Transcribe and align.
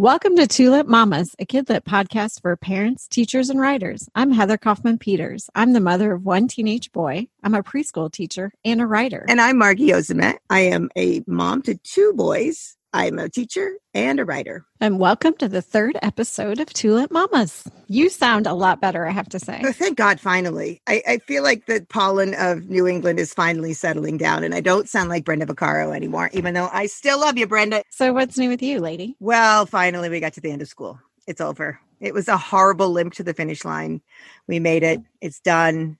Welcome 0.00 0.36
to 0.36 0.46
Tulip 0.46 0.86
Mamas, 0.86 1.34
a 1.40 1.44
kidlit 1.44 1.80
podcast 1.80 2.40
for 2.40 2.54
parents, 2.54 3.08
teachers, 3.08 3.50
and 3.50 3.58
writers. 3.58 4.08
I'm 4.14 4.30
Heather 4.30 4.56
Kaufman 4.56 4.96
Peters. 4.96 5.50
I'm 5.56 5.72
the 5.72 5.80
mother 5.80 6.12
of 6.12 6.24
one 6.24 6.46
teenage 6.46 6.92
boy. 6.92 7.26
I'm 7.42 7.56
a 7.56 7.64
preschool 7.64 8.08
teacher 8.08 8.52
and 8.64 8.80
a 8.80 8.86
writer. 8.86 9.26
And 9.28 9.40
I'm 9.40 9.58
Margie 9.58 9.88
Ozamet. 9.88 10.36
I 10.48 10.60
am 10.60 10.88
a 10.96 11.24
mom 11.26 11.62
to 11.62 11.74
two 11.74 12.12
boys. 12.12 12.77
I'm 12.92 13.18
a 13.18 13.28
teacher 13.28 13.74
and 13.92 14.18
a 14.18 14.24
writer. 14.24 14.64
And 14.80 14.98
welcome 14.98 15.34
to 15.34 15.48
the 15.48 15.60
third 15.60 15.98
episode 16.00 16.58
of 16.58 16.72
Tulip 16.72 17.10
Mamas. 17.10 17.68
You 17.86 18.08
sound 18.08 18.46
a 18.46 18.54
lot 18.54 18.80
better, 18.80 19.06
I 19.06 19.10
have 19.10 19.28
to 19.30 19.38
say. 19.38 19.60
Oh, 19.62 19.72
thank 19.72 19.98
God, 19.98 20.18
finally. 20.18 20.80
I, 20.86 21.02
I 21.06 21.18
feel 21.18 21.42
like 21.42 21.66
the 21.66 21.84
pollen 21.90 22.34
of 22.34 22.70
New 22.70 22.86
England 22.86 23.20
is 23.20 23.34
finally 23.34 23.74
settling 23.74 24.16
down, 24.16 24.42
and 24.42 24.54
I 24.54 24.62
don't 24.62 24.88
sound 24.88 25.10
like 25.10 25.26
Brenda 25.26 25.44
Vaccaro 25.44 25.94
anymore, 25.94 26.30
even 26.32 26.54
though 26.54 26.70
I 26.72 26.86
still 26.86 27.20
love 27.20 27.36
you, 27.36 27.46
Brenda. 27.46 27.82
So, 27.90 28.14
what's 28.14 28.38
new 28.38 28.48
with 28.48 28.62
you, 28.62 28.80
lady? 28.80 29.16
Well, 29.20 29.66
finally, 29.66 30.08
we 30.08 30.20
got 30.20 30.32
to 30.34 30.40
the 30.40 30.50
end 30.50 30.62
of 30.62 30.68
school. 30.68 30.98
It's 31.26 31.42
over. 31.42 31.78
It 32.00 32.14
was 32.14 32.26
a 32.26 32.38
horrible 32.38 32.88
limp 32.90 33.12
to 33.14 33.22
the 33.22 33.34
finish 33.34 33.66
line. 33.66 34.00
We 34.46 34.60
made 34.60 34.82
it. 34.82 35.02
It's 35.20 35.40
done. 35.40 35.98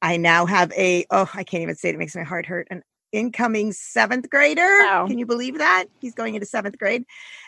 I 0.00 0.16
now 0.16 0.46
have 0.46 0.72
a, 0.72 1.04
oh, 1.10 1.28
I 1.34 1.44
can't 1.44 1.62
even 1.62 1.74
say 1.74 1.88
it. 1.88 1.96
It 1.96 1.98
makes 1.98 2.14
my 2.14 2.22
heart 2.22 2.46
hurt. 2.46 2.68
An 2.70 2.82
incoming 3.12 3.72
seventh 3.72 4.30
grader. 4.30 4.62
Wow. 4.62 5.06
Can 5.06 5.18
you 5.18 5.26
believe 5.26 5.58
that? 5.58 5.86
He's 6.00 6.14
going 6.14 6.34
into 6.34 6.46
seventh 6.46 6.78
grade. 6.78 7.04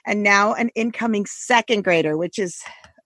And 0.07 0.23
now 0.23 0.55
an 0.55 0.70
incoming 0.75 1.27
second 1.27 1.84
grader, 1.84 2.16
which 2.16 2.39
is 2.39 2.62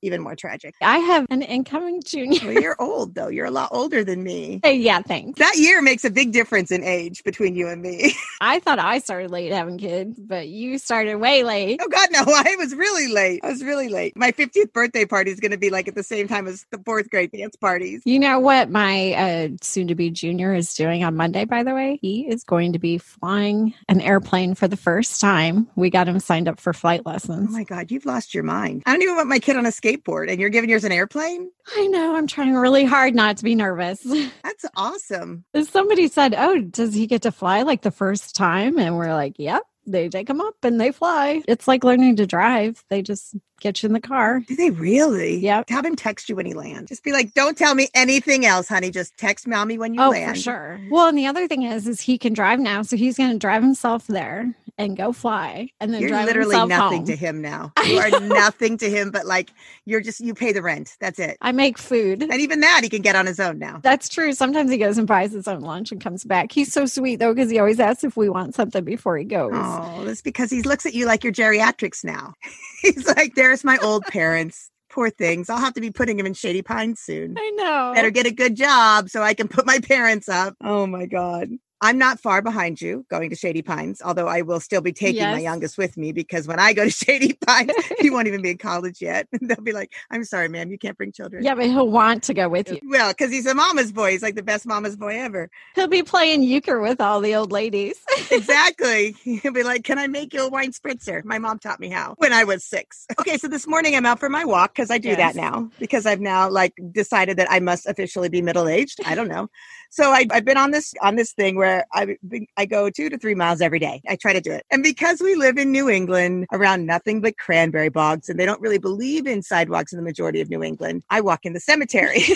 even 0.06 0.22
more 0.22 0.36
tragic. 0.36 0.74
I 0.80 0.98
have 0.98 1.26
an 1.30 1.42
incoming 1.42 2.02
junior. 2.02 2.40
Well, 2.44 2.62
you're 2.62 2.76
old, 2.78 3.14
though. 3.14 3.28
You're 3.28 3.46
a 3.46 3.50
lot 3.50 3.70
older 3.72 4.04
than 4.04 4.22
me. 4.22 4.60
Yeah, 4.64 5.02
thanks. 5.02 5.38
That 5.38 5.56
year 5.56 5.82
makes 5.82 6.04
a 6.04 6.10
big 6.10 6.32
difference 6.32 6.70
in 6.70 6.84
age 6.84 7.24
between 7.24 7.56
you 7.56 7.68
and 7.68 7.82
me. 7.82 8.14
I 8.40 8.60
thought 8.60 8.78
I 8.78 8.98
started 8.98 9.30
late 9.30 9.52
having 9.52 9.78
kids, 9.78 10.18
but 10.18 10.48
you 10.48 10.78
started 10.78 11.16
way 11.16 11.42
late. 11.42 11.80
oh, 11.82 11.88
God, 11.88 12.08
no. 12.12 12.20
I 12.26 12.56
was 12.58 12.74
really 12.74 13.08
late. 13.08 13.40
I 13.42 13.50
was 13.50 13.64
really 13.64 13.88
late. 13.88 14.16
My 14.16 14.32
50th 14.32 14.72
birthday 14.72 15.04
party 15.04 15.30
is 15.30 15.40
going 15.40 15.50
to 15.50 15.58
be 15.58 15.70
like 15.70 15.88
at 15.88 15.94
the 15.94 16.02
same 16.02 16.28
time 16.28 16.46
as 16.46 16.64
the 16.70 16.78
fourth 16.78 17.10
grade 17.10 17.32
dance 17.32 17.56
parties. 17.56 18.02
You 18.04 18.18
know 18.18 18.38
what 18.38 18.70
my 18.70 19.12
uh, 19.12 19.48
soon 19.62 19.88
to 19.88 19.94
be 19.94 20.10
junior 20.10 20.54
is 20.54 20.72
doing 20.74 21.02
on 21.02 21.16
Monday, 21.16 21.44
by 21.44 21.62
the 21.62 21.74
way? 21.74 21.98
He 22.00 22.28
is 22.28 22.44
going 22.44 22.72
to 22.74 22.78
be 22.78 22.98
flying 22.98 23.74
an 23.88 24.00
airplane 24.00 24.54
for 24.54 24.68
the 24.68 24.76
first 24.76 25.20
time. 25.20 25.66
We 25.74 25.90
got 25.90 26.08
him 26.08 26.20
signed 26.20 26.48
up 26.48 26.60
for 26.60 26.72
flight 26.72 27.04
lessons. 27.06 27.48
Oh, 27.50 27.52
my 27.52 27.64
God. 27.64 27.90
You've 27.90 28.06
lost 28.06 28.34
your 28.34 28.44
mind. 28.44 28.82
I 28.86 28.92
don't 28.92 29.02
even 29.02 29.16
want 29.16 29.28
my 29.28 29.38
kid 29.38 29.56
on 29.56 29.66
a 29.66 29.70
skateboard, 29.70 29.95
and 30.04 30.40
you're 30.40 30.50
giving 30.50 30.70
yours 30.70 30.84
an 30.84 30.92
airplane? 30.92 31.50
I 31.76 31.86
know, 31.86 32.16
I'm 32.16 32.26
trying 32.26 32.54
really 32.54 32.84
hard 32.84 33.14
not 33.14 33.36
to 33.38 33.44
be 33.44 33.54
nervous. 33.54 34.00
That's 34.44 34.66
awesome. 34.76 35.44
Somebody 35.62 36.08
said, 36.08 36.34
Oh, 36.36 36.60
does 36.60 36.94
he 36.94 37.06
get 37.06 37.22
to 37.22 37.32
fly 37.32 37.62
like 37.62 37.82
the 37.82 37.90
first 37.90 38.34
time? 38.34 38.78
And 38.78 38.96
we're 38.96 39.14
like, 39.14 39.34
Yep. 39.38 39.62
They 39.88 40.08
take 40.08 40.28
him 40.28 40.40
up 40.40 40.56
and 40.64 40.80
they 40.80 40.90
fly. 40.90 41.42
It's 41.46 41.68
like 41.68 41.84
learning 41.84 42.16
to 42.16 42.26
drive. 42.26 42.82
They 42.90 43.02
just 43.02 43.36
get 43.60 43.82
you 43.82 43.86
in 43.86 43.92
the 43.92 44.00
car. 44.00 44.40
Do 44.40 44.56
they 44.56 44.70
really? 44.70 45.38
Yep. 45.38 45.70
Have 45.70 45.84
him 45.84 45.94
text 45.94 46.28
you 46.28 46.34
when 46.34 46.44
he 46.44 46.54
lands. 46.54 46.88
Just 46.88 47.04
be 47.04 47.12
like, 47.12 47.34
don't 47.34 47.56
tell 47.56 47.74
me 47.74 47.88
anything 47.94 48.44
else, 48.44 48.68
honey. 48.68 48.90
Just 48.90 49.16
text 49.16 49.46
mommy 49.46 49.78
when 49.78 49.94
you 49.94 50.02
oh, 50.02 50.10
land. 50.10 50.36
for 50.36 50.42
sure. 50.42 50.80
Well, 50.90 51.06
and 51.06 51.16
the 51.16 51.26
other 51.26 51.46
thing 51.46 51.62
is, 51.62 51.86
is 51.86 52.00
he 52.00 52.18
can 52.18 52.32
drive 52.32 52.58
now, 52.58 52.82
so 52.82 52.96
he's 52.96 53.16
going 53.16 53.30
to 53.30 53.38
drive 53.38 53.62
himself 53.62 54.08
there 54.08 54.56
and 54.78 54.96
go 54.96 55.12
fly, 55.12 55.68
and 55.80 55.92
then 55.94 56.00
You're 56.00 56.10
drive 56.10 56.26
literally 56.26 56.56
nothing 56.66 56.98
home. 56.98 57.06
to 57.06 57.16
him 57.16 57.40
now. 57.40 57.72
You 57.86 57.98
are 57.98 58.20
nothing 58.20 58.76
to 58.78 58.90
him, 58.90 59.10
but 59.10 59.26
like 59.26 59.50
you're 59.84 60.00
just 60.00 60.20
you 60.20 60.34
pay 60.34 60.52
the 60.52 60.60
rent. 60.60 60.96
That's 61.00 61.18
it. 61.18 61.36
I 61.40 61.52
make 61.52 61.78
food. 61.78 62.22
And 62.22 62.40
even 62.40 62.60
that 62.60 62.80
he 62.82 62.88
can 62.88 63.00
get 63.00 63.14
on 63.16 63.26
his 63.26 63.38
own 63.40 63.58
now. 63.58 63.78
That's 63.82 64.08
true. 64.08 64.32
Sometimes 64.32 64.70
he 64.70 64.76
goes 64.76 64.98
and 64.98 65.06
buys 65.06 65.32
his 65.32 65.46
own 65.48 65.60
lunch 65.60 65.92
and 65.92 66.00
comes 66.00 66.24
back. 66.24 66.50
He's 66.52 66.72
so 66.72 66.84
sweet 66.86 67.16
though, 67.16 67.32
because 67.32 67.50
he 67.50 67.58
always 67.58 67.78
asks 67.80 68.02
if 68.04 68.16
we 68.16 68.28
want 68.28 68.54
something 68.54 68.84
before 68.84 69.16
he 69.16 69.24
goes. 69.24 69.52
Oh, 69.54 70.02
that's 70.04 70.20
because 70.22 70.50
he 70.50 70.62
looks 70.62 70.84
at 70.84 70.94
you 70.94 71.06
like 71.06 71.22
you're 71.24 71.32
geriatrics 71.32 72.04
now. 72.04 72.34
He's 72.82 73.06
like, 73.06 73.34
there's 73.34 73.64
my 73.64 73.78
old 73.78 74.04
parents. 74.04 74.70
Poor 74.90 75.10
things. 75.10 75.50
I'll 75.50 75.58
have 75.58 75.74
to 75.74 75.80
be 75.80 75.90
putting 75.90 76.18
him 76.18 76.26
in 76.26 76.34
Shady 76.34 76.62
Pines 76.62 77.00
soon. 77.00 77.36
I 77.38 77.50
know. 77.50 77.92
Better 77.94 78.10
get 78.10 78.26
a 78.26 78.30
good 78.32 78.56
job 78.56 79.10
so 79.10 79.22
I 79.22 79.34
can 79.34 79.46
put 79.46 79.66
my 79.66 79.78
parents 79.78 80.28
up. 80.28 80.54
Oh 80.62 80.86
my 80.86 81.06
God. 81.06 81.50
I'm 81.80 81.98
not 81.98 82.18
far 82.20 82.40
behind 82.42 82.80
you 82.80 83.04
going 83.10 83.28
to 83.30 83.36
Shady 83.36 83.60
Pines, 83.62 84.00
although 84.02 84.28
I 84.28 84.42
will 84.42 84.60
still 84.60 84.80
be 84.80 84.92
taking 84.92 85.30
my 85.30 85.38
youngest 85.40 85.76
with 85.76 85.96
me 85.96 86.12
because 86.12 86.48
when 86.48 86.58
I 86.58 86.72
go 86.72 86.84
to 86.84 86.90
Shady 87.04 87.34
Pines, 87.34 87.72
he 88.00 88.08
won't 88.10 88.26
even 88.28 88.40
be 88.42 88.50
in 88.50 88.58
college 88.58 89.02
yet. 89.02 89.28
They'll 89.40 89.60
be 89.60 89.72
like, 89.72 89.92
I'm 90.10 90.24
sorry, 90.24 90.48
ma'am, 90.48 90.70
you 90.70 90.78
can't 90.78 90.96
bring 90.96 91.12
children. 91.12 91.44
yeah, 91.44 91.54
but 91.54 91.66
he'll 91.66 91.90
want 91.90 92.22
to 92.24 92.34
go 92.34 92.48
with 92.48 92.70
you. 92.70 92.80
Well, 92.88 93.10
because 93.10 93.30
he's 93.30 93.46
a 93.46 93.54
mama's 93.54 93.92
boy. 93.92 94.12
He's 94.12 94.22
like 94.22 94.36
the 94.36 94.42
best 94.42 94.66
mama's 94.66 94.96
boy 94.96 95.18
ever. 95.20 95.50
He'll 95.74 95.86
be 95.88 96.02
playing 96.02 96.42
euchre 96.42 96.80
with 96.80 97.00
all 97.00 97.20
the 97.20 97.34
old 97.34 97.52
ladies. 97.52 98.00
Exactly. 98.30 99.12
He'll 99.22 99.52
be 99.52 99.62
like, 99.62 99.84
Can 99.84 99.98
I 99.98 100.06
make 100.08 100.34
you 100.34 100.42
a 100.46 100.48
wine 100.48 100.72
spritzer? 100.72 101.24
My 101.24 101.38
mom 101.38 101.58
taught 101.58 101.80
me 101.80 101.88
how 101.88 102.14
when 102.18 102.32
I 102.32 102.44
was 102.44 102.64
six. 102.64 103.06
Okay, 103.20 103.38
so 103.38 103.48
this 103.48 103.66
morning 103.66 103.94
I'm 103.96 104.04
out 104.06 104.18
for 104.20 104.28
my 104.28 104.44
walk 104.44 104.74
because 104.74 104.90
I 104.90 104.98
do 104.98 105.08
Yes. 105.08 105.18
that 105.18 105.36
now 105.36 105.70
because 105.78 106.06
I've 106.06 106.20
now 106.20 106.48
like 106.50 106.74
decided 106.92 107.36
that 107.38 107.48
I 107.50 107.60
must 107.60 107.86
officially 107.86 108.28
be 108.28 108.42
middle 108.42 108.68
aged. 108.68 109.00
I 109.06 109.14
don't 109.14 109.28
know. 109.28 109.48
So 109.90 110.10
I, 110.10 110.26
I've 110.30 110.44
been 110.44 110.56
on 110.56 110.70
this 110.72 110.92
on 111.00 111.16
this 111.16 111.32
thing 111.32 111.56
where 111.56 111.65
I 111.92 112.16
I 112.56 112.66
go 112.66 112.90
two 112.90 113.08
to 113.08 113.18
three 113.18 113.34
miles 113.34 113.60
every 113.60 113.78
day. 113.78 114.00
I 114.08 114.16
try 114.16 114.32
to 114.32 114.40
do 114.40 114.52
it, 114.52 114.64
and 114.70 114.82
because 114.82 115.20
we 115.20 115.34
live 115.34 115.58
in 115.58 115.72
New 115.72 115.88
England 115.88 116.46
around 116.52 116.86
nothing 116.86 117.20
but 117.20 117.38
cranberry 117.38 117.88
bogs, 117.88 118.28
and 118.28 118.38
they 118.38 118.46
don't 118.46 118.60
really 118.60 118.78
believe 118.78 119.26
in 119.26 119.42
sidewalks 119.42 119.92
in 119.92 119.98
the 119.98 120.04
majority 120.04 120.40
of 120.40 120.50
New 120.50 120.62
England, 120.62 121.02
I 121.10 121.20
walk 121.20 121.44
in 121.44 121.52
the 121.52 121.60
cemetery. 121.60 122.20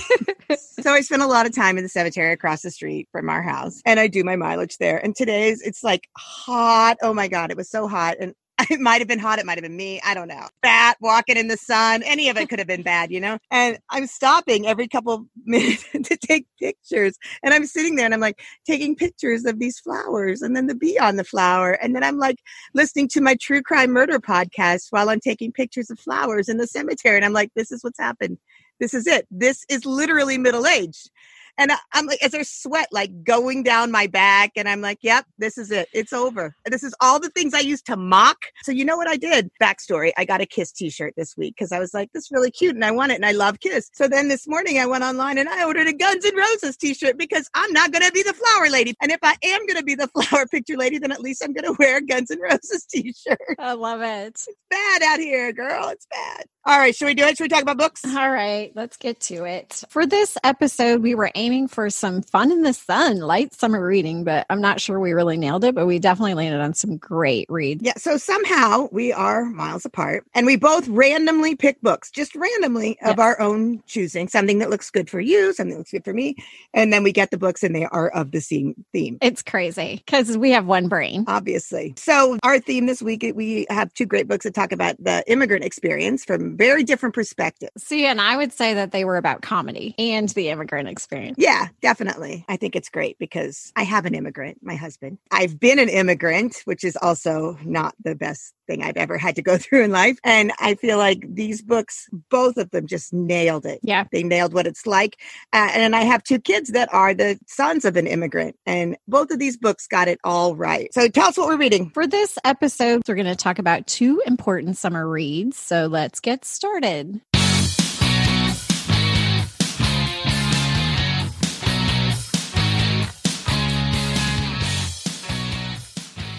so 0.59 0.93
I 0.93 1.01
spend 1.01 1.23
a 1.23 1.27
lot 1.27 1.47
of 1.47 1.55
time 1.55 1.77
in 1.77 1.85
the 1.85 1.89
cemetery 1.89 2.33
across 2.33 2.63
the 2.63 2.71
street 2.71 3.09
from 3.13 3.29
our 3.29 3.43
house, 3.43 3.81
and 3.85 4.01
I 4.01 4.07
do 4.07 4.25
my 4.25 4.37
mileage 4.37 4.79
there. 4.79 4.99
And 4.99 5.15
today's 5.15 5.63
it's 5.63 5.83
like 5.83 6.09
hot. 6.17 6.97
Oh 7.03 7.15
my 7.15 7.29
god, 7.29 7.51
it 7.51 7.57
was 7.57 7.71
so 7.71 7.89
hot, 7.89 8.17
and 8.21 8.35
it 8.81 8.81
might 8.81 9.01
have 9.01 9.09
been 9.09 9.19
hot. 9.19 9.39
It 9.39 9.47
might 9.47 9.59
have 9.59 9.65
been 9.65 9.77
me. 9.77 10.01
I 10.05 10.15
don't 10.15 10.29
know. 10.29 10.47
Fat, 10.63 10.97
walking 11.01 11.37
in 11.37 11.49
the 11.49 11.57
sun. 11.57 12.03
Any 12.05 12.29
of 12.29 12.37
it 12.37 12.49
could 12.49 12.61
have 12.61 12.69
been 12.69 12.83
bad, 12.83 13.11
you 13.11 13.21
know? 13.21 13.39
And 13.51 13.79
I'm 13.91 14.07
stopping 14.07 14.67
every 14.67 14.87
couple 14.87 15.27
minutes 15.45 15.85
to 15.93 16.17
take 16.17 16.47
pictures. 16.59 17.19
And 17.43 17.53
I'm 17.53 17.67
sitting 17.67 17.97
there 17.97 18.05
and 18.05 18.15
I'm 18.15 18.21
like 18.21 18.41
taking 18.67 18.95
pictures 18.95 19.45
of 19.45 19.59
these 19.59 19.79
flowers 19.81 20.41
and 20.41 20.55
then 20.55 20.69
the 20.69 20.75
bee 20.75 20.99
on 20.99 21.17
the 21.17 21.25
flower. 21.25 21.73
And 21.73 21.95
then 21.95 22.05
I'm 22.05 22.19
like 22.19 22.39
listening 22.73 23.09
to 23.09 23.21
my 23.21 23.37
true 23.41 23.63
crime 23.63 23.91
murder 23.91 24.21
podcast 24.21 24.87
while 24.91 25.11
I'm 25.11 25.21
taking 25.21 25.53
pictures 25.53 25.91
of 25.91 25.99
flowers 25.99 26.49
in 26.49 26.59
the 26.59 26.67
cemetery. 26.67 27.17
And 27.17 27.25
I'm 27.25 27.33
like, 27.33 27.51
this 27.57 27.73
is 27.73 27.83
what's 27.83 27.99
happened. 27.99 28.39
This 28.79 28.95
is 28.95 29.07
it. 29.07 29.27
This 29.31 29.65
is 29.69 29.85
literally 29.85 30.39
middle 30.39 30.67
aged. 30.67 31.11
And 31.59 31.73
I- 31.73 31.79
I'm 31.93 32.07
like, 32.07 32.25
is 32.25 32.33
there 32.33 32.45
sweat 32.45 32.89
like 32.93 33.25
going 33.25 33.63
down 33.63 33.91
my 33.91 34.07
back, 34.07 34.53
and 34.57 34.69
I'm 34.69 34.81
like, 34.81 34.99
yep, 35.03 35.25
this 35.39 35.59
is 35.59 35.71
it. 35.71 35.89
It's 35.93 36.13
over. 36.13 36.55
This 36.67 36.83
is 36.83 36.95
all 37.01 37.21
the 37.21 37.31
things 37.31 37.55
I 37.55 37.61
used 37.61 37.87
to 37.87 37.97
mock. 37.97 38.39
So 38.63 38.73
you 38.73 38.85
know 38.85 38.97
what 38.97 39.09
I 39.09 39.17
did? 39.17 39.51
Backstory: 39.63 40.13
I 40.17 40.25
got 40.25 40.41
a 40.41 40.47
Kiss 40.47 40.73
T-shirt 40.73 41.15
this 41.17 41.37
week 41.37 41.55
because 41.57 41.73
I 41.73 41.79
was 41.79 41.93
like, 41.95 42.11
this 42.13 42.25
is 42.25 42.31
really 42.31 42.51
cute, 42.51 42.75
and 42.75 42.85
I 42.85 42.91
want 42.91 43.13
it, 43.13 43.17
and 43.17 43.27
I 43.27 43.33
love 43.33 43.61
Kiss. 43.61 43.91
So 43.95 44.09
then 44.09 44.29
this 44.29 44.47
morning 44.49 44.79
I 44.79 44.87
went 44.87 45.05
online 45.05 45.39
and 45.39 45.49
I 45.49 45.65
ordered 45.65 45.87
a 45.89 45.93
Guns 45.93 46.25
N' 46.25 46.37
Roses 46.37 46.77
T-shirt 46.77 47.19
because 47.19 47.49
I'm 47.55 47.73
not 47.73 47.93
gonna 47.93 48.11
be 48.13 48.23
the 48.23 48.33
flower 48.35 48.69
lady, 48.71 48.95
and 49.03 49.11
if 49.13 49.21
I 49.23 49.35
am 49.45 49.67
gonna 49.67 49.83
be 49.83 49.95
the 49.95 50.09
flower 50.15 50.47
picture 50.47 50.77
lady, 50.77 50.99
then 50.99 51.13
at 51.13 51.21
least 51.21 51.43
I'm 51.45 51.53
gonna 51.53 51.75
wear 51.79 51.99
a 51.99 52.03
Guns 52.03 52.31
N' 52.31 52.41
Roses 52.41 52.85
T-shirt. 52.91 53.39
I 53.59 53.73
love 53.73 54.01
it. 54.03 54.29
It's 54.29 54.49
bad 54.71 55.03
out 55.03 55.19
here, 55.19 55.53
girl. 55.53 55.89
It's 55.89 56.07
bad. 56.11 56.45
All 56.67 56.79
right, 56.79 56.95
should 56.95 57.07
we 57.07 57.15
do 57.15 57.25
it? 57.25 57.37
Should 57.39 57.45
we 57.45 57.49
talk 57.49 57.63
about 57.63 57.79
books? 57.79 58.05
All 58.05 58.31
right, 58.31 58.71
let's 58.75 58.97
get 58.99 59.19
to 59.21 59.45
it. 59.45 59.83
For 59.89 60.05
this 60.07 60.37
episode, 60.45 61.03
we 61.03 61.15
were 61.15 61.31
aiming 61.35 61.50
for 61.69 61.91
some 61.91 62.23
fun 62.23 62.53
in 62.53 62.63
the 62.63 62.73
sun, 62.73 63.19
light 63.19 63.53
summer 63.53 63.85
reading, 63.85 64.25
but 64.25 64.47
I'm 64.51 64.61
not 64.61 64.81
sure 64.81 65.01
we 65.01 65.13
really 65.13 65.37
nailed 65.37 65.65
it, 65.65 65.75
but 65.75 65.87
we 65.87 65.99
definitely 65.99 66.35
landed 66.35 66.61
on 66.61 66.75
some 66.75 66.97
great 66.97 67.47
reads. 67.49 67.83
Yeah, 67.83 67.95
so 67.97 68.17
somehow 68.17 68.89
we 68.93 69.13
are 69.13 69.45
miles 69.45 69.85
apart 69.85 70.25
and 70.35 70.47
we 70.47 70.57
both 70.57 70.87
randomly 70.89 71.57
pick 71.57 71.81
books, 71.81 72.11
just 72.11 72.35
randomly 72.37 72.99
of 73.03 73.17
Yes. 73.17 73.19
our 73.19 73.41
own 73.41 73.83
choosing, 73.87 74.29
something 74.29 74.59
that 74.59 74.71
looks 74.71 74.91
good 74.91 75.11
for 75.11 75.21
you, 75.21 75.53
something 75.53 75.73
that 75.73 75.79
looks 75.79 75.91
good 75.91 76.05
for 76.05 76.13
me. 76.13 76.37
And 76.73 76.93
then 76.93 77.03
we 77.03 77.13
get 77.13 77.31
the 77.31 77.39
books 77.39 77.63
and 77.63 77.75
they 77.75 77.85
are 77.87 78.09
of 78.11 78.31
the 78.31 78.41
same 78.41 78.75
theme. 78.93 79.19
It's 79.21 79.43
crazy 79.43 80.03
because 80.07 80.39
we 80.39 80.51
have 80.53 80.67
one 80.67 80.89
brain. 80.89 81.25
Obviously. 81.27 81.95
So, 81.97 82.39
our 82.43 82.59
theme 82.61 82.87
this 82.87 83.03
week, 83.03 83.25
we 83.35 83.67
have 83.71 83.93
two 83.95 84.07
great 84.07 84.29
books 84.29 84.45
that 84.45 84.55
talk 84.55 84.73
about 84.73 84.97
the 85.03 85.25
immigrant 85.27 85.65
experience 85.65 86.25
from 86.25 86.57
very 86.57 86.85
different 86.85 87.15
perspectives. 87.15 87.83
See, 87.83 88.07
and 88.07 88.21
I 88.21 88.37
would 88.37 88.53
say 88.53 88.75
that 88.75 88.93
they 88.93 89.05
were 89.05 89.17
about 89.17 89.43
comedy 89.43 89.95
and 89.99 90.29
the 90.31 90.49
immigrant 90.51 90.89
experience. 90.89 91.30
Yeah, 91.37 91.69
definitely. 91.81 92.45
I 92.49 92.57
think 92.57 92.77
it's 92.77 92.89
great 92.89 93.19
because 93.19 93.73
I 93.77 93.83
have 93.83 94.07
an 94.07 94.15
immigrant, 94.15 94.59
my 94.63 94.77
husband. 94.77 95.19
I've 95.31 95.59
been 95.59 95.79
an 95.79 95.89
immigrant, 95.89 96.63
which 96.65 96.85
is 96.85 96.97
also 96.97 97.59
not 97.65 97.95
the 98.03 98.15
best 98.15 98.55
thing 98.67 98.83
I've 98.83 98.97
ever 98.97 99.19
had 99.19 99.37
to 99.37 99.43
go 99.43 99.59
through 99.59 99.85
in 99.85 99.91
life. 99.91 100.19
And 100.25 100.53
I 100.59 100.75
feel 100.75 100.99
like 100.99 101.25
these 101.29 101.63
books, 101.63 102.09
both 102.31 102.57
of 102.57 102.71
them 102.71 102.87
just 102.87 103.13
nailed 103.13 103.67
it. 103.67 103.81
Yeah. 103.83 104.05
They 104.13 104.23
nailed 104.23 104.55
what 104.55 104.67
it's 104.67 104.87
like. 104.87 105.19
Uh, 105.53 105.71
and 105.75 105.97
I 105.97 106.03
have 106.03 106.23
two 106.23 106.39
kids 106.39 106.71
that 106.71 106.93
are 106.93 107.15
the 107.15 107.39
sons 107.47 107.85
of 107.85 107.97
an 107.97 108.07
immigrant, 108.07 108.57
and 108.67 108.97
both 109.09 109.31
of 109.31 109.39
these 109.39 109.57
books 109.57 109.87
got 109.87 110.09
it 110.09 110.19
all 110.25 110.55
right. 110.55 110.93
So 110.95 111.09
tell 111.09 111.29
us 111.29 111.39
what 111.39 111.49
we're 111.49 111.57
reading. 111.57 111.91
For 111.91 112.07
this 112.07 112.39
episode, 112.45 113.03
we're 113.07 113.15
going 113.15 113.27
to 113.27 113.37
talk 113.37 113.59
about 113.59 113.87
two 113.87 114.23
important 114.27 114.77
summer 114.77 115.09
reads. 115.09 115.57
So 115.57 115.87
let's 115.87 116.21
get 116.21 116.45
started. 116.45 117.21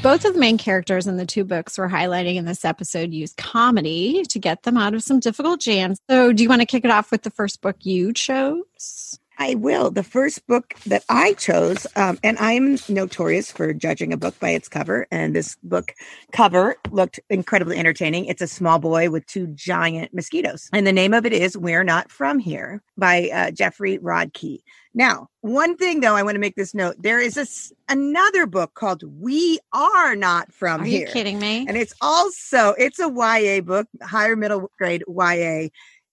Both 0.02 0.26
of 0.26 0.34
the 0.34 0.40
main 0.40 0.58
characters 0.58 1.06
in 1.06 1.18
the 1.18 1.28
two 1.28 1.44
books 1.44 1.78
we're 1.78 1.88
highlighting 1.88 2.36
in 2.36 2.46
this 2.46 2.66
episode 2.66 3.14
use 3.14 3.34
comedy 3.38 4.24
to 4.30 4.40
get 4.40 4.64
them 4.64 4.76
out 4.76 4.96
of 4.96 5.04
some 5.04 5.20
difficult 5.20 5.60
jams. 5.60 6.00
So, 6.10 6.34
do 6.34 6.42
you 6.42 6.50
want 6.50 6.62
to 6.62 6.66
kick 6.66 6.84
it 6.84 6.90
off 6.90 7.12
with 7.12 7.22
the 7.22 7.30
first 7.30 7.62
book 7.62 7.76
you 7.82 8.12
chose? 8.12 9.20
I 9.42 9.56
will. 9.56 9.90
The 9.90 10.04
first 10.04 10.46
book 10.46 10.76
that 10.86 11.04
I 11.10 11.34
chose, 11.34 11.88
um, 11.96 12.20
and 12.24 12.38
I'm 12.38 12.78
notorious 12.88 13.52
for 13.52 13.74
judging 13.74 14.14
a 14.14 14.18
book 14.18 14.40
by 14.40 14.50
its 14.50 14.70
cover, 14.70 15.08
and 15.10 15.36
this 15.36 15.58
book 15.64 15.96
cover 16.32 16.76
looked 16.92 17.20
incredibly 17.28 17.80
entertaining. 17.80 18.26
It's 18.26 18.44
a 18.44 18.48
small 18.48 18.78
boy 18.78 19.10
with 19.10 19.26
two 19.26 19.48
giant 19.48 20.14
mosquitoes, 20.14 20.70
and 20.74 20.86
the 20.86 20.94
name 20.94 21.16
of 21.16 21.26
it 21.26 21.34
is 21.34 21.58
"We're 21.58 21.84
Not 21.84 22.12
From 22.12 22.38
Here" 22.38 22.84
by 23.00 23.32
uh, 23.34 23.50
Jeffrey 23.50 23.98
Rodkey. 23.98 24.60
Now, 24.94 25.30
one 25.40 25.76
thing 25.76 26.02
though, 26.02 26.16
I 26.16 26.22
want 26.22 26.36
to 26.36 26.40
make 26.40 26.56
this 26.56 26.76
note: 26.76 26.98
there 27.00 27.20
is 27.20 27.36
a, 27.36 27.48
another 27.92 28.46
book 28.46 28.76
called 28.76 29.02
"We 29.20 29.58
Are 29.74 30.16
Not 30.16 30.54
From 30.54 30.82
Are 30.82 30.86
Here." 30.86 31.06
Are 31.06 31.08
you 31.08 31.14
kidding 31.14 31.40
me? 31.40 31.66
And 31.68 31.76
it's 31.76 31.96
also 32.00 32.76
it's 32.78 33.00
a 33.00 33.10
YA 33.10 33.62
book, 33.62 33.88
higher 34.04 34.36
middle 34.36 34.70
grade 34.78 35.04
YA 35.08 35.70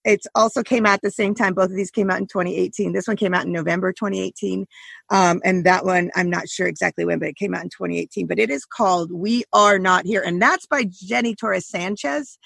it's 0.08 0.26
also 0.34 0.62
came 0.62 0.86
out 0.86 0.94
at 0.94 1.02
the 1.02 1.10
same 1.10 1.34
time. 1.34 1.52
Both 1.52 1.70
of 1.70 1.76
these 1.76 1.90
came 1.90 2.10
out 2.10 2.18
in 2.18 2.26
2018. 2.26 2.92
This 2.92 3.06
one 3.06 3.16
came 3.18 3.34
out 3.34 3.44
in 3.44 3.52
November 3.52 3.92
2018. 3.92 4.66
Um, 5.10 5.42
and 5.44 5.66
that 5.66 5.84
one, 5.84 6.10
I'm 6.16 6.30
not 6.30 6.48
sure 6.48 6.66
exactly 6.66 7.04
when, 7.04 7.18
but 7.18 7.28
it 7.28 7.36
came 7.36 7.54
out 7.54 7.62
in 7.62 7.68
2018. 7.68 8.26
But 8.26 8.38
it 8.38 8.50
is 8.50 8.64
called 8.64 9.12
We 9.12 9.44
Are 9.52 9.78
Not 9.78 10.06
Here. 10.06 10.22
And 10.24 10.40
that's 10.40 10.64
by 10.64 10.84
Jenny 10.84 11.34
Torres 11.34 11.68
Sanchez. 11.68 12.38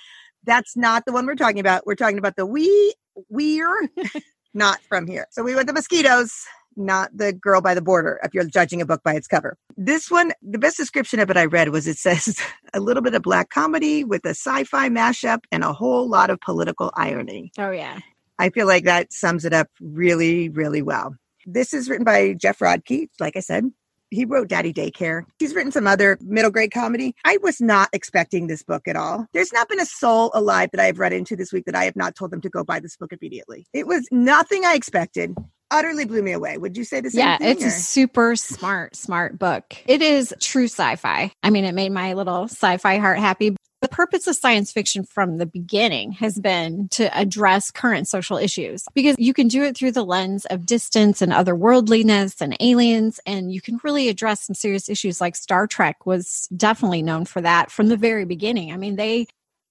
That's 0.44 0.76
not 0.76 1.04
the 1.06 1.12
one 1.12 1.24
we're 1.24 1.36
talking 1.36 1.60
about. 1.60 1.86
We're 1.86 1.94
talking 1.94 2.18
about 2.18 2.34
the 2.34 2.46
We, 2.46 2.94
We're 3.28 3.88
Not 4.54 4.80
From 4.88 5.06
Here. 5.06 5.28
So 5.30 5.44
we 5.44 5.54
went 5.54 5.68
the 5.68 5.72
mosquitoes 5.72 6.34
not 6.76 7.10
the 7.16 7.32
girl 7.32 7.60
by 7.60 7.74
the 7.74 7.82
border 7.82 8.20
if 8.22 8.34
you're 8.34 8.44
judging 8.44 8.80
a 8.80 8.86
book 8.86 9.02
by 9.02 9.14
its 9.14 9.26
cover. 9.26 9.56
This 9.76 10.10
one, 10.10 10.32
the 10.42 10.58
best 10.58 10.76
description 10.76 11.20
of 11.20 11.30
it 11.30 11.36
I 11.36 11.44
read 11.44 11.70
was 11.70 11.86
it 11.86 11.98
says 11.98 12.38
a 12.74 12.80
little 12.80 13.02
bit 13.02 13.14
of 13.14 13.22
black 13.22 13.50
comedy 13.50 14.04
with 14.04 14.24
a 14.24 14.30
sci 14.30 14.64
fi 14.64 14.88
mashup 14.88 15.40
and 15.50 15.64
a 15.64 15.72
whole 15.72 16.08
lot 16.08 16.30
of 16.30 16.40
political 16.40 16.90
irony. 16.94 17.52
Oh, 17.58 17.70
yeah. 17.70 17.98
I 18.38 18.50
feel 18.50 18.66
like 18.66 18.84
that 18.84 19.12
sums 19.12 19.44
it 19.44 19.52
up 19.52 19.68
really, 19.80 20.48
really 20.48 20.82
well. 20.82 21.14
This 21.46 21.74
is 21.74 21.88
written 21.88 22.04
by 22.04 22.34
Geoff 22.34 22.58
Rodkey, 22.58 23.08
like 23.20 23.36
I 23.36 23.40
said. 23.40 23.70
He 24.12 24.24
wrote 24.24 24.48
Daddy 24.48 24.72
Daycare. 24.72 25.24
He's 25.38 25.54
written 25.54 25.72
some 25.72 25.86
other 25.86 26.18
middle 26.20 26.50
grade 26.50 26.72
comedy. 26.72 27.14
I 27.24 27.38
was 27.42 27.60
not 27.60 27.88
expecting 27.92 28.46
this 28.46 28.62
book 28.62 28.86
at 28.86 28.94
all. 28.94 29.26
There's 29.32 29.52
not 29.52 29.68
been 29.68 29.80
a 29.80 29.86
soul 29.86 30.30
alive 30.34 30.68
that 30.72 30.80
I 30.80 30.84
have 30.84 30.98
read 30.98 31.12
into 31.12 31.34
this 31.34 31.52
week 31.52 31.64
that 31.64 31.74
I 31.74 31.84
have 31.84 31.96
not 31.96 32.14
told 32.14 32.30
them 32.30 32.40
to 32.42 32.50
go 32.50 32.62
buy 32.62 32.78
this 32.78 32.96
book 32.96 33.12
immediately. 33.12 33.66
It 33.72 33.86
was 33.86 34.06
nothing 34.10 34.64
I 34.64 34.74
expected 34.74 35.34
utterly 35.72 36.04
blew 36.04 36.22
me 36.22 36.32
away. 36.32 36.58
Would 36.58 36.76
you 36.76 36.84
say 36.84 37.00
the 37.00 37.10
same 37.10 37.20
yeah, 37.20 37.38
thing, 37.38 37.48
it's 37.48 37.64
or? 37.64 37.68
a 37.68 37.70
super 37.70 38.36
smart, 38.36 38.94
smart 38.94 39.38
book. 39.38 39.74
It 39.86 40.02
is 40.02 40.34
true 40.38 40.66
sci 40.66 40.96
fi. 40.96 41.32
I 41.42 41.50
mean, 41.50 41.64
it 41.64 41.74
made 41.74 41.90
my 41.92 42.12
little 42.12 42.44
sci 42.44 42.76
fi 42.76 42.98
heart 42.98 43.18
happy. 43.18 43.56
The 43.82 43.88
purpose 43.88 44.28
of 44.28 44.36
science 44.36 44.70
fiction 44.70 45.02
from 45.02 45.38
the 45.38 45.44
beginning 45.44 46.12
has 46.12 46.38
been 46.38 46.86
to 46.90 47.14
address 47.18 47.72
current 47.72 48.06
social 48.06 48.36
issues 48.36 48.84
because 48.94 49.16
you 49.18 49.34
can 49.34 49.48
do 49.48 49.64
it 49.64 49.76
through 49.76 49.90
the 49.90 50.04
lens 50.04 50.44
of 50.46 50.64
distance 50.66 51.20
and 51.20 51.32
otherworldliness 51.32 52.40
and 52.40 52.56
aliens. 52.60 53.18
And 53.26 53.52
you 53.52 53.60
can 53.60 53.80
really 53.82 54.08
address 54.08 54.44
some 54.44 54.54
serious 54.54 54.88
issues 54.88 55.20
like 55.20 55.34
Star 55.34 55.66
Trek 55.66 56.06
was 56.06 56.48
definitely 56.56 57.02
known 57.02 57.24
for 57.24 57.40
that 57.40 57.72
from 57.72 57.88
the 57.88 57.96
very 57.96 58.24
beginning. 58.24 58.72
I 58.72 58.76
mean, 58.76 58.94
they 58.94 59.26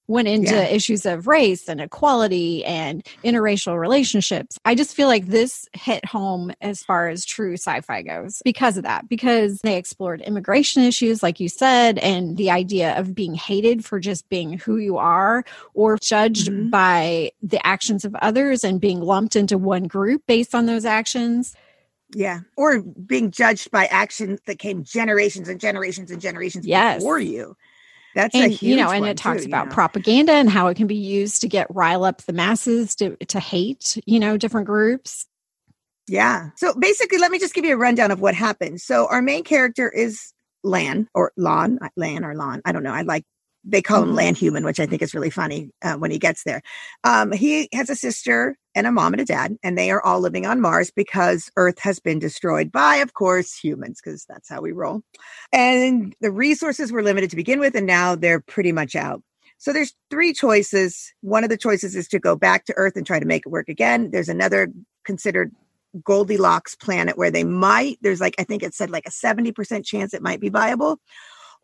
went 0.08 0.28
into 0.28 0.54
yeah. 0.54 0.64
issues 0.64 1.06
of 1.06 1.28
race 1.28 1.70
and 1.70 1.80
equality 1.80 2.66
and 2.66 3.06
interracial 3.24 3.80
relationships. 3.80 4.58
I 4.66 4.76
just 4.76 4.96
feel 4.96 5.08
like 5.08 5.28
this 5.28 5.70
hit 5.74 6.04
home 6.06 6.52
as 6.62 6.84
far 6.84 7.08
as 7.08 7.24
true 7.24 7.54
sci 7.54 7.82
fi 7.82 8.02
goes 8.02 8.42
because 8.44 8.78
of 8.78 8.84
that, 8.84 9.08
because 9.08 9.60
they 9.60 9.78
explored 9.78 10.22
immigration 10.22 10.84
issues, 10.84 11.24
like 11.24 11.40
you 11.40 11.48
said, 11.48 11.98
and 12.00 12.38
the 12.38 12.52
idea 12.52 12.98
of 13.00 13.16
being 13.16 13.36
hated 13.36 13.86
for 13.86 14.00
just 14.00 14.28
being 14.30 14.58
who 14.58 14.78
you 14.78 14.98
are 14.98 15.46
or 15.74 15.98
judged 15.98 16.50
mm-hmm. 16.50 16.70
by 16.70 17.32
the 17.42 17.66
actions 17.66 18.04
of 18.04 18.14
others 18.16 18.64
and 18.64 18.82
being 18.82 19.02
lumped 19.02 19.36
into 19.36 19.58
one 19.58 19.84
group 19.84 20.24
based 20.28 20.54
on 20.54 20.66
those 20.66 20.86
actions. 20.86 21.56
Yeah. 22.14 22.42
Or 22.58 22.82
being 22.82 23.32
judged 23.32 23.72
by 23.72 23.86
actions 23.86 24.42
that 24.46 24.60
came 24.60 24.84
generations 24.84 25.48
and 25.48 25.60
generations 25.60 26.12
and 26.12 26.20
generations 26.20 26.66
yes. 26.66 26.98
before 26.98 27.20
you. 27.20 27.56
That's 28.16 28.36
and, 28.36 28.62
you 28.62 28.76
know, 28.76 28.90
and 28.90 29.06
it 29.06 29.18
talks 29.18 29.44
too, 29.44 29.48
about 29.48 29.68
know? 29.68 29.74
propaganda 29.74 30.34
and 30.34 30.50
how 30.50 30.68
it 30.68 30.76
can 30.76 30.88
be 30.88 30.96
used 30.96 31.42
to 31.42 31.48
get 31.48 31.68
rile 31.74 32.04
up 32.04 32.22
the 32.24 32.34
masses 32.34 32.96
to 32.96 33.16
to 33.28 33.40
hate, 33.40 33.98
you 34.06 34.20
know, 34.20 34.38
different 34.38 34.68
groups. 34.68 35.28
Yeah. 36.08 36.50
So 36.58 36.74
basically, 36.74 37.20
let 37.20 37.32
me 37.32 37.40
just 37.40 37.54
give 37.54 37.64
you 37.64 37.74
a 37.74 37.78
rundown 37.78 38.12
of 38.12 38.20
what 38.20 38.36
happened. 38.36 38.82
So 38.82 39.08
our 39.08 39.22
main 39.22 39.44
character 39.44 39.90
is 39.90 40.34
Lan 40.64 41.08
or 41.14 41.32
Lon, 41.38 41.80
Lan 41.96 42.26
or 42.26 42.36
Lon. 42.36 42.62
I 42.66 42.72
don't 42.72 42.84
know. 42.84 42.94
I 42.94 43.04
like 43.04 43.24
they 43.64 43.82
call 43.82 44.02
him 44.02 44.10
mm-hmm. 44.10 44.18
land 44.18 44.38
human, 44.38 44.64
which 44.64 44.80
I 44.80 44.86
think 44.86 45.02
is 45.02 45.14
really 45.14 45.30
funny 45.30 45.70
uh, 45.84 45.96
when 45.96 46.12
he 46.12 46.20
gets 46.20 46.44
there. 46.44 46.62
Um, 47.04 47.32
he 47.32 47.70
has 47.74 47.90
a 47.90 47.96
sister 47.96 48.58
and 48.74 48.88
a 48.88 48.92
mom 48.92 49.14
and 49.14 49.22
a 49.22 49.26
dad, 49.26 49.58
and 49.64 49.78
they 49.78 49.92
are 49.92 50.04
all 50.04 50.20
living 50.20 50.46
on 50.46 50.62
Mars 50.62 50.92
because 50.92 51.52
Earth 51.58 51.80
has 51.80 52.00
been 52.00 52.20
destroyed 52.20 52.72
by, 52.72 52.98
of 52.98 53.14
course, 53.14 53.56
humans, 53.56 54.00
because 54.04 54.26
that's 54.26 54.50
how 54.50 54.62
we 54.62 54.72
roll. 54.72 55.02
And 55.52 56.16
the 56.22 56.32
resources 56.32 56.92
were 56.92 57.04
limited 57.04 57.30
to 57.30 57.36
begin 57.36 57.60
with, 57.60 57.76
and 57.76 57.86
now 57.86 58.16
they're 58.16 58.40
pretty 58.40 58.72
much 58.72 58.96
out. 58.96 59.22
So 59.58 59.74
there's 59.74 59.94
three 60.10 60.34
choices. 60.34 61.14
One 61.22 61.44
of 61.44 61.52
the 61.52 61.58
choices 61.58 61.96
is 61.96 62.08
to 62.10 62.20
go 62.20 62.36
back 62.36 62.66
to 62.66 62.74
Earth 62.78 62.96
and 62.96 63.06
try 63.06 63.20
to 63.20 63.28
make 63.28 63.46
it 63.46 63.50
work 63.50 63.70
again. 63.70 64.10
There's 64.10 64.30
another 64.30 64.72
considered 65.06 65.54
Goldilocks 66.04 66.74
planet 66.74 67.18
where 67.18 67.30
they 67.30 67.44
might, 67.44 68.00
there's 68.02 68.22
like, 68.22 68.36
I 68.40 68.44
think 68.44 68.64
it 68.64 68.74
said 68.74 68.90
like 68.90 69.06
a 69.06 69.12
70% 69.12 69.86
chance 69.86 70.14
it 70.14 70.22
might 70.24 70.40
be 70.40 70.50
viable 70.50 71.00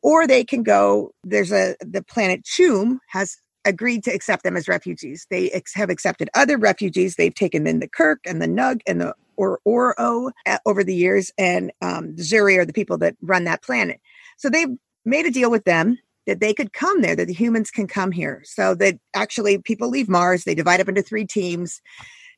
or 0.03 0.27
they 0.27 0.43
can 0.43 0.63
go 0.63 1.11
there's 1.23 1.51
a 1.51 1.75
the 1.81 2.03
planet 2.03 2.43
Choom 2.43 2.99
has 3.09 3.37
agreed 3.65 4.03
to 4.05 4.11
accept 4.11 4.43
them 4.43 4.55
as 4.55 4.67
refugees. 4.67 5.27
They 5.29 5.51
ex- 5.51 5.73
have 5.75 5.89
accepted 5.89 6.29
other 6.33 6.57
refugees. 6.57 7.15
They've 7.15 7.35
taken 7.35 7.67
in 7.67 7.79
the 7.79 7.89
kirk 7.89 8.19
and 8.25 8.41
the 8.41 8.47
nug 8.47 8.79
and 8.87 9.01
the 9.01 9.13
or 9.35 9.59
oro 9.65 10.31
uh, 10.47 10.57
over 10.65 10.83
the 10.83 10.95
years 10.95 11.31
and 11.37 11.71
um, 11.81 12.15
Zhuri 12.15 12.57
are 12.57 12.65
the 12.65 12.73
people 12.73 12.97
that 12.99 13.15
run 13.21 13.43
that 13.43 13.61
planet. 13.61 13.99
So 14.37 14.49
they've 14.49 14.75
made 15.05 15.25
a 15.25 15.31
deal 15.31 15.51
with 15.51 15.65
them 15.65 15.99
that 16.25 16.39
they 16.39 16.53
could 16.53 16.73
come 16.73 17.01
there 17.01 17.15
that 17.15 17.27
the 17.27 17.33
humans 17.33 17.69
can 17.69 17.87
come 17.87 18.11
here. 18.11 18.41
So 18.45 18.73
that 18.75 18.97
actually 19.13 19.59
people 19.59 19.89
leave 19.89 20.09
mars 20.09 20.43
they 20.43 20.55
divide 20.55 20.81
up 20.81 20.89
into 20.89 21.03
three 21.03 21.25
teams 21.25 21.81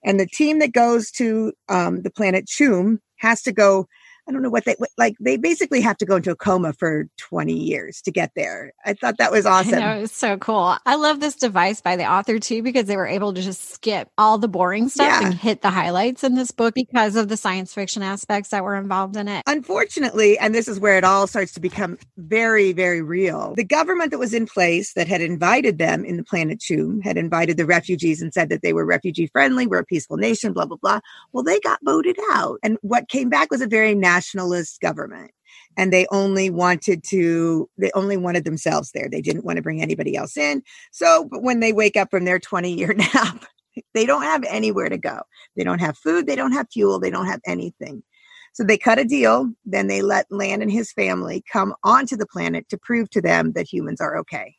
and 0.03 0.19
the 0.19 0.27
team 0.27 0.59
that 0.59 0.73
goes 0.73 1.11
to 1.11 1.53
um, 1.67 2.01
the 2.01 2.11
planet 2.11 2.45
Choom 2.45 2.99
has 3.17 3.41
to 3.43 3.51
go 3.51 3.87
I 4.29 4.31
don't 4.31 4.43
know 4.43 4.49
what 4.51 4.65
they 4.65 4.75
like. 4.95 5.15
They 5.19 5.37
basically 5.37 5.81
have 5.81 5.97
to 5.97 6.05
go 6.05 6.17
into 6.17 6.29
a 6.29 6.35
coma 6.35 6.73
for 6.73 7.07
20 7.17 7.51
years 7.51 7.99
to 8.03 8.11
get 8.11 8.31
there. 8.35 8.73
I 8.85 8.93
thought 8.93 9.17
that 9.17 9.31
was 9.31 9.47
awesome. 9.47 9.79
It 9.79 10.01
was 10.01 10.11
so 10.11 10.37
cool. 10.37 10.77
I 10.85 10.95
love 10.95 11.19
this 11.19 11.35
device 11.35 11.81
by 11.81 11.95
the 11.95 12.05
author 12.05 12.37
too 12.37 12.61
because 12.61 12.85
they 12.85 12.95
were 12.95 13.07
able 13.07 13.33
to 13.33 13.41
just 13.41 13.71
skip 13.71 14.07
all 14.19 14.37
the 14.37 14.47
boring 14.47 14.87
stuff 14.87 15.07
yeah. 15.07 15.25
and 15.25 15.33
hit 15.33 15.63
the 15.63 15.71
highlights 15.71 16.23
in 16.23 16.35
this 16.35 16.51
book 16.51 16.75
because 16.75 17.15
of 17.15 17.27
the 17.27 17.37
science 17.37 17.73
fiction 17.73 18.03
aspects 18.03 18.51
that 18.51 18.63
were 18.63 18.75
involved 18.75 19.17
in 19.17 19.27
it. 19.27 19.41
Unfortunately, 19.47 20.37
and 20.37 20.53
this 20.53 20.67
is 20.67 20.79
where 20.79 20.95
it 20.95 21.03
all 21.03 21.25
starts 21.25 21.51
to 21.53 21.59
become 21.59 21.97
very, 22.17 22.71
very 22.71 23.01
real. 23.01 23.55
The 23.55 23.63
government 23.63 24.11
that 24.11 24.19
was 24.19 24.35
in 24.35 24.45
place 24.45 24.93
that 24.93 25.07
had 25.07 25.21
invited 25.21 25.79
them 25.79 26.05
in 26.05 26.17
the 26.17 26.23
planet 26.23 26.59
Choom 26.59 27.03
had 27.03 27.17
invited 27.17 27.57
the 27.57 27.65
refugees 27.65 28.21
and 28.21 28.31
said 28.31 28.49
that 28.49 28.61
they 28.61 28.73
were 28.73 28.85
refugee 28.85 29.25
friendly, 29.25 29.65
we're 29.65 29.79
a 29.79 29.85
peaceful 29.85 30.17
nation, 30.17 30.53
blah, 30.53 30.65
blah, 30.65 30.77
blah. 30.77 30.99
Well, 31.33 31.43
they 31.43 31.59
got 31.61 31.79
voted 31.83 32.17
out. 32.31 32.59
And 32.61 32.77
what 32.81 33.09
came 33.09 33.29
back 33.29 33.49
was 33.49 33.61
a 33.61 33.67
very 33.67 33.95
national 33.95 34.18
nationalist 34.19 34.81
government 34.81 35.31
and 35.77 35.93
they 35.93 36.05
only 36.11 36.49
wanted 36.49 37.03
to 37.05 37.69
they 37.77 37.89
only 37.95 38.17
wanted 38.17 38.43
themselves 38.43 38.91
there. 38.91 39.07
They 39.09 39.21
didn't 39.21 39.45
want 39.45 39.55
to 39.57 39.63
bring 39.63 39.81
anybody 39.81 40.15
else 40.15 40.35
in. 40.35 40.61
So 40.91 41.29
when 41.31 41.61
they 41.61 41.71
wake 41.71 41.95
up 41.95 42.09
from 42.11 42.25
their 42.25 42.39
20 42.39 42.73
year 42.73 42.93
nap 43.13 43.45
they 43.93 44.05
don't 44.05 44.23
have 44.23 44.43
anywhere 44.43 44.89
to 44.89 44.97
go. 44.97 45.21
They 45.55 45.63
don't 45.63 45.79
have 45.79 45.97
food 45.97 46.27
they 46.27 46.35
don't 46.35 46.51
have 46.51 46.67
fuel 46.71 46.99
they 46.99 47.09
don't 47.09 47.27
have 47.27 47.41
anything. 47.45 48.03
So 48.53 48.63
they 48.63 48.77
cut 48.77 48.99
a 48.99 49.05
deal 49.05 49.49
then 49.65 49.87
they 49.87 50.01
let 50.01 50.25
Lan 50.29 50.61
and 50.61 50.71
his 50.71 50.91
family 50.91 51.43
come 51.51 51.73
onto 51.83 52.17
the 52.17 52.27
planet 52.27 52.67
to 52.69 52.77
prove 52.77 53.09
to 53.11 53.21
them 53.21 53.53
that 53.53 53.71
humans 53.71 54.01
are 54.01 54.17
okay 54.17 54.55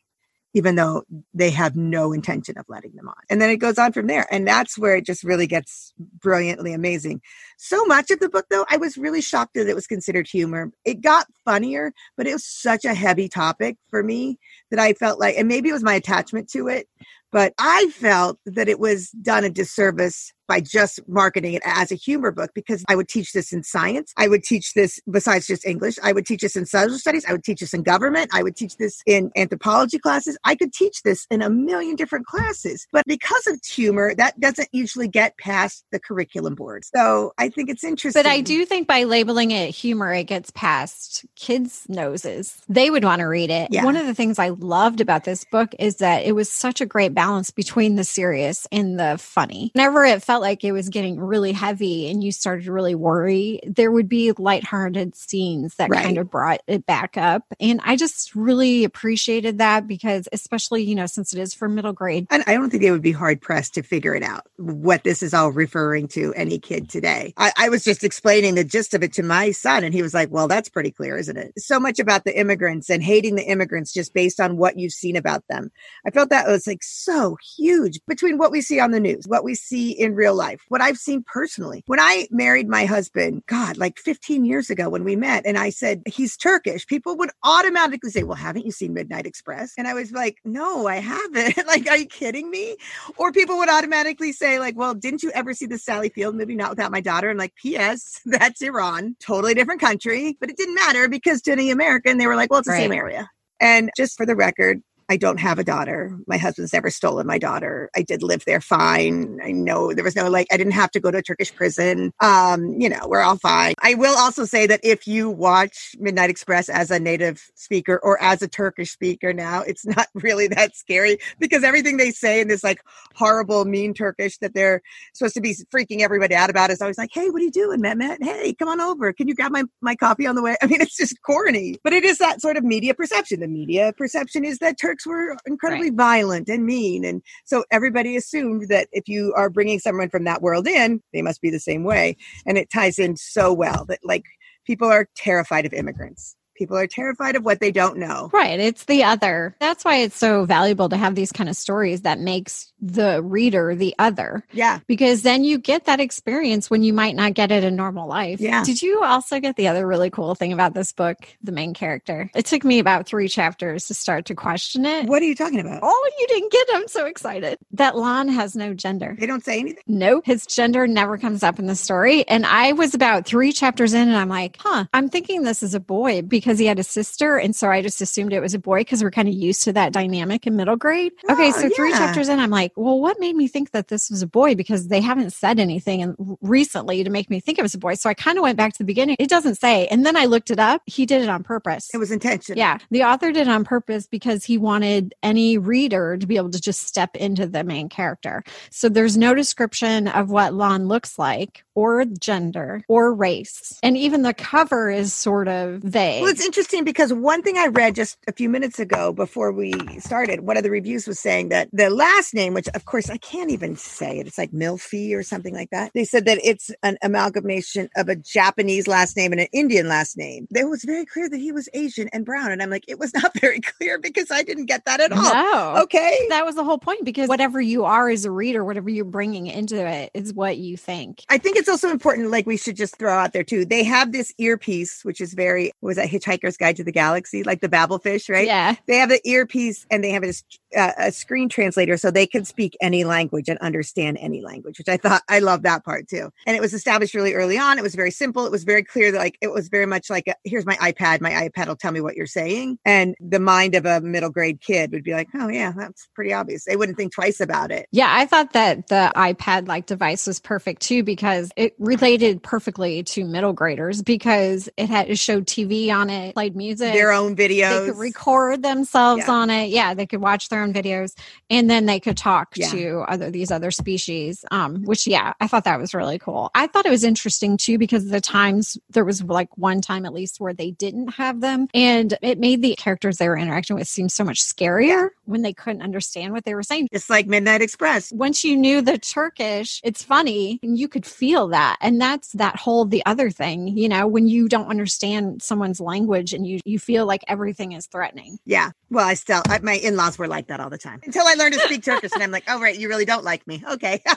even 0.53 0.75
though 0.75 1.03
they 1.33 1.49
have 1.49 1.75
no 1.75 2.11
intention 2.11 2.57
of 2.57 2.65
letting 2.67 2.95
them 2.95 3.07
on. 3.07 3.15
And 3.29 3.41
then 3.41 3.49
it 3.49 3.57
goes 3.57 3.77
on 3.77 3.93
from 3.93 4.07
there. 4.07 4.27
And 4.31 4.47
that's 4.47 4.77
where 4.77 4.95
it 4.95 5.05
just 5.05 5.23
really 5.23 5.47
gets 5.47 5.93
brilliantly 6.19 6.73
amazing. 6.73 7.21
So 7.57 7.85
much 7.85 8.11
of 8.11 8.19
the 8.19 8.29
book, 8.29 8.45
though, 8.49 8.65
I 8.69 8.77
was 8.77 8.97
really 8.97 9.21
shocked 9.21 9.53
that 9.53 9.67
it 9.67 9.75
was 9.75 9.87
considered 9.87 10.27
humor. 10.27 10.71
It 10.83 11.01
got 11.01 11.27
funnier, 11.45 11.93
but 12.17 12.27
it 12.27 12.33
was 12.33 12.45
such 12.45 12.85
a 12.85 12.93
heavy 12.93 13.29
topic 13.29 13.77
for 13.89 14.03
me 14.03 14.37
that 14.71 14.79
I 14.79 14.93
felt 14.93 15.19
like, 15.19 15.35
and 15.37 15.47
maybe 15.47 15.69
it 15.69 15.73
was 15.73 15.83
my 15.83 15.95
attachment 15.95 16.49
to 16.51 16.67
it, 16.67 16.87
but 17.31 17.53
I 17.57 17.87
felt 17.93 18.39
that 18.45 18.67
it 18.67 18.79
was 18.79 19.09
done 19.11 19.43
a 19.43 19.49
disservice 19.49 20.33
by 20.51 20.59
just 20.59 20.99
marketing 21.07 21.53
it 21.53 21.61
as 21.63 21.93
a 21.93 21.95
humor 21.95 22.29
book 22.29 22.51
because 22.53 22.83
I 22.89 22.95
would 22.97 23.07
teach 23.07 23.31
this 23.31 23.53
in 23.53 23.63
science. 23.63 24.11
I 24.17 24.27
would 24.27 24.43
teach 24.43 24.73
this 24.73 24.99
besides 25.09 25.47
just 25.47 25.65
English. 25.65 25.95
I 26.03 26.11
would 26.11 26.25
teach 26.25 26.41
this 26.41 26.57
in 26.57 26.65
social 26.65 26.97
studies. 26.97 27.23
I 27.25 27.31
would 27.31 27.45
teach 27.45 27.61
this 27.61 27.73
in 27.73 27.83
government. 27.83 28.31
I 28.33 28.43
would 28.43 28.57
teach 28.57 28.75
this 28.75 29.01
in 29.05 29.31
anthropology 29.37 29.97
classes. 29.97 30.37
I 30.43 30.55
could 30.55 30.73
teach 30.73 31.03
this 31.03 31.25
in 31.31 31.41
a 31.41 31.49
million 31.49 31.95
different 31.95 32.25
classes. 32.25 32.85
But 32.91 33.05
because 33.07 33.47
of 33.47 33.61
humor, 33.65 34.13
that 34.15 34.37
doesn't 34.41 34.67
usually 34.73 35.07
get 35.07 35.37
past 35.37 35.85
the 35.93 35.99
curriculum 36.01 36.55
board. 36.55 36.83
So 36.83 37.31
I 37.37 37.47
think 37.47 37.69
it's 37.69 37.85
interesting. 37.85 38.21
But 38.21 38.29
I 38.29 38.41
do 38.41 38.65
think 38.65 38.89
by 38.89 39.05
labeling 39.05 39.51
it 39.51 39.69
humor, 39.69 40.11
it 40.13 40.25
gets 40.25 40.51
past 40.51 41.25
kids' 41.37 41.85
noses. 41.87 42.61
They 42.67 42.89
would 42.89 43.05
want 43.05 43.21
to 43.21 43.25
read 43.25 43.51
it. 43.51 43.69
Yeah. 43.71 43.85
One 43.85 43.95
of 43.95 44.05
the 44.05 44.13
things 44.13 44.37
I 44.37 44.49
loved 44.49 44.99
about 44.99 45.23
this 45.23 45.45
book 45.45 45.73
is 45.79 45.95
that 45.99 46.25
it 46.25 46.33
was 46.33 46.51
such 46.51 46.81
a 46.81 46.85
great 46.85 47.13
balance 47.13 47.51
between 47.51 47.95
the 47.95 48.03
serious 48.03 48.67
and 48.69 48.99
the 48.99 49.17
funny. 49.17 49.71
Whenever 49.75 50.03
it 50.03 50.21
felt 50.21 50.40
like 50.41 50.65
it 50.65 50.73
was 50.73 50.89
getting 50.89 51.19
really 51.21 51.53
heavy 51.53 52.11
and 52.11 52.23
you 52.23 52.33
started 52.33 52.65
to 52.65 52.73
really 52.73 52.95
worry, 52.95 53.61
there 53.65 53.91
would 53.91 54.09
be 54.09 54.33
lighthearted 54.33 55.15
scenes 55.15 55.75
that 55.75 55.91
Right. 55.91 56.03
kind 56.03 56.17
of 56.17 56.29
brought 56.29 56.61
it 56.67 56.85
back 56.85 57.15
up. 57.17 57.45
And 57.61 57.79
I 57.85 57.95
just 57.95 58.35
really 58.35 58.83
appreciated 58.83 59.59
that 59.59 59.87
because, 59.87 60.27
especially, 60.33 60.83
you 60.83 60.95
know, 60.95 61.05
since 61.05 61.33
it 61.33 61.39
is 61.39 61.53
for 61.53 61.69
middle 61.69 61.93
grade, 61.93 62.27
And 62.29 62.43
I 62.47 62.53
don't 62.55 62.69
think 62.69 62.83
they 62.83 62.91
would 62.91 63.01
be 63.01 63.13
hard 63.13 63.41
pressed 63.41 63.75
to 63.75 63.83
figure 63.83 64.15
it 64.15 64.23
out 64.23 64.47
what 64.57 65.03
this 65.05 65.23
is 65.23 65.33
all 65.33 65.51
referring 65.51 66.07
to 66.09 66.33
any 66.35 66.59
kid 66.59 66.89
today. 66.89 67.33
I, 67.37 67.53
I 67.57 67.69
was 67.69 67.83
just 67.83 68.03
explaining 68.03 68.55
the 68.55 68.63
gist 68.63 68.93
of 68.93 69.03
it 69.03 69.13
to 69.13 69.23
my 69.23 69.51
son, 69.51 69.83
and 69.83 69.93
he 69.93 70.01
was 70.01 70.13
like, 70.13 70.29
Well, 70.31 70.47
that's 70.47 70.69
pretty 70.69 70.91
clear, 70.91 71.17
isn't 71.17 71.37
it? 71.37 71.53
So 71.57 71.79
much 71.79 71.99
about 71.99 72.25
the 72.25 72.37
immigrants 72.37 72.89
and 72.89 73.03
hating 73.03 73.35
the 73.35 73.43
immigrants 73.45 73.93
just 73.93 74.13
based 74.13 74.39
on 74.39 74.57
what 74.57 74.77
you've 74.79 74.93
seen 74.93 75.15
about 75.15 75.43
them. 75.49 75.71
I 76.05 76.09
felt 76.11 76.29
that 76.31 76.47
was 76.47 76.67
like 76.67 76.83
so 76.83 77.37
huge 77.57 77.99
between 78.07 78.37
what 78.37 78.51
we 78.51 78.61
see 78.61 78.79
on 78.79 78.91
the 78.91 78.99
news, 78.99 79.27
what 79.27 79.43
we 79.43 79.55
see 79.55 79.91
in 79.91 80.15
real 80.15 80.30
life, 80.33 80.61
what 80.67 80.81
I've 80.81 80.97
seen 80.97 81.23
personally. 81.25 81.83
When 81.87 81.99
I 81.99 82.27
married 82.31 82.67
my 82.67 82.85
husband, 82.85 83.43
God, 83.47 83.77
like 83.77 83.97
15 83.99 84.45
years 84.45 84.69
ago 84.69 84.89
when 84.89 85.03
we 85.03 85.15
met, 85.15 85.45
and 85.45 85.57
I 85.57 85.69
said, 85.69 86.01
He's 86.05 86.37
Turkish, 86.37 86.85
people 86.87 87.17
would 87.17 87.31
automatically 87.43 88.09
say, 88.09 88.23
Well, 88.23 88.35
haven't 88.35 88.65
you 88.65 88.71
seen 88.71 88.93
Midnight 88.93 89.25
Express? 89.25 89.73
And 89.77 89.87
I 89.87 89.93
was 89.93 90.11
like, 90.11 90.37
No, 90.45 90.87
I 90.87 90.97
haven't. 90.97 91.57
like, 91.67 91.89
are 91.89 91.97
you 91.97 92.05
kidding 92.05 92.49
me? 92.49 92.77
Or 93.17 93.31
people 93.31 93.57
would 93.57 93.69
automatically 93.69 94.31
say, 94.31 94.59
like, 94.59 94.77
well, 94.77 94.93
didn't 94.93 95.23
you 95.23 95.31
ever 95.31 95.53
see 95.53 95.65
the 95.65 95.77
Sally 95.77 96.09
Field 96.09 96.35
movie, 96.35 96.55
Not 96.55 96.71
Without 96.71 96.91
My 96.91 97.01
Daughter? 97.01 97.29
And 97.29 97.39
like, 97.39 97.55
P.S., 97.55 98.19
that's 98.25 98.61
Iran, 98.61 99.15
totally 99.19 99.53
different 99.53 99.81
country. 99.81 100.37
But 100.39 100.49
it 100.49 100.57
didn't 100.57 100.75
matter 100.75 101.07
because 101.07 101.41
to 101.43 101.55
the 101.55 101.71
American, 101.71 102.17
they 102.17 102.27
were 102.27 102.35
like, 102.35 102.49
well, 102.49 102.59
it's 102.59 102.67
the 102.67 102.75
same 102.75 102.91
area. 102.91 103.29
And 103.59 103.91
just 103.95 104.17
for 104.17 104.25
the 104.25 104.35
record, 104.35 104.81
I 105.09 105.17
don't 105.17 105.39
have 105.39 105.59
a 105.59 105.63
daughter. 105.63 106.17
My 106.27 106.37
husband's 106.37 106.73
never 106.73 106.89
stolen 106.89 107.27
my 107.27 107.37
daughter. 107.37 107.89
I 107.95 108.01
did 108.01 108.23
live 108.23 108.45
there 108.45 108.61
fine. 108.61 109.39
I 109.43 109.51
know 109.51 109.93
there 109.93 110.03
was 110.03 110.15
no 110.15 110.29
like 110.29 110.47
I 110.51 110.57
didn't 110.57 110.73
have 110.73 110.91
to 110.91 110.99
go 110.99 111.11
to 111.11 111.17
a 111.17 111.21
Turkish 111.21 111.53
prison. 111.53 112.11
Um, 112.19 112.79
you 112.79 112.89
know, 112.89 113.07
we're 113.07 113.21
all 113.21 113.37
fine. 113.37 113.73
I 113.81 113.95
will 113.95 114.17
also 114.17 114.45
say 114.45 114.67
that 114.67 114.79
if 114.83 115.07
you 115.07 115.29
watch 115.29 115.95
Midnight 115.99 116.29
Express 116.29 116.69
as 116.69 116.91
a 116.91 116.99
native 116.99 117.43
speaker 117.55 117.99
or 118.01 118.21
as 118.21 118.41
a 118.41 118.47
Turkish 118.47 118.91
speaker 118.91 119.33
now, 119.33 119.61
it's 119.61 119.85
not 119.85 120.07
really 120.13 120.47
that 120.47 120.75
scary 120.75 121.17
because 121.39 121.63
everything 121.63 121.97
they 121.97 122.11
say 122.11 122.41
in 122.41 122.47
this 122.47 122.63
like 122.63 122.81
horrible 123.15 123.65
mean 123.65 123.93
Turkish 123.93 124.37
that 124.37 124.53
they're 124.53 124.81
supposed 125.13 125.33
to 125.35 125.41
be 125.41 125.55
freaking 125.73 126.01
everybody 126.01 126.35
out 126.35 126.49
about 126.49 126.69
is 126.69 126.81
always 126.81 126.97
like, 126.97 127.11
"Hey, 127.13 127.29
what 127.29 127.41
are 127.41 127.45
you 127.45 127.51
doing, 127.51 127.81
Mehmet? 127.81 128.17
Hey, 128.21 128.53
come 128.53 128.69
on 128.69 128.81
over. 128.81 129.11
Can 129.13 129.27
you 129.27 129.35
grab 129.35 129.51
my 129.51 129.63
my 129.81 129.95
coffee 129.95 130.25
on 130.25 130.35
the 130.35 130.41
way?" 130.41 130.55
I 130.61 130.67
mean, 130.67 130.81
it's 130.81 130.97
just 130.97 131.21
corny, 131.23 131.77
but 131.83 131.93
it 131.93 132.03
is 132.03 132.17
that 132.19 132.41
sort 132.41 132.57
of 132.57 132.63
media 132.63 132.93
perception. 132.93 133.39
The 133.39 133.47
media 133.47 133.93
perception 133.97 134.45
is 134.45 134.59
that 134.59 134.79
Turks 134.79 135.00
were 135.05 135.35
incredibly 135.45 135.89
violent 135.89 136.49
and 136.49 136.65
mean, 136.65 137.05
and 137.05 137.21
so 137.45 137.63
everybody 137.71 138.15
assumed 138.15 138.67
that 138.69 138.87
if 138.91 139.07
you 139.07 139.33
are 139.35 139.49
bringing 139.49 139.79
someone 139.79 140.09
from 140.09 140.23
that 140.25 140.41
world 140.41 140.67
in, 140.67 141.01
they 141.13 141.21
must 141.21 141.41
be 141.41 141.49
the 141.49 141.59
same 141.59 141.83
way, 141.83 142.17
and 142.45 142.57
it 142.57 142.69
ties 142.69 142.99
in 142.99 143.15
so 143.17 143.53
well 143.53 143.85
that 143.85 143.99
like 144.03 144.23
people 144.65 144.87
are 144.87 145.07
terrified 145.15 145.65
of 145.65 145.73
immigrants. 145.73 146.35
People 146.61 146.77
are 146.77 146.85
terrified 146.85 147.35
of 147.35 147.43
what 147.43 147.59
they 147.59 147.71
don't 147.71 147.97
know. 147.97 148.29
Right. 148.31 148.59
It's 148.59 148.85
the 148.85 149.03
other. 149.03 149.55
That's 149.59 149.83
why 149.83 149.95
it's 149.95 150.15
so 150.15 150.45
valuable 150.45 150.89
to 150.89 150.95
have 150.95 151.15
these 151.15 151.31
kind 151.31 151.49
of 151.49 151.55
stories 151.55 152.01
that 152.01 152.19
makes 152.19 152.71
the 152.79 153.23
reader 153.23 153.73
the 153.73 153.95
other. 153.97 154.43
Yeah. 154.51 154.77
Because 154.85 155.23
then 155.23 155.43
you 155.43 155.57
get 155.57 155.85
that 155.85 155.99
experience 155.99 156.69
when 156.69 156.83
you 156.83 156.93
might 156.93 157.15
not 157.15 157.33
get 157.33 157.51
it 157.51 157.63
in 157.63 157.75
normal 157.75 158.07
life. 158.07 158.39
Yeah. 158.39 158.63
Did 158.63 158.83
you 158.83 159.03
also 159.03 159.39
get 159.39 159.55
the 159.55 159.69
other 159.69 159.87
really 159.87 160.11
cool 160.11 160.35
thing 160.35 160.53
about 160.53 160.75
this 160.75 160.91
book, 160.91 161.17
the 161.41 161.51
main 161.51 161.73
character? 161.73 162.29
It 162.35 162.45
took 162.45 162.63
me 162.63 162.77
about 162.77 163.07
three 163.07 163.27
chapters 163.27 163.87
to 163.87 163.95
start 163.95 164.25
to 164.25 164.35
question 164.35 164.85
it. 164.85 165.07
What 165.07 165.23
are 165.23 165.25
you 165.25 165.33
talking 165.33 165.61
about? 165.61 165.79
Oh, 165.81 166.11
you 166.19 166.27
didn't 166.27 166.51
get 166.51 166.69
it. 166.69 166.75
I'm 166.75 166.87
so 166.87 167.07
excited. 167.07 167.57
That 167.71 167.97
Lon 167.97 168.27
has 168.27 168.55
no 168.55 168.75
gender. 168.75 169.15
They 169.19 169.25
don't 169.25 169.43
say 169.43 169.59
anything. 169.59 169.83
Nope. 169.87 170.27
His 170.27 170.45
gender 170.45 170.85
never 170.85 171.17
comes 171.17 171.41
up 171.41 171.57
in 171.57 171.65
the 171.65 171.75
story. 171.75 172.27
And 172.27 172.45
I 172.45 172.73
was 172.73 172.93
about 172.93 173.25
three 173.25 173.51
chapters 173.51 173.95
in 173.95 174.07
and 174.07 174.17
I'm 174.17 174.29
like, 174.29 174.57
huh, 174.59 174.85
I'm 174.93 175.09
thinking 175.09 175.41
this 175.41 175.63
is 175.63 175.73
a 175.73 175.79
boy 175.79 176.21
because 176.21 176.50
he 176.59 176.65
had 176.65 176.79
a 176.79 176.83
sister. 176.83 177.37
And 177.37 177.55
so 177.55 177.69
I 177.69 177.81
just 177.81 178.01
assumed 178.01 178.33
it 178.33 178.39
was 178.39 178.53
a 178.53 178.59
boy 178.59 178.81
because 178.81 179.03
we're 179.03 179.11
kind 179.11 179.27
of 179.27 179.33
used 179.33 179.63
to 179.63 179.73
that 179.73 179.93
dynamic 179.93 180.47
in 180.47 180.55
middle 180.55 180.75
grade. 180.75 181.11
Oh, 181.29 181.33
okay. 181.33 181.49
Oh, 181.49 181.51
So 181.51 181.69
three 181.69 181.91
chapters 181.91 182.29
in, 182.29 182.39
I'm 182.39 182.49
like, 182.49 182.71
well, 182.75 182.99
what 182.99 183.19
made 183.19 183.35
me 183.35 183.47
think 183.47 183.71
that 183.71 183.87
this 183.87 184.09
was 184.09 184.21
a 184.21 184.27
boy? 184.27 184.55
Because 184.55 184.87
they 184.87 185.01
haven't 185.01 185.31
said 185.31 185.59
anything 185.59 186.01
and 186.01 186.15
recently 186.41 187.03
to 187.03 187.09
make 187.09 187.29
me 187.29 187.39
think 187.39 187.59
it 187.59 187.61
was 187.61 187.73
a 187.73 187.79
boy. 187.79 187.95
So 187.95 188.09
I 188.09 188.13
kind 188.13 188.37
of 188.37 188.43
went 188.43 188.57
back 188.57 188.73
to 188.73 188.77
the 188.79 188.85
beginning. 188.85 189.15
It 189.19 189.29
doesn't 189.29 189.55
say. 189.55 189.87
And 189.87 190.05
then 190.05 190.15
I 190.15 190.25
looked 190.25 190.51
it 190.51 190.59
up. 190.59 190.81
He 190.85 191.05
did 191.05 191.21
it 191.21 191.29
on 191.29 191.43
purpose. 191.43 191.89
It 191.93 191.97
was 191.97 192.11
intentional. 192.11 192.57
Yeah, 192.57 192.77
the 192.89 193.03
author 193.03 193.31
did 193.31 193.47
it 193.47 193.49
on 193.49 193.63
purpose 193.63 194.07
because 194.07 194.43
he 194.45 194.57
wanted 194.57 195.13
any 195.23 195.57
reader 195.57 196.17
to 196.17 196.27
be 196.27 196.37
able 196.37 196.51
to 196.51 196.61
just 196.61 196.87
step 196.87 197.15
into 197.15 197.45
the 197.47 197.63
main 197.63 197.89
character. 197.89 198.43
So 198.69 198.89
there's 198.89 199.17
no 199.17 199.33
description 199.33 200.07
of 200.07 200.29
what 200.29 200.53
Lon 200.53 200.87
looks 200.87 201.17
like, 201.17 201.63
or 201.75 202.05
gender, 202.05 202.83
or 202.87 203.13
race. 203.13 203.79
And 203.83 203.97
even 203.97 204.21
the 204.23 204.33
cover 204.33 204.89
is 204.89 205.13
sort 205.13 205.47
of 205.47 205.81
vague. 205.81 206.21
Well, 206.21 206.30
it's 206.31 206.45
interesting 206.45 206.85
because 206.85 207.11
one 207.11 207.43
thing 207.43 207.57
I 207.57 207.67
read 207.67 207.95
just 207.95 208.17
a 208.25 208.31
few 208.31 208.47
minutes 208.47 208.79
ago 208.79 209.11
before 209.11 209.51
we 209.51 209.73
started, 209.99 210.41
one 210.41 210.55
of 210.55 210.63
the 210.63 210.71
reviews 210.71 211.05
was 211.05 211.19
saying 211.19 211.49
that 211.49 211.67
the 211.73 211.89
last 211.89 212.33
name, 212.33 212.53
which 212.53 212.69
of 212.69 212.85
course 212.85 213.09
I 213.09 213.17
can't 213.17 213.51
even 213.51 213.75
say 213.75 214.19
it, 214.19 214.27
it's 214.27 214.37
like 214.37 214.51
Milfy 214.51 215.13
or 215.13 215.23
something 215.23 215.53
like 215.53 215.69
that. 215.71 215.91
They 215.93 216.05
said 216.05 216.23
that 216.25 216.39
it's 216.41 216.71
an 216.83 216.97
amalgamation 217.01 217.89
of 217.97 218.07
a 218.07 218.15
Japanese 218.15 218.87
last 218.87 219.17
name 219.17 219.33
and 219.33 219.41
an 219.41 219.47
Indian 219.51 219.89
last 219.89 220.17
name. 220.17 220.47
It 220.55 220.69
was 220.69 220.85
very 220.85 221.05
clear 221.05 221.29
that 221.29 221.37
he 221.37 221.51
was 221.51 221.67
Asian 221.73 222.07
and 222.13 222.25
brown. 222.25 222.51
And 222.51 222.63
I'm 222.63 222.69
like, 222.69 222.85
it 222.87 222.97
was 222.97 223.13
not 223.21 223.37
very 223.39 223.59
clear 223.59 223.99
because 223.99 224.31
I 224.31 224.43
didn't 224.43 224.67
get 224.67 224.85
that 224.85 225.01
at 225.01 225.11
all. 225.11 225.21
no. 225.21 225.81
Okay. 225.83 226.27
That 226.29 226.45
was 226.45 226.55
the 226.55 226.63
whole 226.63 226.77
point 226.77 227.03
because 227.03 227.27
whatever 227.27 227.59
you 227.59 227.83
are 227.83 228.09
as 228.09 228.23
a 228.23 228.31
reader, 228.31 228.63
whatever 228.63 228.89
you're 228.89 229.03
bringing 229.03 229.47
into 229.47 229.85
it 229.85 230.11
is 230.13 230.33
what 230.33 230.57
you 230.57 230.77
think. 230.77 231.25
I 231.29 231.37
think 231.37 231.57
it's 231.57 231.69
also 231.69 231.89
important, 231.89 232.31
like 232.31 232.45
we 232.45 232.57
should 232.57 232.77
just 232.77 232.97
throw 232.97 233.13
out 233.13 233.33
there 233.33 233.43
too. 233.43 233.65
They 233.65 233.83
have 233.83 234.13
this 234.13 234.33
earpiece, 234.37 235.03
which 235.03 235.19
is 235.19 235.33
very, 235.33 235.71
was 235.81 235.97
that 235.97 236.07
Hitchhiker's 236.21 236.57
Guide 236.57 236.75
to 236.77 236.83
the 236.83 236.91
Galaxy, 236.91 237.43
like 237.43 237.61
the 237.61 237.69
Babelfish, 237.69 238.29
right? 238.29 238.45
Yeah. 238.47 238.75
they 238.87 238.97
have 238.97 239.09
the 239.09 239.21
earpiece 239.27 239.85
and 239.89 240.03
they 240.03 240.11
have 240.11 240.23
a, 240.23 240.33
uh, 240.75 240.91
a 240.97 241.11
screen 241.11 241.49
translator 241.49 241.97
so 241.97 242.11
they 242.11 242.27
can 242.27 242.45
speak 242.45 242.75
any 242.81 243.03
language 243.03 243.49
and 243.49 243.57
understand 243.59 244.17
any 244.21 244.41
language 244.41 244.77
which 244.77 244.89
i 244.89 244.97
thought 244.97 245.21
i 245.29 245.39
love 245.39 245.63
that 245.63 245.83
part 245.85 246.07
too. 246.07 246.29
And 246.45 246.55
it 246.55 246.61
was 246.61 246.73
established 246.73 247.13
really 247.13 247.33
early 247.33 247.57
on. 247.57 247.77
It 247.77 247.81
was 247.83 247.95
very 247.95 248.11
simple. 248.11 248.45
It 248.45 248.51
was 248.51 248.63
very 248.63 248.83
clear 248.83 249.11
that 249.11 249.17
like 249.17 249.37
it 249.41 249.51
was 249.51 249.69
very 249.69 249.85
much 249.85 250.09
like 250.09 250.27
a, 250.27 250.35
here's 250.43 250.65
my 250.65 250.75
ipad. 250.75 251.21
My 251.21 251.31
ipad 251.31 251.67
will 251.67 251.75
tell 251.75 251.91
me 251.91 252.01
what 252.01 252.15
you're 252.15 252.25
saying. 252.27 252.77
And 252.85 253.15
the 253.19 253.39
mind 253.39 253.75
of 253.75 253.85
a 253.85 254.01
middle 254.01 254.29
grade 254.29 254.61
kid 254.61 254.91
would 254.91 255.03
be 255.03 255.13
like 255.13 255.27
oh 255.35 255.47
yeah 255.47 255.71
that's 255.75 256.07
pretty 256.15 256.33
obvious. 256.33 256.65
They 256.65 256.75
wouldn't 256.75 256.97
think 256.97 257.13
twice 257.13 257.39
about 257.39 257.71
it. 257.71 257.87
Yeah, 257.91 258.07
I 258.09 258.25
thought 258.25 258.53
that 258.53 258.87
the 258.87 259.11
iPad 259.15 259.67
like 259.67 259.85
device 259.85 260.27
was 260.27 260.39
perfect 260.39 260.81
too 260.81 261.03
because 261.03 261.51
it 261.55 261.75
related 261.79 262.41
perfectly 262.43 263.03
to 263.03 263.25
middle 263.25 263.53
graders 263.53 264.01
because 264.01 264.69
it 264.77 264.89
had 264.89 265.09
it 265.09 265.17
showed 265.19 265.45
TV 265.45 265.91
on 265.93 266.09
it, 266.09 266.33
played 266.33 266.55
music. 266.55 266.93
their 266.93 267.11
own 267.11 267.35
they 267.35 267.49
videos. 267.49 267.87
could 267.87 267.97
record 267.97 268.63
themselves 268.63 269.23
Yeah. 269.27 269.33
on 269.33 269.49
it. 269.49 269.69
Yeah, 269.69 269.93
they 269.93 270.05
could 270.07 270.21
watch 270.21 270.49
their 270.49 270.60
own 270.61 270.73
videos 270.73 271.13
and 271.49 271.69
then 271.69 271.85
they 271.85 271.99
could 271.99 272.17
talk 272.17 272.49
Yeah. 272.55 272.69
to 272.69 272.99
other 273.07 273.31
these 273.31 273.51
other 273.51 273.71
species. 273.71 274.45
Um, 274.51 274.83
which 274.83 275.07
yeah, 275.07 275.33
I 275.39 275.47
thought 275.47 275.63
that 275.65 275.79
was 275.79 275.93
really 275.93 276.19
cool. 276.19 276.51
I 276.55 276.67
thought 276.67 276.85
it 276.85 276.91
was 276.91 277.03
interesting 277.03 277.57
too 277.57 277.77
because 277.77 278.07
the 278.09 278.21
times 278.21 278.77
there 278.89 279.05
was 279.05 279.23
like 279.23 279.49
one 279.57 279.81
time 279.81 280.05
at 280.05 280.13
least 280.13 280.39
where 280.39 280.53
they 280.53 280.71
didn't 280.71 281.09
have 281.15 281.41
them 281.41 281.67
and 281.73 282.17
it 282.21 282.39
made 282.39 282.61
the 282.61 282.75
characters 282.75 283.17
they 283.17 283.27
were 283.29 283.37
interacting 283.37 283.75
with 283.75 283.87
seem 283.87 284.09
so 284.09 284.23
much 284.23 284.41
scarier 284.41 285.09
when 285.25 285.41
they 285.41 285.53
couldn't 285.53 285.81
understand 285.81 286.33
what 286.33 286.45
they 286.45 286.55
were 286.55 286.63
saying 286.63 286.87
It's 286.91 287.09
like 287.09 287.27
midnight 287.27 287.61
express 287.61 288.11
once 288.11 288.43
you 288.43 288.55
knew 288.57 288.81
the 288.81 288.97
Turkish, 288.97 289.79
it's 289.83 290.03
funny 290.03 290.59
and 290.63 290.77
you 290.77 290.87
could 290.87 291.05
feel 291.05 291.47
that. 291.49 291.77
And 291.81 291.99
that's 292.01 292.31
that 292.33 292.55
whole 292.57 292.85
the 292.85 293.05
other 293.05 293.29
thing, 293.29 293.67
you 293.77 293.87
know, 293.87 294.07
when 294.07 294.27
you 294.27 294.47
don't 294.49 294.67
understand 294.67 295.41
someone's 295.41 295.79
language 295.79 296.33
and 296.33 296.45
you 296.45 296.59
you 296.65 296.79
feel 296.79 297.05
like 297.05 297.23
everything 297.27 297.71
is 297.73 297.85
threatening. 297.87 298.37
yeah 298.45 298.71
well 298.89 299.07
i 299.07 299.13
still 299.13 299.41
I, 299.47 299.59
my 299.59 299.73
in-laws 299.75 300.17
were 300.17 300.27
like 300.27 300.47
that 300.47 300.50
all 300.59 300.69
the 300.69 300.77
time 300.77 300.99
until 301.03 301.25
i 301.25 301.33
learned 301.33 301.53
to 301.53 301.59
speak 301.61 301.83
turkish 301.83 302.11
and 302.13 302.23
i'm 302.23 302.31
like 302.31 302.43
oh 302.47 302.59
right 302.59 302.77
you 302.77 302.89
really 302.89 303.05
don't 303.05 303.23
like 303.23 303.45
me 303.47 303.63
okay 303.71 304.01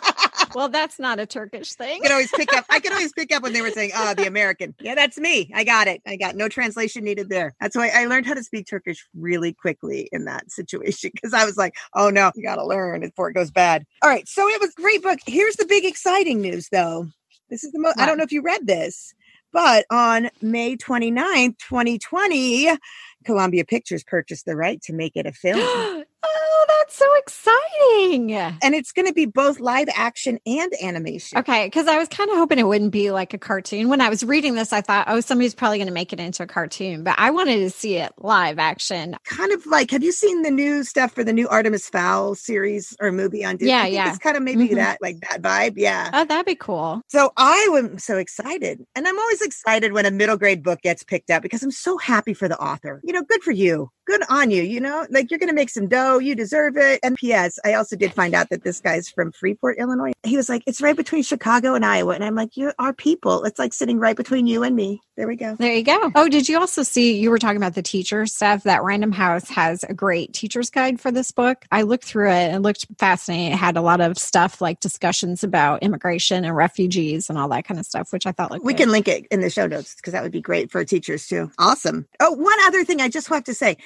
well, 0.55 0.69
that's 0.69 0.99
not 0.99 1.19
a 1.19 1.27
Turkish 1.27 1.75
thing. 1.75 2.01
I 2.01 2.01
could 2.01 2.13
always 2.13 2.31
pick 2.31 2.55
up. 2.55 2.65
I 2.71 2.79
could 2.81 2.93
always 2.93 3.13
pick 3.13 3.35
up 3.35 3.43
when 3.43 3.53
they 3.53 3.63
were 3.63 3.71
saying, 3.71 3.91
"Oh, 3.95 4.15
the 4.15 4.27
American." 4.27 4.75
Yeah, 4.81 4.95
that's 4.95 5.19
me. 5.19 5.51
I 5.55 5.65
got 5.65 5.89
it. 5.89 6.03
I 6.07 6.17
got 6.17 6.37
no 6.37 6.49
translation 6.49 7.05
needed 7.05 7.29
there. 7.29 7.55
That's 7.61 7.77
why 7.77 7.91
I 7.95 8.07
learned 8.07 8.27
how 8.27 8.35
to 8.35 8.43
speak 8.43 8.67
Turkish 8.69 9.07
really 9.15 9.53
quickly 9.53 10.09
in 10.13 10.25
that 10.27 10.51
situation 10.51 11.11
because 11.15 11.35
I 11.35 11.45
was 11.45 11.57
like, 11.57 11.75
"Oh 11.95 12.11
no, 12.11 12.31
you 12.35 12.43
got 12.43 12.57
to 12.57 12.67
learn 12.67 13.01
before 13.01 13.31
it 13.31 13.35
goes 13.35 13.51
bad." 13.51 13.85
All 14.03 14.11
right, 14.11 14.29
so 14.29 14.49
it 14.49 14.61
was 14.61 14.71
a 14.71 14.81
great 14.81 15.03
book. 15.03 15.19
Here's 15.27 15.57
the 15.57 15.67
big 15.67 15.85
exciting 15.85 16.41
news, 16.41 16.69
though. 16.71 17.09
This 17.51 17.65
is 17.65 17.73
the 17.73 17.81
most. 17.81 17.99
I 17.99 18.07
don't 18.07 18.19
know 18.19 18.25
if 18.25 18.33
you 18.33 18.43
read 18.43 18.67
this, 18.67 19.15
but 19.53 19.87
on 19.91 20.31
May 20.41 20.77
29th, 20.77 21.59
2020, 21.59 22.71
Columbia 23.25 23.65
Pictures 23.65 24.05
purchased 24.05 24.47
the 24.47 24.57
right 24.57 24.81
to 24.83 24.93
make 24.93 25.13
it 25.17 25.27
a 25.27 25.33
film. 25.33 26.05
oh, 26.65 26.77
that's 26.79 26.97
so 26.97 27.07
exciting. 27.19 28.33
And 28.33 28.75
it's 28.75 28.93
going 28.93 29.07
to 29.07 29.13
be 29.13 29.27
both 29.27 29.61
live 29.61 29.89
action 29.95 30.39
and 30.47 30.73
animation. 30.83 31.39
Okay. 31.39 31.69
Cause 31.71 31.87
I 31.87 31.99
was 31.99 32.09
kind 32.09 32.31
of 32.31 32.37
hoping 32.37 32.59
it 32.59 32.67
wouldn't 32.67 32.93
be 32.93 33.11
like 33.11 33.35
a 33.35 33.39
cartoon. 33.39 33.89
When 33.89 34.01
I 34.01 34.09
was 34.09 34.25
reading 34.25 34.55
this, 34.55 34.73
I 34.73 34.81
thought, 34.81 35.07
oh, 35.09 35.21
somebody's 35.21 35.55
probably 35.55 35.79
going 35.79 35.89
to 35.89 35.95
make 35.95 36.13
it 36.13 36.21
into 36.21 36.43
a 36.43 36.47
cartoon, 36.47 37.05
but 37.05 37.15
I 37.19 37.31
wanted 37.31 37.59
to 37.59 37.71
see 37.71 37.97
it 37.97 38.13
live 38.19 38.59
action. 38.59 39.17
Kind 39.25 39.53
of 39.53 39.67
like, 39.67 39.91
have 39.91 40.03
you 40.03 40.13
seen 40.13 40.43
the 40.43 40.51
new 40.51 40.85
stuff 40.85 41.13
for 41.13 41.25
the 41.25 41.33
new 41.33 41.49
Artemis 41.49 41.89
Fowl 41.89 42.35
series 42.35 42.97
or 43.01 43.13
movie 43.13 43.45
on 43.45 43.57
Disney? 43.57 43.71
Yeah. 43.71 43.87
Yeah. 43.87 44.09
It's 44.11 44.19
kind 44.19 44.37
of 44.37 44.43
maybe 44.43 44.67
mm-hmm. 44.67 44.77
that, 44.77 44.99
like 45.03 45.21
that 45.21 45.43
vibe. 45.43 45.75
Yeah. 45.77 46.11
Oh, 46.13 46.25
that'd 46.25 46.47
be 46.47 46.55
cool. 46.55 47.03
So 47.09 47.33
I 47.37 47.69
am 47.77 47.99
so 47.99 48.17
excited. 48.17 48.85
And 48.95 49.07
I'm 49.07 49.19
always 49.19 49.43
excited 49.43 49.93
when 49.93 50.07
a 50.07 50.11
middle 50.11 50.37
grade 50.37 50.63
book 50.63 50.81
gets 50.83 51.03
picked 51.03 51.31
up 51.31 51.43
because 51.43 51.63
I'm 51.63 51.71
so 51.71 51.99
happy 51.99 52.35
for 52.35 52.49
the 52.49 52.59
author. 52.59 53.01
You 53.05 53.13
know, 53.13 53.23
good 53.23 53.43
for 53.43 53.53
you. 53.53 53.91
Good 54.07 54.23
on 54.29 54.51
you. 54.51 54.63
You 54.63 54.81
know, 54.81 55.07
like 55.11 55.31
you're 55.31 55.39
going 55.39 55.49
to 55.49 55.55
make 55.55 55.71
some 55.71 55.89
dough. 55.89 56.19
You 56.19 56.35
deserve 56.35 56.77
it. 56.77 57.01
And 57.03 57.17
P.S. 57.17 57.59
I 57.65 57.75
also 57.75 57.97
did 57.97 58.13
find 58.13 58.35
out 58.35 58.51
that 58.51 58.63
this 58.65 58.81
guy's 58.81 59.09
from 59.09 59.33
Freeport, 59.33 59.79
Illinois. 59.79 60.13
He 60.23 60.37
was 60.37 60.49
like, 60.49 60.63
it's 60.67 60.81
right 60.83 60.97
between 60.97 61.23
Chicago 61.23 61.75
and 61.75 61.85
Iowa. 61.85 62.15
And 62.15 62.25
I'm 62.25 62.35
like, 62.35 62.57
you 62.57 62.73
are 62.79 62.93
people. 62.93 63.45
It's 63.45 63.59
like 63.59 63.73
sitting 63.73 63.99
right 63.99 64.17
between 64.17 64.47
you 64.47 64.63
and 64.63 64.77
me. 64.77 65.01
There 65.17 65.27
we 65.29 65.37
go. 65.37 65.55
There 65.55 65.73
you 65.73 65.85
go. 65.85 66.11
Oh, 66.17 66.29
did 66.29 66.49
you 66.49 66.59
also 66.59 66.83
see 66.83 67.17
you 67.19 67.31
were 67.31 67.39
talking 67.39 67.57
about 67.57 67.75
the 67.75 67.83
teacher 67.83 68.27
stuff? 68.27 68.65
That 68.65 68.83
Random 68.83 69.13
House 69.13 69.49
has 69.49 69.85
a 69.85 69.95
great 69.95 70.33
teacher's 70.33 70.71
guide 70.71 71.01
for 71.01 71.11
this 71.13 71.31
book. 71.31 71.65
I 71.71 71.83
looked 71.83 72.05
through 72.05 72.31
it 72.31 72.35
and 72.49 72.57
it 72.57 72.61
looked 72.61 72.87
fascinating. 72.99 73.53
It 73.53 73.57
had 73.57 73.77
a 73.77 73.81
lot 73.81 74.01
of 74.01 74.19
stuff 74.19 74.61
like 74.61 74.81
discussions 74.81 75.45
about 75.45 75.83
immigration 75.83 76.45
and 76.45 76.57
refugees 76.57 77.31
and 77.31 77.39
all 77.39 77.49
that 77.51 77.65
kind 77.65 77.79
of 77.79 77.87
stuff, 77.87 78.13
which 78.13 78.27
I 78.27 78.33
thought 78.33 78.51
looked 78.51 78.65
We 78.65 78.73
good. 78.73 78.85
can 78.85 78.91
link 78.91 79.07
it 79.09 79.27
in 79.31 79.41
the 79.41 79.51
show 79.51 79.67
notes 79.67 79.95
because 79.95 80.13
that 80.13 80.23
would 80.23 80.33
be 80.33 80.41
great 80.41 80.71
for 80.71 80.85
teachers 80.85 81.29
too. 81.29 81.51
Awesome. 81.59 82.07
Oh, 82.21 82.33
one 82.33 82.59
other 82.63 82.85
thing 82.85 83.01
I 83.01 83.09
just 83.09 83.29
have 83.29 83.45
to 83.45 83.55
say. 83.55 83.77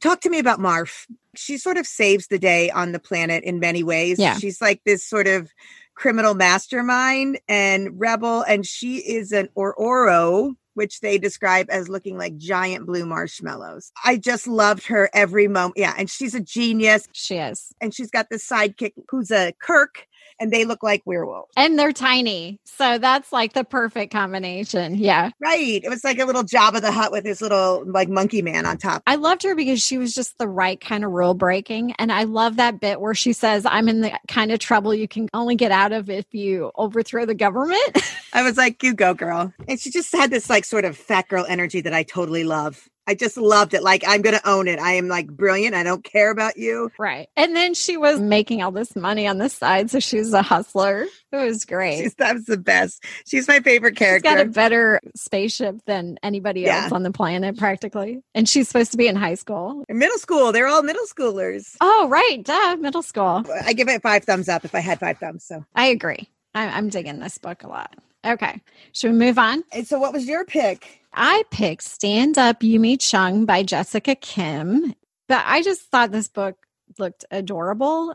Talk 0.00 0.20
to 0.22 0.30
me 0.30 0.38
about 0.38 0.58
Marf. 0.58 1.06
She 1.36 1.56
sort 1.58 1.76
of 1.76 1.86
saves 1.86 2.26
the 2.26 2.38
day 2.38 2.70
on 2.70 2.92
the 2.92 2.98
planet 2.98 3.44
in 3.44 3.60
many 3.60 3.82
ways. 3.82 4.18
Yeah. 4.18 4.36
She's 4.38 4.60
like 4.60 4.82
this 4.84 5.04
sort 5.04 5.26
of 5.26 5.50
criminal 5.94 6.34
mastermind 6.34 7.40
and 7.48 7.98
rebel, 7.98 8.42
and 8.42 8.64
she 8.66 8.98
is 8.98 9.32
an 9.32 9.48
Ororo, 9.56 10.54
which 10.74 11.00
they 11.00 11.18
describe 11.18 11.66
as 11.70 11.88
looking 11.88 12.16
like 12.16 12.36
giant 12.36 12.86
blue 12.86 13.04
marshmallows. 13.04 13.90
I 14.04 14.16
just 14.16 14.46
loved 14.46 14.86
her 14.86 15.10
every 15.12 15.48
moment. 15.48 15.74
Yeah, 15.76 15.94
and 15.98 16.08
she's 16.08 16.36
a 16.36 16.40
genius. 16.40 17.08
She 17.12 17.36
is. 17.36 17.72
And 17.80 17.92
she's 17.92 18.10
got 18.10 18.30
this 18.30 18.46
sidekick 18.46 18.92
who's 19.08 19.32
a 19.32 19.52
Kirk, 19.60 20.06
and 20.40 20.52
they 20.52 20.64
look 20.64 20.82
like 20.82 21.02
werewolves. 21.04 21.52
And 21.56 21.78
they're 21.78 21.92
tiny. 21.92 22.60
So 22.64 22.98
that's 22.98 23.32
like 23.32 23.52
the 23.52 23.64
perfect 23.64 24.12
combination. 24.12 24.96
Yeah. 24.96 25.30
Right. 25.40 25.80
It 25.82 25.88
was 25.88 26.04
like 26.04 26.18
a 26.18 26.24
little 26.24 26.44
Jabba 26.44 26.80
the 26.80 26.92
Hutt 26.92 27.12
with 27.12 27.24
his 27.24 27.40
little 27.40 27.84
like 27.86 28.08
monkey 28.08 28.42
man 28.42 28.66
on 28.66 28.78
top. 28.78 29.02
I 29.06 29.16
loved 29.16 29.42
her 29.42 29.54
because 29.54 29.82
she 29.82 29.98
was 29.98 30.14
just 30.14 30.38
the 30.38 30.48
right 30.48 30.80
kind 30.80 31.04
of 31.04 31.10
rule 31.10 31.34
breaking. 31.34 31.92
And 31.98 32.12
I 32.12 32.24
love 32.24 32.56
that 32.56 32.80
bit 32.80 33.00
where 33.00 33.14
she 33.14 33.32
says, 33.32 33.66
I'm 33.66 33.88
in 33.88 34.00
the 34.00 34.18
kind 34.28 34.52
of 34.52 34.58
trouble 34.58 34.94
you 34.94 35.08
can 35.08 35.28
only 35.34 35.56
get 35.56 35.72
out 35.72 35.92
of 35.92 36.10
if 36.10 36.26
you 36.32 36.70
overthrow 36.76 37.26
the 37.26 37.34
government. 37.34 37.98
I 38.32 38.42
was 38.42 38.56
like, 38.56 38.82
you 38.82 38.94
go, 38.94 39.14
girl. 39.14 39.52
And 39.66 39.80
she 39.80 39.90
just 39.90 40.14
had 40.14 40.30
this 40.30 40.48
like 40.48 40.64
sort 40.64 40.84
of 40.84 40.96
fat 40.96 41.28
girl 41.28 41.44
energy 41.48 41.80
that 41.80 41.94
I 41.94 42.02
totally 42.02 42.44
love. 42.44 42.88
I 43.08 43.14
just 43.14 43.38
loved 43.38 43.72
it. 43.72 43.82
Like, 43.82 44.04
I'm 44.06 44.20
going 44.20 44.36
to 44.36 44.46
own 44.46 44.68
it. 44.68 44.78
I 44.78 44.92
am 44.92 45.08
like 45.08 45.28
brilliant. 45.28 45.74
I 45.74 45.82
don't 45.82 46.04
care 46.04 46.30
about 46.30 46.58
you. 46.58 46.92
Right. 46.98 47.26
And 47.36 47.56
then 47.56 47.72
she 47.72 47.96
was 47.96 48.20
making 48.20 48.62
all 48.62 48.70
this 48.70 48.94
money 48.94 49.26
on 49.26 49.38
the 49.38 49.48
side. 49.48 49.90
So 49.90 49.98
she 49.98 50.18
was 50.18 50.34
a 50.34 50.42
hustler. 50.42 51.06
It 51.32 51.36
was 51.36 51.64
great. 51.64 52.02
She's, 52.02 52.14
that 52.16 52.34
was 52.34 52.44
the 52.44 52.58
best. 52.58 53.02
She's 53.26 53.48
my 53.48 53.60
favorite 53.60 53.96
character. 53.96 54.28
She's 54.28 54.36
got 54.36 54.46
a 54.46 54.50
better 54.50 55.00
spaceship 55.16 55.76
than 55.86 56.18
anybody 56.22 56.60
yeah. 56.60 56.82
else 56.82 56.92
on 56.92 57.02
the 57.02 57.10
planet, 57.10 57.56
practically. 57.56 58.22
And 58.34 58.46
she's 58.46 58.68
supposed 58.68 58.90
to 58.92 58.98
be 58.98 59.08
in 59.08 59.16
high 59.16 59.36
school. 59.36 59.84
In 59.88 59.98
middle 59.98 60.18
school. 60.18 60.52
They're 60.52 60.68
all 60.68 60.82
middle 60.82 61.06
schoolers. 61.06 61.76
Oh, 61.80 62.08
right. 62.10 62.42
Duh. 62.44 62.76
Middle 62.76 63.02
school. 63.02 63.42
I 63.64 63.72
give 63.72 63.88
it 63.88 64.02
five 64.02 64.24
thumbs 64.24 64.50
up 64.50 64.66
if 64.66 64.74
I 64.74 64.80
had 64.80 65.00
five 65.00 65.16
thumbs. 65.16 65.44
So 65.44 65.64
I 65.74 65.86
agree. 65.86 66.28
I, 66.54 66.66
I'm 66.68 66.90
digging 66.90 67.20
this 67.20 67.38
book 67.38 67.62
a 67.62 67.68
lot. 67.68 67.94
Okay. 68.26 68.60
Should 68.92 69.12
we 69.12 69.18
move 69.18 69.38
on? 69.38 69.64
And 69.72 69.86
so, 69.86 69.98
what 69.98 70.12
was 70.12 70.26
your 70.26 70.44
pick? 70.44 71.00
I 71.12 71.42
picked 71.50 71.84
Stand 71.84 72.38
Up 72.38 72.60
Yumi 72.60 72.98
Chung 73.00 73.46
by 73.46 73.62
Jessica 73.62 74.14
Kim. 74.14 74.94
But 75.28 75.42
I 75.46 75.62
just 75.62 75.82
thought 75.82 76.10
this 76.10 76.28
book 76.28 76.56
looked 76.98 77.24
adorable 77.30 78.14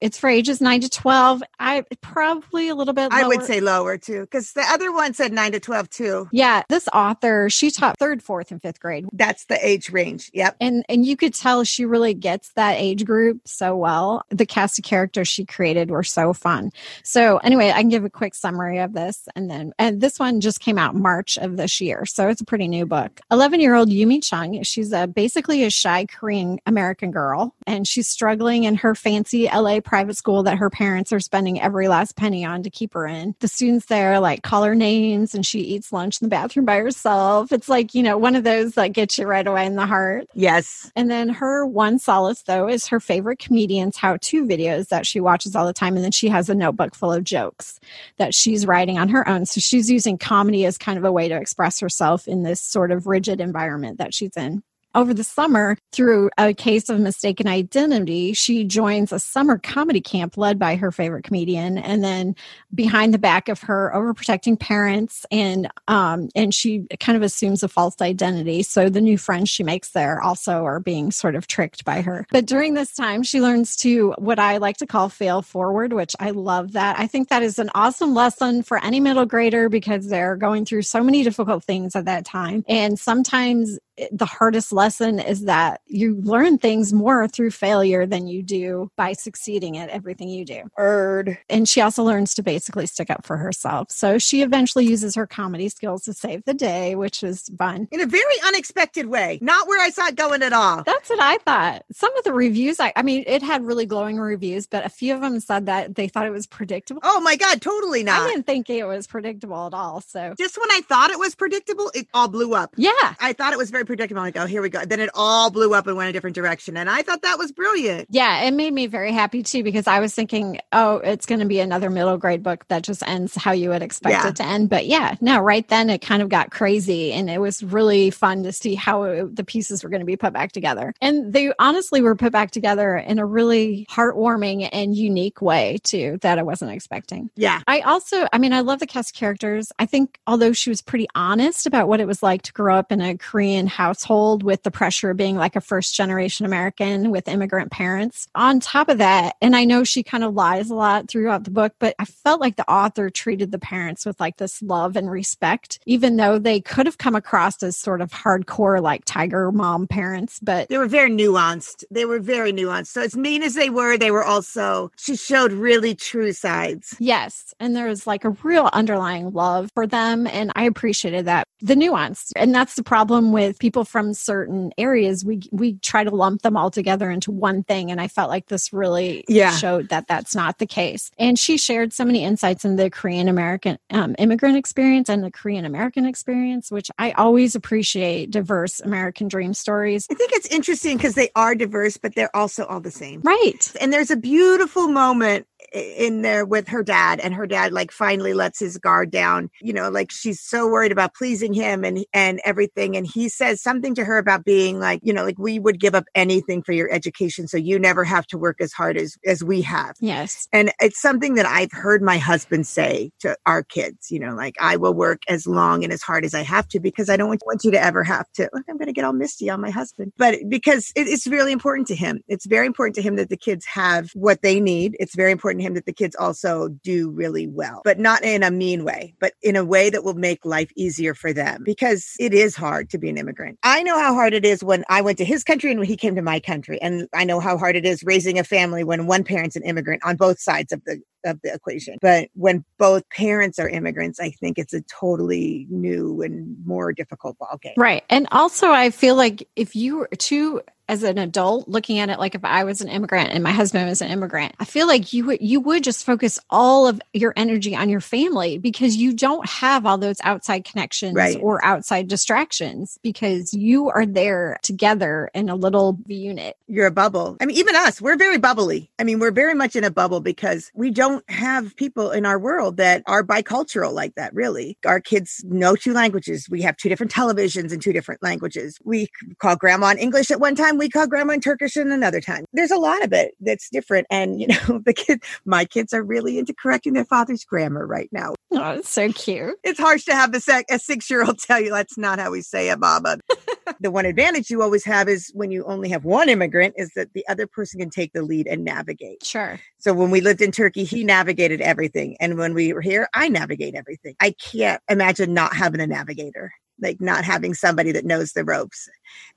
it's 0.00 0.18
for 0.18 0.28
ages 0.28 0.60
9 0.60 0.80
to 0.82 0.88
12 0.88 1.42
i 1.58 1.82
probably 2.00 2.68
a 2.68 2.74
little 2.74 2.94
bit 2.94 3.10
lower. 3.10 3.20
i 3.20 3.26
would 3.26 3.42
say 3.42 3.60
lower 3.60 3.96
too 3.96 4.20
because 4.22 4.52
the 4.52 4.64
other 4.68 4.92
one 4.92 5.14
said 5.14 5.32
9 5.32 5.52
to 5.52 5.60
12 5.60 5.90
too. 5.90 6.28
Yeah 6.32 6.62
this 6.68 6.88
author 6.92 7.48
she 7.50 7.70
taught 7.70 7.98
third 7.98 8.22
fourth 8.22 8.50
and 8.50 8.60
fifth 8.60 8.80
grade. 8.80 9.06
That's 9.12 9.44
the 9.46 9.58
age 9.66 9.90
range 9.90 10.30
yep. 10.34 10.56
And 10.60 10.84
and 10.88 11.04
you 11.04 11.16
could 11.16 11.34
tell 11.34 11.64
she 11.64 11.84
really 11.84 12.14
gets 12.14 12.52
that 12.52 12.76
age 12.78 13.04
group 13.04 13.40
so 13.46 13.76
well. 13.76 14.24
The 14.30 14.46
cast 14.46 14.78
of 14.78 14.84
characters 14.84 15.28
she 15.28 15.44
created 15.44 15.90
were 15.90 16.04
so 16.04 16.32
fun. 16.32 16.72
So 17.02 17.38
anyway 17.38 17.70
i 17.70 17.80
can 17.80 17.88
give 17.88 18.04
a 18.04 18.10
quick 18.10 18.34
summary 18.34 18.78
of 18.78 18.92
this 18.92 19.28
and 19.34 19.50
then 19.50 19.72
and 19.78 20.00
this 20.00 20.18
one 20.18 20.40
just 20.40 20.60
came 20.60 20.78
out 20.78 20.94
march 20.94 21.38
of 21.38 21.56
this 21.56 21.80
year 21.80 22.04
so 22.06 22.28
it's 22.28 22.40
a 22.40 22.44
pretty 22.44 22.68
new 22.68 22.86
book. 22.86 23.20
11 23.30 23.60
year 23.60 23.74
old 23.74 23.88
yumi 23.88 24.22
chung 24.22 24.62
she's 24.62 24.92
a 24.92 25.06
basically 25.06 25.64
a 25.64 25.70
shy 25.70 26.04
korean 26.06 26.58
american 26.66 27.10
girl 27.10 27.54
and 27.66 27.86
she's 27.86 28.08
struggling 28.08 28.64
in 28.64 28.74
her 28.74 28.94
fancy 28.94 29.48
la 29.52 29.80
private 29.86 30.16
school 30.16 30.42
that 30.42 30.58
her 30.58 30.68
parents 30.68 31.12
are 31.12 31.20
spending 31.20 31.60
every 31.60 31.88
last 31.88 32.16
penny 32.16 32.44
on 32.44 32.62
to 32.64 32.70
keep 32.70 32.92
her 32.92 33.06
in. 33.06 33.34
The 33.40 33.48
students 33.48 33.86
there 33.86 34.20
like 34.20 34.42
call 34.42 34.64
her 34.64 34.74
names 34.74 35.34
and 35.34 35.46
she 35.46 35.60
eats 35.60 35.92
lunch 35.92 36.20
in 36.20 36.26
the 36.26 36.30
bathroom 36.30 36.66
by 36.66 36.78
herself. 36.78 37.52
It's 37.52 37.68
like, 37.68 37.94
you 37.94 38.02
know, 38.02 38.18
one 38.18 38.36
of 38.36 38.44
those 38.44 38.74
that 38.74 38.88
gets 38.88 39.16
you 39.16 39.26
right 39.26 39.46
away 39.46 39.64
in 39.64 39.76
the 39.76 39.86
heart. 39.86 40.26
Yes. 40.34 40.90
And 40.94 41.10
then 41.10 41.28
her 41.30 41.64
one 41.64 41.98
solace 41.98 42.42
though 42.42 42.68
is 42.68 42.88
her 42.88 43.00
favorite 43.00 43.38
comedian's 43.38 43.96
how 43.96 44.18
to 44.18 44.44
videos 44.44 44.88
that 44.88 45.06
she 45.06 45.20
watches 45.20 45.56
all 45.56 45.66
the 45.66 45.72
time. 45.72 45.96
And 45.96 46.04
then 46.04 46.12
she 46.12 46.28
has 46.28 46.50
a 46.50 46.54
notebook 46.54 46.94
full 46.94 47.12
of 47.12 47.24
jokes 47.24 47.80
that 48.18 48.34
she's 48.34 48.66
writing 48.66 48.98
on 48.98 49.08
her 49.08 49.26
own. 49.28 49.46
So 49.46 49.60
she's 49.60 49.90
using 49.90 50.18
comedy 50.18 50.66
as 50.66 50.76
kind 50.76 50.98
of 50.98 51.04
a 51.04 51.12
way 51.12 51.28
to 51.28 51.36
express 51.36 51.80
herself 51.80 52.28
in 52.28 52.42
this 52.42 52.60
sort 52.60 52.90
of 52.90 53.06
rigid 53.06 53.40
environment 53.40 53.98
that 53.98 54.12
she's 54.12 54.36
in 54.36 54.62
over 54.96 55.14
the 55.14 55.22
summer, 55.22 55.76
through 55.92 56.30
a 56.38 56.52
case 56.54 56.88
of 56.88 56.98
mistaken 56.98 57.46
identity, 57.46 58.32
she 58.32 58.64
joins 58.64 59.12
a 59.12 59.20
summer 59.20 59.58
comedy 59.58 60.00
camp 60.00 60.36
led 60.36 60.58
by 60.58 60.74
her 60.76 60.90
favorite 60.90 61.22
comedian. 61.22 61.78
And 61.78 62.02
then 62.02 62.34
behind 62.74 63.14
the 63.14 63.18
back 63.18 63.48
of 63.48 63.60
her 63.60 63.92
overprotecting 63.94 64.58
parents, 64.58 65.24
and 65.30 65.68
um, 65.86 66.28
and 66.34 66.54
she 66.54 66.86
kind 66.98 67.16
of 67.16 67.22
assumes 67.22 67.62
a 67.62 67.68
false 67.68 68.00
identity. 68.00 68.62
So 68.62 68.88
the 68.88 69.00
new 69.00 69.18
friends 69.18 69.50
she 69.50 69.62
makes 69.62 69.90
there 69.90 70.20
also 70.22 70.64
are 70.64 70.80
being 70.80 71.12
sort 71.12 71.34
of 71.34 71.46
tricked 71.46 71.84
by 71.84 72.00
her. 72.00 72.26
But 72.30 72.46
during 72.46 72.74
this 72.74 72.92
time, 72.94 73.22
she 73.22 73.40
learns 73.40 73.76
to 73.76 74.12
what 74.18 74.38
I 74.38 74.56
like 74.56 74.78
to 74.78 74.86
call 74.86 75.08
fail 75.08 75.42
forward, 75.42 75.92
which 75.92 76.16
I 76.18 76.30
love 76.30 76.72
that. 76.72 76.98
I 76.98 77.06
think 77.06 77.28
that 77.28 77.42
is 77.42 77.58
an 77.58 77.70
awesome 77.74 78.14
lesson 78.14 78.62
for 78.62 78.82
any 78.82 79.00
middle 79.00 79.26
grader 79.26 79.68
because 79.68 80.08
they're 80.08 80.36
going 80.36 80.64
through 80.64 80.82
so 80.82 81.02
many 81.04 81.22
difficult 81.22 81.64
things 81.64 81.94
at 81.94 82.06
that 82.06 82.24
time. 82.24 82.64
And 82.66 82.98
sometimes 82.98 83.78
Eh, 83.98 84.08
the 84.12 84.26
hardest 84.26 84.72
lesson 84.72 85.18
is 85.18 85.44
that 85.44 85.80
you 85.86 86.16
learn 86.22 86.58
things 86.58 86.92
more 86.92 87.28
through 87.28 87.50
failure 87.50 88.06
than 88.06 88.26
you 88.26 88.42
do 88.42 88.90
by 88.96 89.12
succeeding 89.12 89.76
at 89.78 89.88
everything 89.90 90.28
you 90.28 90.44
do. 90.44 90.62
Erd. 90.78 91.38
And 91.48 91.68
she 91.68 91.80
also 91.80 92.02
learns 92.02 92.34
to 92.34 92.42
basically 92.42 92.86
stick 92.86 93.10
up 93.10 93.24
for 93.24 93.36
herself. 93.36 93.90
So 93.90 94.18
she 94.18 94.42
eventually 94.42 94.86
uses 94.86 95.14
her 95.14 95.26
comedy 95.26 95.68
skills 95.68 96.04
to 96.04 96.12
save 96.12 96.44
the 96.44 96.54
day, 96.54 96.94
which 96.94 97.22
was 97.22 97.50
fun. 97.58 97.88
In 97.90 98.00
a 98.00 98.06
very 98.06 98.24
unexpected 98.46 99.06
way, 99.06 99.38
not 99.40 99.68
where 99.68 99.82
I 99.82 99.90
saw 99.90 100.06
it 100.08 100.16
going 100.16 100.42
at 100.42 100.52
all. 100.52 100.82
That's 100.84 101.08
what 101.08 101.20
I 101.20 101.38
thought. 101.38 101.84
Some 101.92 102.16
of 102.16 102.24
the 102.24 102.32
reviews, 102.32 102.80
I, 102.80 102.92
I 102.96 103.02
mean, 103.02 103.24
it 103.26 103.42
had 103.42 103.64
really 103.64 103.86
glowing 103.86 104.18
reviews, 104.18 104.66
but 104.66 104.84
a 104.84 104.88
few 104.88 105.14
of 105.14 105.20
them 105.20 105.40
said 105.40 105.66
that 105.66 105.94
they 105.94 106.08
thought 106.08 106.26
it 106.26 106.30
was 106.32 106.46
predictable. 106.46 107.00
Oh 107.04 107.20
my 107.20 107.36
God, 107.36 107.60
totally 107.62 108.02
not. 108.02 108.22
I 108.22 108.28
didn't 108.28 108.46
think 108.46 108.68
it 108.68 108.84
was 108.84 109.06
predictable 109.06 109.66
at 109.66 109.74
all. 109.74 110.00
So 110.00 110.34
just 110.38 110.58
when 110.58 110.70
I 110.70 110.80
thought 110.82 111.10
it 111.10 111.18
was 111.18 111.34
predictable, 111.34 111.90
it 111.94 112.06
all 112.12 112.28
blew 112.28 112.54
up. 112.54 112.74
Yeah. 112.76 112.92
I 113.20 113.32
thought 113.32 113.52
it 113.52 113.58
was 113.58 113.70
very 113.70 113.85
I'm 113.88 114.16
like, 114.16 114.36
oh, 114.36 114.46
here 114.46 114.62
we 114.62 114.68
go. 114.68 114.84
Then 114.84 115.00
it 115.00 115.10
all 115.14 115.50
blew 115.50 115.74
up 115.74 115.86
and 115.86 115.96
went 115.96 116.10
a 116.10 116.12
different 116.12 116.34
direction. 116.34 116.76
And 116.76 116.88
I 116.90 117.02
thought 117.02 117.22
that 117.22 117.38
was 117.38 117.52
brilliant. 117.52 118.08
Yeah, 118.10 118.42
it 118.42 118.52
made 118.52 118.72
me 118.72 118.86
very 118.86 119.12
happy 119.12 119.42
too 119.42 119.62
because 119.62 119.86
I 119.86 120.00
was 120.00 120.14
thinking, 120.14 120.58
oh, 120.72 120.96
it's 120.98 121.26
going 121.26 121.40
to 121.40 121.46
be 121.46 121.60
another 121.60 121.90
middle 121.90 122.16
grade 122.18 122.42
book 122.42 122.66
that 122.68 122.82
just 122.82 123.02
ends 123.06 123.34
how 123.34 123.52
you 123.52 123.70
would 123.70 123.82
expect 123.82 124.12
Yeah. 124.12 124.28
it 124.28 124.36
to 124.36 124.44
end. 124.44 124.68
But 124.68 124.86
yeah, 124.86 125.14
no, 125.20 125.38
right 125.40 125.66
then 125.68 125.90
it 125.90 126.00
kind 126.00 126.22
of 126.22 126.28
got 126.28 126.50
crazy 126.50 127.12
and 127.12 127.28
it 127.30 127.40
was 127.40 127.62
really 127.62 128.10
fun 128.10 128.42
to 128.44 128.52
see 128.52 128.74
how 128.74 129.02
it, 129.04 129.36
the 129.36 129.44
pieces 129.44 129.82
were 129.82 129.90
going 129.90 130.00
to 130.00 130.06
be 130.06 130.16
put 130.16 130.32
back 130.32 130.52
together. 130.52 130.92
And 131.00 131.32
they 131.32 131.52
honestly 131.58 132.00
were 132.02 132.16
put 132.16 132.32
back 132.32 132.50
together 132.50 132.96
in 132.96 133.18
a 133.18 133.26
really 133.26 133.86
heartwarming 133.90 134.68
and 134.72 134.96
unique 134.96 135.40
way 135.42 135.78
too 135.82 136.18
that 136.22 136.38
I 136.38 136.42
wasn't 136.42 136.72
expecting. 136.72 137.30
Yeah. 137.36 137.60
I 137.66 137.80
also, 137.80 138.26
I 138.32 138.38
mean, 138.38 138.52
I 138.52 138.60
love 138.60 138.78
the 138.80 138.86
cast 138.86 139.14
characters. 139.14 139.72
I 139.78 139.86
think 139.86 140.18
although 140.26 140.52
she 140.52 140.70
was 140.70 140.82
pretty 140.82 141.06
honest 141.14 141.66
about 141.66 141.88
what 141.88 142.00
it 142.00 142.06
was 142.06 142.22
like 142.22 142.42
to 142.42 142.52
grow 142.52 142.76
up 142.76 142.92
in 142.92 143.00
a 143.00 143.16
Korean 143.16 143.66
household 143.76 144.42
with 144.42 144.62
the 144.62 144.70
pressure 144.70 145.10
of 145.10 145.18
being 145.18 145.36
like 145.36 145.54
a 145.54 145.60
first 145.60 145.94
generation 145.94 146.46
American 146.46 147.10
with 147.10 147.28
immigrant 147.28 147.70
parents, 147.70 148.26
on 148.34 148.58
top 148.58 148.88
of 148.88 148.98
that, 148.98 149.36
and 149.42 149.54
I 149.54 149.64
know 149.64 149.84
she 149.84 150.02
kind 150.02 150.24
of 150.24 150.34
lies 150.34 150.70
a 150.70 150.74
lot 150.74 151.08
throughout 151.08 151.44
the 151.44 151.50
book, 151.50 151.74
but 151.78 151.94
I 151.98 152.06
felt 152.06 152.40
like 152.40 152.56
the 152.56 152.70
author 152.70 153.10
treated 153.10 153.52
the 153.52 153.58
parents 153.58 154.06
with 154.06 154.18
like 154.18 154.38
this 154.38 154.62
love 154.62 154.96
and 154.96 155.10
respect, 155.10 155.78
even 155.84 156.16
though 156.16 156.38
they 156.38 156.60
could 156.60 156.86
have 156.86 156.96
come 156.96 157.14
across 157.14 157.62
as 157.62 157.76
sort 157.76 158.00
of 158.00 158.10
hardcore, 158.10 158.80
like 158.80 159.04
tiger 159.04 159.52
mom 159.52 159.86
parents. 159.86 160.40
But 160.40 160.68
They 160.68 160.78
were 160.78 160.88
very 160.88 161.10
nuanced. 161.10 161.84
They 161.90 162.06
were 162.06 162.18
very 162.18 162.52
nuanced. 162.52 162.88
So 162.88 163.02
as 163.02 163.16
mean 163.16 163.42
as 163.42 163.54
they 163.54 163.68
were, 163.68 163.98
they 163.98 164.10
were 164.10 164.24
also 164.24 164.90
she 164.96 165.16
showed 165.16 165.52
really 165.52 165.94
true 165.94 166.32
sides. 166.32 166.94
Yes. 166.98 167.52
And 167.60 167.76
there 167.76 167.88
was 167.88 168.06
like 168.06 168.24
a 168.24 168.30
real 168.42 168.70
underlying 168.72 169.32
love 169.32 169.70
for 169.74 169.86
them. 169.86 170.26
And 170.26 170.52
I 170.56 170.64
appreciated 170.64 171.26
that. 171.26 171.46
The 171.60 171.76
nuance. 171.76 172.32
And 172.36 172.54
that's 172.54 172.74
the 172.74 172.82
problem 172.82 173.32
with 173.32 173.58
people 173.58 173.84
from 173.84 174.12
certain 174.14 174.72
areas. 174.76 175.24
We 175.24 175.40
we 175.52 175.74
try 175.78 176.04
to 176.04 176.10
lump 176.10 176.42
them 176.42 176.56
all 176.56 176.70
together 176.70 177.10
into 177.10 177.30
one 177.30 177.62
thing. 177.64 177.90
And 177.90 178.00
I 178.00 178.08
felt 178.08 178.28
like 178.28 178.46
this 178.48 178.72
really 178.72 179.24
Yeah. 179.28 179.56
showed 179.56 179.88
that 179.88 180.06
that's 180.06 180.34
not 180.34 180.58
the 180.58 180.66
case. 180.66 181.10
And 181.18 181.38
she 181.38 181.56
shared 181.56 181.92
so 181.92 182.04
many 182.04 182.24
insights 182.24 182.64
in 182.64 182.76
the 182.76 182.90
Korean 182.90 183.28
American 183.28 183.78
um, 183.90 184.14
immigrant 184.18 184.56
experience 184.56 185.08
and 185.08 185.24
the 185.24 185.30
Korean 185.30 185.64
American 185.64 186.04
experience, 186.04 186.70
which 186.70 186.90
I 186.98 187.12
always 187.12 187.54
appreciate 187.54 188.30
diverse 188.30 188.80
American 188.80 189.28
dream 189.28 189.54
stories. 189.54 190.06
I 190.10 190.14
think 190.14 190.32
it's 190.34 190.48
interesting 190.48 190.96
because 190.96 191.14
they 191.14 191.30
are 191.34 191.54
diverse, 191.54 191.96
but 191.96 192.14
they're 192.14 192.34
also 192.36 192.64
all 192.66 192.80
the 192.80 192.90
same. 192.90 193.20
Right. 193.22 193.72
And 193.80 193.92
there's 193.92 194.10
a 194.10 194.16
beautiful 194.16 194.88
moment 194.88 195.46
in 195.72 196.22
there 196.22 196.44
with 196.44 196.68
her 196.68 196.82
dad 196.82 197.20
and 197.20 197.34
her 197.34 197.46
dad 197.46 197.72
like 197.72 197.90
finally 197.90 198.34
lets 198.34 198.58
his 198.58 198.78
guard 198.78 199.10
down 199.10 199.50
you 199.60 199.72
know 199.72 199.88
like 199.88 200.10
she's 200.10 200.40
so 200.40 200.68
worried 200.68 200.92
about 200.92 201.14
pleasing 201.14 201.52
him 201.52 201.84
and 201.84 202.04
and 202.12 202.40
everything 202.44 202.96
and 202.96 203.06
he 203.06 203.28
says 203.28 203.62
something 203.62 203.94
to 203.94 204.04
her 204.04 204.18
about 204.18 204.44
being 204.44 204.78
like 204.78 205.00
you 205.02 205.12
know 205.12 205.24
like 205.24 205.38
we 205.38 205.58
would 205.58 205.80
give 205.80 205.94
up 205.94 206.04
anything 206.14 206.62
for 206.62 206.72
your 206.72 206.90
education 206.92 207.46
so 207.48 207.56
you 207.56 207.78
never 207.78 208.04
have 208.04 208.26
to 208.26 208.38
work 208.38 208.60
as 208.60 208.72
hard 208.72 208.96
as 208.96 209.16
as 209.26 209.42
we 209.42 209.62
have 209.62 209.94
Yes. 210.00 210.48
and 210.52 210.72
it's 210.80 211.00
something 211.00 211.34
that 211.34 211.46
I've 211.46 211.72
heard 211.72 212.02
my 212.02 212.18
husband 212.18 212.66
say 212.66 213.10
to 213.20 213.36
our 213.46 213.62
kids, 213.62 214.10
you 214.10 214.18
know, 214.18 214.34
like 214.34 214.54
I 214.60 214.76
will 214.76 214.94
work 214.94 215.22
as 215.28 215.46
long 215.46 215.84
and 215.84 215.92
as 215.92 216.02
hard 216.02 216.24
as 216.24 216.34
I 216.34 216.42
have 216.42 216.68
to 216.68 216.80
because 216.80 217.08
I 217.08 217.16
don't 217.16 217.28
want 217.28 217.64
you 217.64 217.70
to 217.70 217.82
ever 217.82 218.02
have 218.04 218.30
to. 218.34 218.48
Look, 218.52 218.64
I'm 218.68 218.76
going 218.76 218.86
to 218.86 218.92
get 218.92 219.04
all 219.04 219.12
misty 219.12 219.48
on 219.50 219.60
my 219.60 219.70
husband, 219.70 220.12
but 220.16 220.38
because 220.48 220.92
it, 220.96 221.08
it's 221.08 221.26
really 221.26 221.52
important 221.52 221.86
to 221.88 221.94
him. 221.94 222.20
It's 222.28 222.46
very 222.46 222.66
important 222.66 222.94
to 222.96 223.02
him 223.02 223.16
that 223.16 223.30
the 223.30 223.36
kids 223.36 223.64
have 223.66 224.10
what 224.14 224.42
they 224.42 224.60
need. 224.60 224.96
It's 225.00 225.14
very 225.14 225.32
important 225.32 225.55
to 225.58 225.64
him 225.64 225.74
that 225.74 225.86
the 225.86 225.92
kids 225.92 226.16
also 226.16 226.68
do 226.68 227.10
really 227.10 227.46
well, 227.46 227.82
but 227.84 227.98
not 227.98 228.24
in 228.24 228.42
a 228.42 228.50
mean 228.50 228.84
way, 228.84 229.14
but 229.20 229.32
in 229.42 229.56
a 229.56 229.64
way 229.64 229.90
that 229.90 230.04
will 230.04 230.14
make 230.14 230.44
life 230.44 230.70
easier 230.76 231.14
for 231.14 231.32
them 231.32 231.62
because 231.64 232.14
it 232.18 232.32
is 232.32 232.56
hard 232.56 232.90
to 232.90 232.98
be 232.98 233.08
an 233.08 233.18
immigrant. 233.18 233.58
I 233.62 233.82
know 233.82 233.98
how 233.98 234.14
hard 234.14 234.34
it 234.34 234.44
is 234.44 234.62
when 234.62 234.84
I 234.88 235.00
went 235.00 235.18
to 235.18 235.24
his 235.24 235.44
country 235.44 235.70
and 235.70 235.80
when 235.80 235.88
he 235.88 235.96
came 235.96 236.14
to 236.16 236.22
my 236.22 236.40
country. 236.40 236.80
And 236.80 237.08
I 237.14 237.24
know 237.24 237.40
how 237.40 237.56
hard 237.56 237.76
it 237.76 237.84
is 237.84 238.02
raising 238.04 238.38
a 238.38 238.44
family 238.44 238.84
when 238.84 239.06
one 239.06 239.24
parent's 239.24 239.56
an 239.56 239.62
immigrant 239.62 240.02
on 240.04 240.16
both 240.16 240.40
sides 240.40 240.72
of 240.72 240.82
the 240.84 241.00
of 241.26 241.40
the 241.42 241.52
equation. 241.52 241.96
But 242.00 242.28
when 242.34 242.64
both 242.78 243.08
parents 243.10 243.58
are 243.58 243.68
immigrants, 243.68 244.20
I 244.20 244.30
think 244.30 244.58
it's 244.58 244.72
a 244.72 244.80
totally 244.82 245.66
new 245.68 246.22
and 246.22 246.56
more 246.64 246.92
difficult 246.92 247.36
ballgame. 247.38 247.74
Right. 247.76 248.04
And 248.08 248.26
also, 248.30 248.70
I 248.70 248.90
feel 248.90 249.16
like 249.16 249.46
if 249.56 249.76
you 249.76 249.98
were 249.98 250.08
to, 250.08 250.62
as 250.88 251.02
an 251.02 251.18
adult, 251.18 251.68
looking 251.68 251.98
at 251.98 252.08
it 252.10 252.18
like 252.18 252.34
if 252.34 252.44
I 252.44 252.64
was 252.64 252.80
an 252.80 252.88
immigrant 252.88 253.30
and 253.32 253.42
my 253.42 253.50
husband 253.50 253.88
was 253.88 254.00
an 254.00 254.08
immigrant, 254.10 254.54
I 254.60 254.64
feel 254.64 254.86
like 254.86 255.12
you 255.12 255.26
would 255.26 255.40
you 255.40 255.60
would 255.60 255.82
just 255.84 256.04
focus 256.06 256.38
all 256.50 256.86
of 256.86 257.00
your 257.12 257.32
energy 257.36 257.74
on 257.74 257.88
your 257.88 258.00
family 258.00 258.58
because 258.58 258.96
you 258.96 259.12
don't 259.12 259.48
have 259.48 259.84
all 259.86 259.98
those 259.98 260.18
outside 260.22 260.64
connections 260.64 261.14
Right. 261.14 261.38
or 261.42 261.64
outside 261.64 262.08
distractions 262.08 262.98
because 263.02 263.52
you 263.52 263.88
are 263.90 264.06
there 264.06 264.58
together 264.62 265.30
in 265.34 265.48
a 265.48 265.56
little 265.56 265.98
unit. 266.06 266.56
You're 266.68 266.86
a 266.86 266.90
bubble. 266.92 267.36
I 267.40 267.46
mean, 267.46 267.56
even 267.56 267.74
us, 267.76 268.00
we're 268.00 268.16
very 268.16 268.38
bubbly. 268.38 268.90
I 268.98 269.04
mean, 269.04 269.18
we're 269.18 269.30
very 269.32 269.54
much 269.54 269.74
in 269.76 269.84
a 269.84 269.90
bubble 269.90 270.20
because 270.20 270.70
we 270.74 270.90
don't 270.90 271.28
have 271.30 271.74
people 271.76 272.10
in 272.10 272.24
our 272.26 272.38
world 272.38 272.76
that 272.76 273.02
are 273.06 273.24
bicultural 273.24 273.92
like 273.92 274.14
that, 274.14 274.34
really. 274.34 274.78
Our 274.86 275.00
kids 275.00 275.42
know 275.48 275.74
two 275.76 275.92
languages. 275.92 276.48
We 276.48 276.62
have 276.62 276.76
two 276.76 276.88
different 276.88 277.12
televisions 277.12 277.72
in 277.72 277.80
two 277.80 277.92
different 277.92 278.22
languages. 278.22 278.78
We 278.84 279.08
call 279.38 279.56
grandma 279.56 279.88
in 279.90 279.98
English 279.98 280.30
at 280.30 280.40
one 280.40 280.54
time, 280.54 280.75
we 280.78 280.88
call 280.88 281.06
grandma 281.06 281.34
in 281.34 281.40
Turkish 281.40 281.76
in 281.76 281.90
another 281.90 282.20
time. 282.20 282.44
There's 282.52 282.70
a 282.70 282.78
lot 282.78 283.02
of 283.04 283.12
it 283.12 283.34
that's 283.40 283.68
different. 283.70 284.06
And, 284.10 284.40
you 284.40 284.48
know, 284.48 284.80
the 284.84 284.92
kid, 284.92 285.22
my 285.44 285.64
kids 285.64 285.92
are 285.92 286.02
really 286.02 286.38
into 286.38 286.54
correcting 286.54 286.94
their 286.94 287.04
father's 287.04 287.44
grammar 287.44 287.86
right 287.86 288.08
now. 288.12 288.34
Oh, 288.52 288.72
it's 288.72 288.88
so 288.88 289.12
cute. 289.12 289.56
It's 289.64 289.80
harsh 289.80 290.04
to 290.04 290.14
have 290.14 290.34
a, 290.34 290.40
sec- 290.40 290.70
a 290.70 290.78
six 290.78 291.10
year 291.10 291.24
old 291.24 291.38
tell 291.40 291.60
you 291.60 291.70
that's 291.70 291.98
not 291.98 292.18
how 292.18 292.30
we 292.30 292.42
say 292.42 292.70
it, 292.70 292.80
Baba. 292.80 293.18
the 293.80 293.90
one 293.90 294.06
advantage 294.06 294.50
you 294.50 294.62
always 294.62 294.84
have 294.84 295.08
is 295.08 295.30
when 295.34 295.50
you 295.50 295.64
only 295.64 295.88
have 295.88 296.04
one 296.04 296.28
immigrant 296.28 296.74
is 296.76 296.90
that 296.94 297.12
the 297.12 297.26
other 297.28 297.46
person 297.46 297.80
can 297.80 297.90
take 297.90 298.12
the 298.12 298.22
lead 298.22 298.46
and 298.46 298.64
navigate. 298.64 299.24
Sure. 299.24 299.58
So 299.78 299.92
when 299.92 300.10
we 300.10 300.20
lived 300.20 300.40
in 300.40 300.52
Turkey, 300.52 300.84
he 300.84 301.04
navigated 301.04 301.60
everything. 301.60 302.16
And 302.20 302.38
when 302.38 302.54
we 302.54 302.72
were 302.72 302.80
here, 302.80 303.08
I 303.14 303.28
navigate 303.28 303.74
everything. 303.74 304.14
I 304.20 304.32
can't 304.32 304.80
imagine 304.88 305.34
not 305.34 305.54
having 305.54 305.80
a 305.80 305.86
navigator, 305.86 306.52
like 306.80 307.00
not 307.00 307.24
having 307.24 307.54
somebody 307.54 307.92
that 307.92 308.04
knows 308.04 308.32
the 308.32 308.44
ropes. 308.44 308.88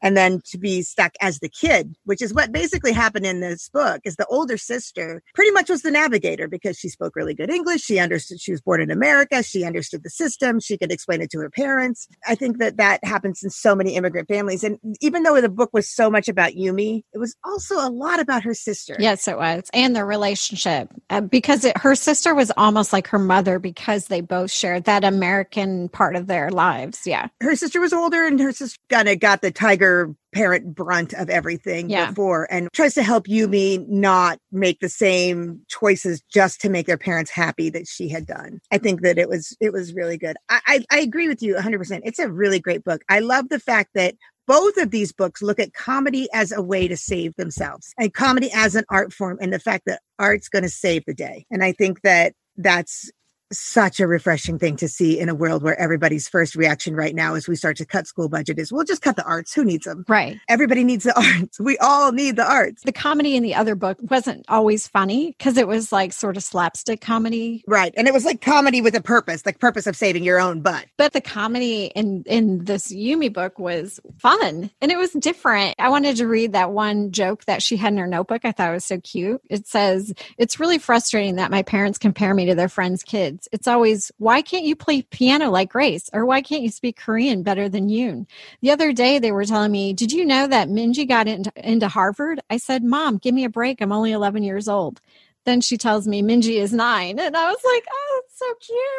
And 0.02 0.16
then 0.18 0.42
to 0.46 0.58
be 0.58 0.82
stuck 0.82 1.14
as 1.22 1.40
the 1.40 1.50
kid, 1.50 1.96
which 2.06 2.22
is 2.22 2.34
what 2.34 2.52
basically 2.52 2.92
happened 2.92 3.26
in 3.26 3.40
this 3.40 3.70
book, 3.70 4.02
is 4.04 4.16
the 4.16 4.26
older 4.28 4.58
sister 4.58 5.22
pretty 5.34 5.52
much 5.52 5.70
was 5.70 5.82
the 5.82 5.92
navigator 5.92 6.48
because 6.48 6.78
she 6.78 6.90
spoke 6.90 7.16
really 7.16 7.34
good 7.34 7.50
English. 7.50 7.82
She 7.82 8.00
understood, 8.00 8.40
she 8.40 8.52
was 8.52 8.62
born 8.62 8.82
in 8.82 8.92
America. 8.92 9.44
She 9.44 9.64
understood 9.64 10.04
the 10.04 10.10
system. 10.10 10.60
She 10.60 10.78
could 10.78 10.92
explain 10.92 11.22
it 11.22 11.30
to 11.32 11.40
her 11.40 11.50
parents. 11.50 12.08
I 12.28 12.36
think 12.36 12.58
that 12.60 12.78
that 12.78 13.04
happens 13.04 13.44
in 13.44 13.50
so 13.50 13.76
many 13.76 13.96
immigrant 13.96 14.28
families. 14.28 14.64
And 14.64 14.78
even 15.02 15.24
though 15.24 15.40
the 15.42 15.50
book 15.50 15.72
was 15.74 15.90
so 15.90 16.10
much 16.10 16.28
about 16.28 16.54
Yumi, 16.54 17.04
it 17.14 17.18
was 17.18 17.36
also 17.44 17.76
a 17.76 17.90
lot 17.90 18.20
about 18.20 18.44
her 18.44 18.54
sister. 18.54 18.96
Yes, 19.00 19.28
it 19.28 19.38
was. 19.38 19.64
And 19.74 19.96
their 19.96 20.06
relationship. 20.06 20.94
Uh, 21.10 21.22
because 21.22 21.66
it, 21.66 21.78
her 21.78 21.96
sister 21.96 22.36
was 22.36 22.52
almost 22.58 22.94
like 22.94 23.08
her 23.08 23.20
mother 23.20 23.60
because 23.60 24.08
they 24.08 24.22
both 24.22 24.52
shared 24.52 24.86
that 24.86 25.04
American 25.04 25.90
part 25.90 26.16
of 26.16 26.28
their 26.28 26.50
lives. 26.50 27.02
Yeah. 27.06 27.29
Her 27.42 27.56
sister 27.56 27.80
was 27.80 27.94
older 27.94 28.26
and 28.26 28.40
her 28.40 28.52
sister 28.52 28.78
kind 28.90 29.08
of 29.10 29.20
got 29.20 29.42
the 29.42 29.52
tiger 29.52 30.14
parent 30.34 30.76
brunt 30.76 31.14
of 31.14 31.30
everything 31.30 31.90
Yeah. 31.90 32.10
before 32.10 32.48
and 32.52 32.70
tries 32.74 32.94
to 32.96 33.04
help 33.04 33.28
Yumi 33.28 33.88
not 33.88 34.38
make 34.52 34.80
the 34.80 34.90
same 34.90 35.62
choices 35.68 36.22
just 36.32 36.62
to 36.62 36.70
make 36.70 36.86
their 36.86 36.98
parents 36.98 37.32
happy 37.32 37.70
that 37.72 37.88
she 37.88 38.10
had 38.10 38.26
done. 38.28 38.60
I 38.72 38.78
think 38.78 39.02
that 39.02 39.18
it 39.18 39.28
was 39.30 39.56
it 39.60 39.74
was 39.74 39.94
really 39.94 40.18
good. 40.18 40.38
I 40.50 40.60
I, 40.68 40.86
I 40.92 41.00
agree 41.00 41.28
with 41.28 41.42
you 41.42 41.56
100%. 41.56 42.02
It's 42.04 42.20
a 42.20 42.30
really 42.30 42.60
great 42.60 42.84
book. 42.84 43.02
I 43.10 43.20
love 43.20 43.50
the 43.50 43.60
fact 43.60 43.92
that 43.96 44.16
both 44.48 44.78
of 44.78 44.90
these 44.92 45.12
books 45.12 45.42
look 45.44 45.60
at 45.60 45.74
comedy 45.74 46.28
as 46.34 46.52
a 46.52 46.62
way 46.62 46.88
to 46.88 46.98
save 46.98 47.36
themselves 47.36 47.94
and 48.00 48.14
comedy 48.14 48.50
as 48.54 48.76
an 48.76 48.84
art 48.90 49.14
form 49.14 49.38
and 49.42 49.54
the 49.54 49.60
fact 49.60 49.84
that 49.86 50.02
art's 50.18 50.50
going 50.50 50.64
to 50.64 50.70
save 50.70 51.04
the 51.06 51.14
day. 51.14 51.46
And 51.52 51.64
I 51.64 51.72
think 51.72 52.02
that 52.02 52.34
that's 52.58 53.12
such 53.52 54.00
a 54.00 54.08
refreshing 54.08 54.60
thing 54.60 54.76
to 54.78 54.88
see 54.88 55.20
in 55.20 55.30
a 55.30 55.36
world 55.36 55.64
where 55.64 55.80
everybody's 55.80 56.28
first 56.28 56.56
reaction 56.56 56.96
right 56.96 57.16
now 57.16 57.36
as 57.36 57.48
we 57.48 57.56
start 57.56 57.78
to 57.78 57.86
cut 57.86 58.08
school 58.08 58.30
budget 58.30 58.60
is 58.60 58.72
we'll 58.72 58.84
just 58.84 59.02
cut 59.02 59.16
the 59.16 59.24
arts 59.26 59.54
who 59.54 59.64
needs 59.66 59.86
them 59.86 60.06
Right. 60.08 60.40
everybody 60.48 60.84
needs 60.84 61.04
the 61.04 61.18
arts 61.42 61.60
we 61.60 61.78
all 61.80 62.12
need 62.12 62.36
the 62.36 62.50
arts 62.50 62.84
The 62.84 62.92
comedy 62.92 63.36
in 63.36 63.44
the 63.44 63.56
other 63.56 63.76
book 63.76 63.98
wasn't 64.02 64.46
always 64.50 64.88
funny 64.88 65.36
because 65.38 65.58
it 65.58 65.68
was 65.68 65.92
like 65.92 66.14
sort 66.14 66.38
of 66.38 66.44
slapstick 66.44 67.02
comedy. 67.02 67.64
right 67.68 67.94
and 67.98 68.08
it 68.08 68.14
was 68.14 68.26
like 68.26 68.42
comedy 68.42 68.82
with 68.82 68.96
a 68.96 69.02
purpose 69.02 69.46
like 69.46 69.60
purpose 69.60 69.88
of 69.88 69.96
saving 69.96 70.24
your 70.24 70.40
own 70.40 70.62
butt 70.62 70.86
But 70.98 71.14
the 71.14 71.22
comedy 71.22 71.86
in 71.96 72.24
in 72.28 72.66
this 72.66 72.92
Yumi 72.92 73.32
book 73.32 73.58
was 73.60 74.00
fun 74.20 74.70
and 74.82 74.92
it 74.92 74.98
was 74.98 75.12
different. 75.14 75.76
I 75.80 75.90
wanted 75.90 76.18
to 76.18 76.28
read 76.28 76.54
that 76.54 76.72
one 76.72 77.12
joke 77.12 77.46
that 77.46 77.62
she 77.64 77.78
had 77.78 77.94
in 77.94 78.00
her 78.00 78.08
notebook. 78.08 78.42
I 78.44 78.52
thought 78.52 78.70
it 78.70 78.74
was 78.74 78.86
so 78.86 79.00
cute. 79.00 79.42
It 79.50 79.68
says, 79.68 80.14
"It's 80.38 80.60
really 80.60 80.78
frustrating 80.78 81.36
that 81.36 81.52
my 81.52 81.64
parents 81.64 81.98
compare 81.98 82.34
me 82.34 82.46
to 82.48 82.56
their 82.56 82.70
friends' 82.70 83.04
kids. 83.04 83.39
It's 83.52 83.68
always, 83.68 84.12
why 84.18 84.42
can't 84.42 84.66
you 84.66 84.76
play 84.76 85.04
piano 85.04 85.50
like 85.50 85.72
Grace 85.72 86.10
or 86.14 86.26
why 86.26 86.42
can't 86.42 86.64
you 86.64 86.70
speak 86.70 86.98
Korean 86.98 87.44
better 87.44 87.70
than 87.70 87.90
Yoon?" 87.90 88.28
The 88.62 88.72
other 88.72 88.92
day 88.94 89.20
they 89.20 89.32
were 89.32 89.46
telling 89.46 89.72
me, 89.72 89.94
"Did 89.94 90.12
you 90.12 90.26
know 90.26 90.48
that 90.48 90.70
Minji 90.70 91.08
got 91.08 91.28
into, 91.28 91.52
into 91.56 91.88
Harvard?" 91.88 92.42
I 92.50 92.58
said, 92.58 92.84
"Mom, 92.84 93.18
give 93.18 93.34
me 93.36 93.44
a 93.46 93.50
break. 93.50 93.82
I'm 93.82 93.92
only 93.92 94.12
11 94.12 94.44
years 94.44 94.68
old." 94.68 95.02
Then 95.46 95.62
she 95.62 95.78
tells 95.78 96.08
me 96.08 96.22
Minji 96.22 96.58
is 96.58 96.74
9 96.74 97.18
and 97.20 97.36
I 97.38 97.50
was 97.50 97.62
like, 97.64 97.86
"Oh, 97.92 98.19
so 98.40 98.54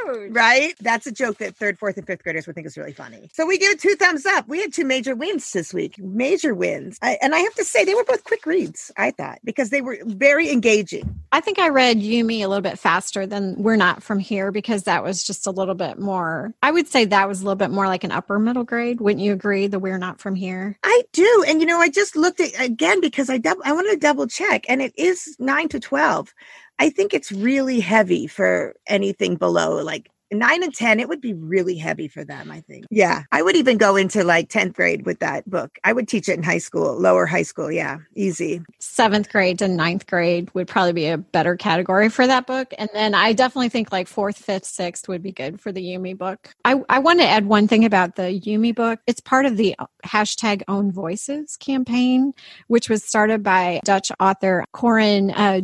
cute. 0.07 0.35
Right? 0.35 0.74
That's 0.81 1.07
a 1.07 1.12
joke 1.12 1.38
that 1.38 1.57
third, 1.57 1.79
fourth, 1.79 1.96
and 1.96 2.07
fifth 2.07 2.22
graders 2.22 2.46
would 2.46 2.55
think 2.55 2.66
is 2.66 2.76
really 2.76 2.92
funny. 2.92 3.31
So 3.33 3.46
we 3.46 3.59
give 3.59 3.72
it 3.72 3.81
two 3.81 3.96
thumbs 3.96 4.26
up. 4.26 4.46
We 4.48 4.61
had 4.61 4.72
two 4.72 4.85
major 4.85 5.14
wins 5.14 5.50
this 5.53 5.72
week, 5.72 5.98
major 5.98 6.55
wins. 6.55 6.98
I, 7.03 7.18
and 7.22 7.35
I 7.35 7.38
have 7.38 7.55
to 7.55 7.64
say, 7.64 7.85
they 7.85 7.94
were 7.94 8.05
both 8.05 8.24
quick 8.24 8.46
reads, 8.46 8.92
I 8.96 9.11
thought, 9.11 9.38
because 9.44 9.70
they 9.70 9.81
were 9.81 9.98
very 10.05 10.50
engaging. 10.50 11.20
I 11.33 11.40
think 11.40 11.59
I 11.59 11.68
read 11.68 11.98
Yumi 11.98 12.40
a 12.40 12.48
little 12.48 12.62
bit 12.62 12.79
faster 12.79 13.26
than 13.26 13.55
We're 13.62 13.76
Not 13.76 14.03
From 14.03 14.18
Here 14.18 14.53
because 14.53 14.85
that 14.85 15.03
was 15.03 15.24
just 15.24 15.46
a 15.46 15.50
little 15.50 15.74
bit 15.74 15.98
more, 15.98 16.55
I 16.62 16.70
would 16.70 16.88
say 16.88 17.05
that 17.07 17.29
was 17.29 17.40
a 17.40 17.44
little 17.44 17.57
bit 17.57 17.70
more 17.70 17.87
like 17.87 18.05
an 18.05 18.12
upper 18.12 18.38
middle 18.38 18.64
grade. 18.64 19.00
Wouldn't 19.00 19.24
you 19.24 19.33
agree? 19.33 19.66
The 19.66 19.79
We're 19.79 19.98
Not 19.98 20.20
From 20.20 20.35
Here? 20.35 20.76
I 20.83 21.03
do. 21.12 21.44
And, 21.46 21.61
you 21.61 21.66
know, 21.66 21.79
I 21.79 21.88
just 21.88 22.16
looked 22.16 22.40
at 22.40 22.50
again 22.61 23.00
because 23.00 23.31
I, 23.31 23.38
dub- 23.38 23.59
I 23.64 23.72
wanted 23.72 23.92
to 23.92 23.96
double 23.96 24.26
check, 24.26 24.66
and 24.68 24.83
it 24.83 24.92
is 24.96 25.37
nine 25.38 25.68
to 25.68 25.81
12. 25.81 26.35
I 26.81 26.90
think 26.90 27.14
it's 27.14 27.31
really 27.31 27.81
heavy 27.81 28.27
for 28.27 28.75
anything 28.88 29.37
below 29.37 29.83
like 29.83 30.11
nine 30.33 30.62
and 30.62 30.75
10, 30.75 31.01
it 31.01 31.09
would 31.09 31.21
be 31.21 31.35
really 31.35 31.77
heavy 31.77 32.09
for 32.09 32.25
them, 32.25 32.51
I 32.51 32.61
think. 32.61 32.87
Yeah. 32.90 33.25
I 33.33 33.43
would 33.43 33.57
even 33.57 33.79
go 33.79 33.97
into 33.97 34.23
like 34.23 34.49
10th 34.49 34.75
grade 34.75 35.05
with 35.05 35.19
that 35.21 35.49
book. 35.49 35.79
I 35.85 35.93
would 35.93 36.09
teach 36.09 36.29
it 36.29 36.37
in 36.37 36.43
high 36.43 36.59
school, 36.59 36.99
lower 36.99 37.27
high 37.27 37.43
school. 37.43 37.71
Yeah. 37.71 37.99
Easy. 38.14 38.62
Seventh 38.79 39.31
grade 39.31 39.59
to 39.59 39.69
ninth 39.69 40.07
grade 40.07 40.51
would 40.55 40.69
probably 40.69 40.93
be 40.93 41.07
a 41.09 41.19
better 41.19 41.57
category 41.57 42.09
for 42.09 42.27
that 42.27 42.47
book. 42.47 42.73
And 42.79 42.88
then 42.93 43.14
I 43.14 43.33
definitely 43.33 43.71
think 43.71 43.90
like 43.93 44.07
fourth, 44.07 44.38
fifth, 44.38 44.66
sixth 44.66 45.09
would 45.09 45.23
be 45.23 45.33
good 45.33 45.61
for 45.61 45.73
the 45.73 45.83
Yumi 45.83 46.16
book. 46.16 46.55
I, 46.64 46.81
I 46.88 47.01
want 47.01 47.21
to 47.21 47.27
add 47.27 47.47
one 47.47 47.66
thing 47.66 47.85
about 47.85 48.16
the 48.16 48.40
Yumi 48.40 48.75
book. 48.75 49.01
It's 49.07 49.21
part 49.21 49.47
of 49.47 49.57
the 49.57 49.75
hashtag 50.05 50.62
own 50.69 50.93
voices 50.93 51.57
campaign, 51.57 52.33
which 52.69 52.88
was 52.88 53.03
started 53.03 53.43
by 53.43 53.81
Dutch 53.85 54.12
author 54.21 54.64
Corinne 54.73 55.31
uh. 55.33 55.61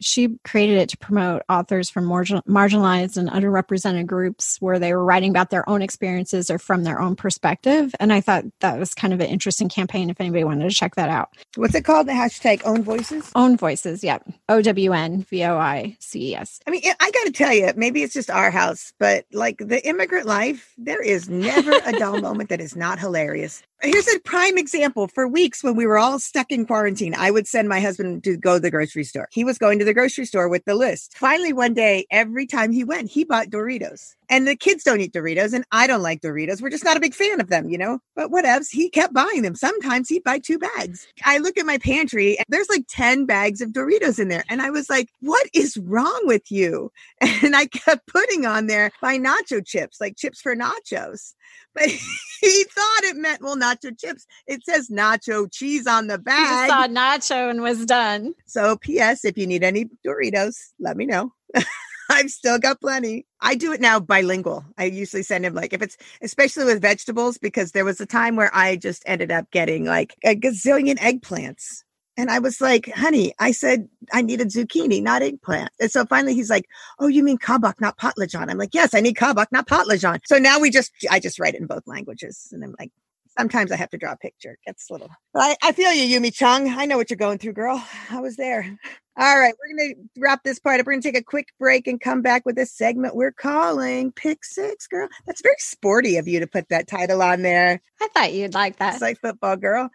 She 0.00 0.28
created 0.44 0.78
it 0.78 0.88
to 0.90 0.98
promote 0.98 1.42
authors 1.48 1.88
from 1.90 2.04
margin- 2.04 2.42
marginalized 2.48 3.16
and 3.16 3.30
underrepresented 3.30 3.93
groups 4.02 4.56
where 4.60 4.78
they 4.78 4.92
were 4.92 5.04
writing 5.04 5.30
about 5.30 5.50
their 5.50 5.68
own 5.68 5.82
experiences 5.82 6.50
or 6.50 6.58
from 6.58 6.82
their 6.82 7.00
own 7.00 7.14
perspective. 7.14 7.94
And 8.00 8.12
I 8.12 8.20
thought 8.20 8.44
that 8.60 8.78
was 8.78 8.94
kind 8.94 9.12
of 9.12 9.20
an 9.20 9.28
interesting 9.28 9.68
campaign 9.68 10.10
if 10.10 10.20
anybody 10.20 10.42
wanted 10.42 10.68
to 10.68 10.74
check 10.74 10.96
that 10.96 11.08
out. 11.08 11.30
What's 11.56 11.74
it 11.74 11.84
called? 11.84 12.08
The 12.08 12.12
hashtag 12.12 12.62
own 12.64 12.82
voices? 12.82 13.30
Own 13.34 13.56
voices. 13.56 14.02
Yep. 14.02 14.28
O 14.48 14.62
W 14.62 14.92
N 14.92 15.22
V 15.22 15.44
O 15.44 15.56
I 15.56 15.96
C 16.00 16.30
E 16.30 16.36
S. 16.36 16.60
I 16.66 16.70
mean, 16.70 16.82
I 16.84 17.10
got 17.10 17.24
to 17.26 17.32
tell 17.32 17.52
you, 17.52 17.72
maybe 17.76 18.02
it's 18.02 18.14
just 18.14 18.30
our 18.30 18.50
house, 18.50 18.92
but 18.98 19.26
like 19.32 19.58
the 19.58 19.86
immigrant 19.86 20.26
life, 20.26 20.72
there 20.78 21.02
is 21.02 21.28
never 21.28 21.72
a 21.84 21.92
dull 21.92 22.20
moment 22.20 22.48
that 22.48 22.60
is 22.60 22.74
not 22.74 22.98
hilarious. 22.98 23.62
Here's 23.84 24.08
a 24.08 24.18
prime 24.20 24.56
example. 24.56 25.08
For 25.08 25.28
weeks 25.28 25.62
when 25.62 25.76
we 25.76 25.86
were 25.86 25.98
all 25.98 26.18
stuck 26.18 26.50
in 26.50 26.64
quarantine, 26.64 27.14
I 27.14 27.30
would 27.30 27.46
send 27.46 27.68
my 27.68 27.80
husband 27.80 28.24
to 28.24 28.36
go 28.36 28.54
to 28.54 28.60
the 28.60 28.70
grocery 28.70 29.04
store. 29.04 29.28
He 29.30 29.44
was 29.44 29.58
going 29.58 29.78
to 29.78 29.84
the 29.84 29.92
grocery 29.92 30.24
store 30.24 30.48
with 30.48 30.64
the 30.64 30.74
list. 30.74 31.16
Finally, 31.18 31.52
one 31.52 31.74
day, 31.74 32.06
every 32.10 32.46
time 32.46 32.72
he 32.72 32.82
went, 32.82 33.10
he 33.10 33.24
bought 33.24 33.48
Doritos. 33.48 33.83
And 34.30 34.48
the 34.48 34.56
kids 34.56 34.84
don't 34.84 35.00
eat 35.00 35.12
Doritos, 35.12 35.52
and 35.52 35.64
I 35.70 35.86
don't 35.86 36.02
like 36.02 36.22
Doritos. 36.22 36.62
We're 36.62 36.70
just 36.70 36.84
not 36.84 36.96
a 36.96 37.00
big 37.00 37.14
fan 37.14 37.40
of 37.40 37.48
them, 37.48 37.68
you 37.68 37.76
know? 37.76 37.98
But 38.16 38.30
whatevs, 38.30 38.70
he 38.70 38.88
kept 38.88 39.12
buying 39.12 39.42
them. 39.42 39.54
Sometimes 39.54 40.08
he'd 40.08 40.24
buy 40.24 40.38
two 40.38 40.58
bags. 40.58 41.06
I 41.24 41.38
look 41.38 41.58
at 41.58 41.66
my 41.66 41.78
pantry, 41.78 42.36
and 42.38 42.46
there's 42.48 42.70
like 42.70 42.84
10 42.88 43.26
bags 43.26 43.60
of 43.60 43.70
Doritos 43.70 44.18
in 44.18 44.28
there. 44.28 44.44
And 44.48 44.62
I 44.62 44.70
was 44.70 44.88
like, 44.88 45.10
what 45.20 45.46
is 45.52 45.76
wrong 45.76 46.20
with 46.24 46.50
you? 46.50 46.90
And 47.42 47.54
I 47.54 47.66
kept 47.66 48.06
putting 48.06 48.46
on 48.46 48.68
there 48.68 48.90
my 49.02 49.18
nacho 49.18 49.64
chips, 49.64 50.00
like 50.00 50.16
chips 50.16 50.40
for 50.40 50.56
nachos. 50.56 51.34
But 51.74 51.88
he 52.40 52.64
thought 52.64 53.04
it 53.04 53.16
meant, 53.16 53.42
well, 53.42 53.56
nacho 53.56 53.98
chips. 53.98 54.26
It 54.46 54.64
says 54.64 54.88
nacho 54.88 55.50
cheese 55.52 55.86
on 55.86 56.06
the 56.06 56.18
bag. 56.18 56.64
He 56.64 56.70
saw 56.70 56.86
nacho 56.86 57.50
and 57.50 57.60
was 57.62 57.84
done. 57.84 58.34
So, 58.46 58.76
P.S., 58.76 59.24
if 59.24 59.36
you 59.36 59.46
need 59.46 59.62
any 59.62 59.86
Doritos, 60.06 60.56
let 60.78 60.96
me 60.96 61.06
know. 61.06 61.32
I've 62.10 62.30
still 62.30 62.58
got 62.58 62.80
plenty. 62.80 63.26
I 63.40 63.54
do 63.54 63.72
it 63.72 63.80
now 63.80 64.00
bilingual. 64.00 64.64
I 64.78 64.84
usually 64.84 65.22
send 65.22 65.44
him 65.44 65.54
like 65.54 65.72
if 65.72 65.82
it's 65.82 65.96
especially 66.22 66.64
with 66.64 66.82
vegetables 66.82 67.38
because 67.38 67.72
there 67.72 67.84
was 67.84 68.00
a 68.00 68.06
time 68.06 68.36
where 68.36 68.54
I 68.54 68.76
just 68.76 69.02
ended 69.06 69.30
up 69.30 69.50
getting 69.50 69.84
like 69.84 70.14
a 70.24 70.34
gazillion 70.36 70.98
eggplants. 70.98 71.82
And 72.16 72.30
I 72.30 72.38
was 72.38 72.60
like, 72.60 72.88
honey, 72.94 73.34
I 73.40 73.50
said 73.50 73.88
I 74.12 74.22
needed 74.22 74.48
zucchini, 74.48 75.02
not 75.02 75.22
eggplant. 75.22 75.70
And 75.80 75.90
so 75.90 76.06
finally 76.06 76.34
he's 76.34 76.50
like, 76.50 76.66
oh, 77.00 77.08
you 77.08 77.24
mean 77.24 77.38
kabak, 77.38 77.80
not 77.80 77.98
potlajan. 77.98 78.48
I'm 78.50 78.58
like, 78.58 78.72
yes, 78.72 78.94
I 78.94 79.00
need 79.00 79.16
kabak, 79.16 79.50
not 79.50 79.66
potlajan. 79.66 80.20
So 80.24 80.38
now 80.38 80.60
we 80.60 80.70
just, 80.70 80.92
I 81.10 81.18
just 81.18 81.40
write 81.40 81.54
it 81.54 81.60
in 81.60 81.66
both 81.66 81.86
languages. 81.86 82.48
And 82.52 82.62
I'm 82.62 82.74
like, 82.78 82.92
sometimes 83.36 83.72
I 83.72 83.76
have 83.76 83.90
to 83.90 83.98
draw 83.98 84.12
a 84.12 84.16
picture. 84.16 84.58
Gets 84.64 84.88
a 84.90 84.92
little, 84.92 85.10
I, 85.34 85.56
I 85.60 85.72
feel 85.72 85.92
you, 85.92 86.20
Yumi 86.20 86.32
Chung. 86.32 86.68
I 86.68 86.86
know 86.86 86.96
what 86.96 87.10
you're 87.10 87.16
going 87.16 87.38
through, 87.38 87.54
girl. 87.54 87.82
I 88.10 88.20
was 88.20 88.36
there. 88.36 88.78
All 89.16 89.38
right, 89.38 89.54
we're 89.60 89.76
going 89.76 89.94
to 89.94 90.20
wrap 90.20 90.42
this 90.42 90.58
part 90.58 90.80
up. 90.80 90.86
We're 90.86 90.94
going 90.94 91.02
to 91.02 91.12
take 91.12 91.20
a 91.20 91.24
quick 91.24 91.52
break 91.60 91.86
and 91.86 92.00
come 92.00 92.20
back 92.20 92.44
with 92.44 92.58
a 92.58 92.66
segment 92.66 93.14
we're 93.14 93.30
calling 93.30 94.10
Pick 94.10 94.44
Six, 94.44 94.88
girl. 94.88 95.08
That's 95.24 95.40
very 95.40 95.54
sporty 95.58 96.16
of 96.16 96.26
you 96.26 96.40
to 96.40 96.48
put 96.48 96.68
that 96.70 96.88
title 96.88 97.22
on 97.22 97.42
there. 97.42 97.80
I 98.02 98.08
thought 98.08 98.32
you'd 98.32 98.54
like 98.54 98.78
that. 98.78 98.94
It's 98.94 99.02
like 99.02 99.20
football, 99.20 99.56
girl. 99.56 99.88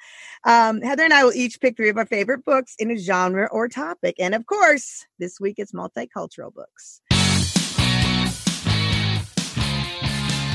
Um, 0.45 0.81
Heather 0.81 1.03
and 1.03 1.13
I 1.13 1.25
will 1.25 1.33
each 1.33 1.59
pick 1.59 1.75
three 1.75 1.89
of 1.89 1.97
our 1.97 2.05
favorite 2.05 2.45
books 2.45 2.75
in 2.79 2.91
a 2.91 2.97
genre 2.97 3.49
or 3.51 3.67
topic. 3.67 4.15
And 4.19 4.33
of 4.33 4.45
course, 4.45 5.05
this 5.19 5.37
week 5.37 5.55
it's 5.57 5.73
multicultural 5.73 6.53
books. 6.53 7.01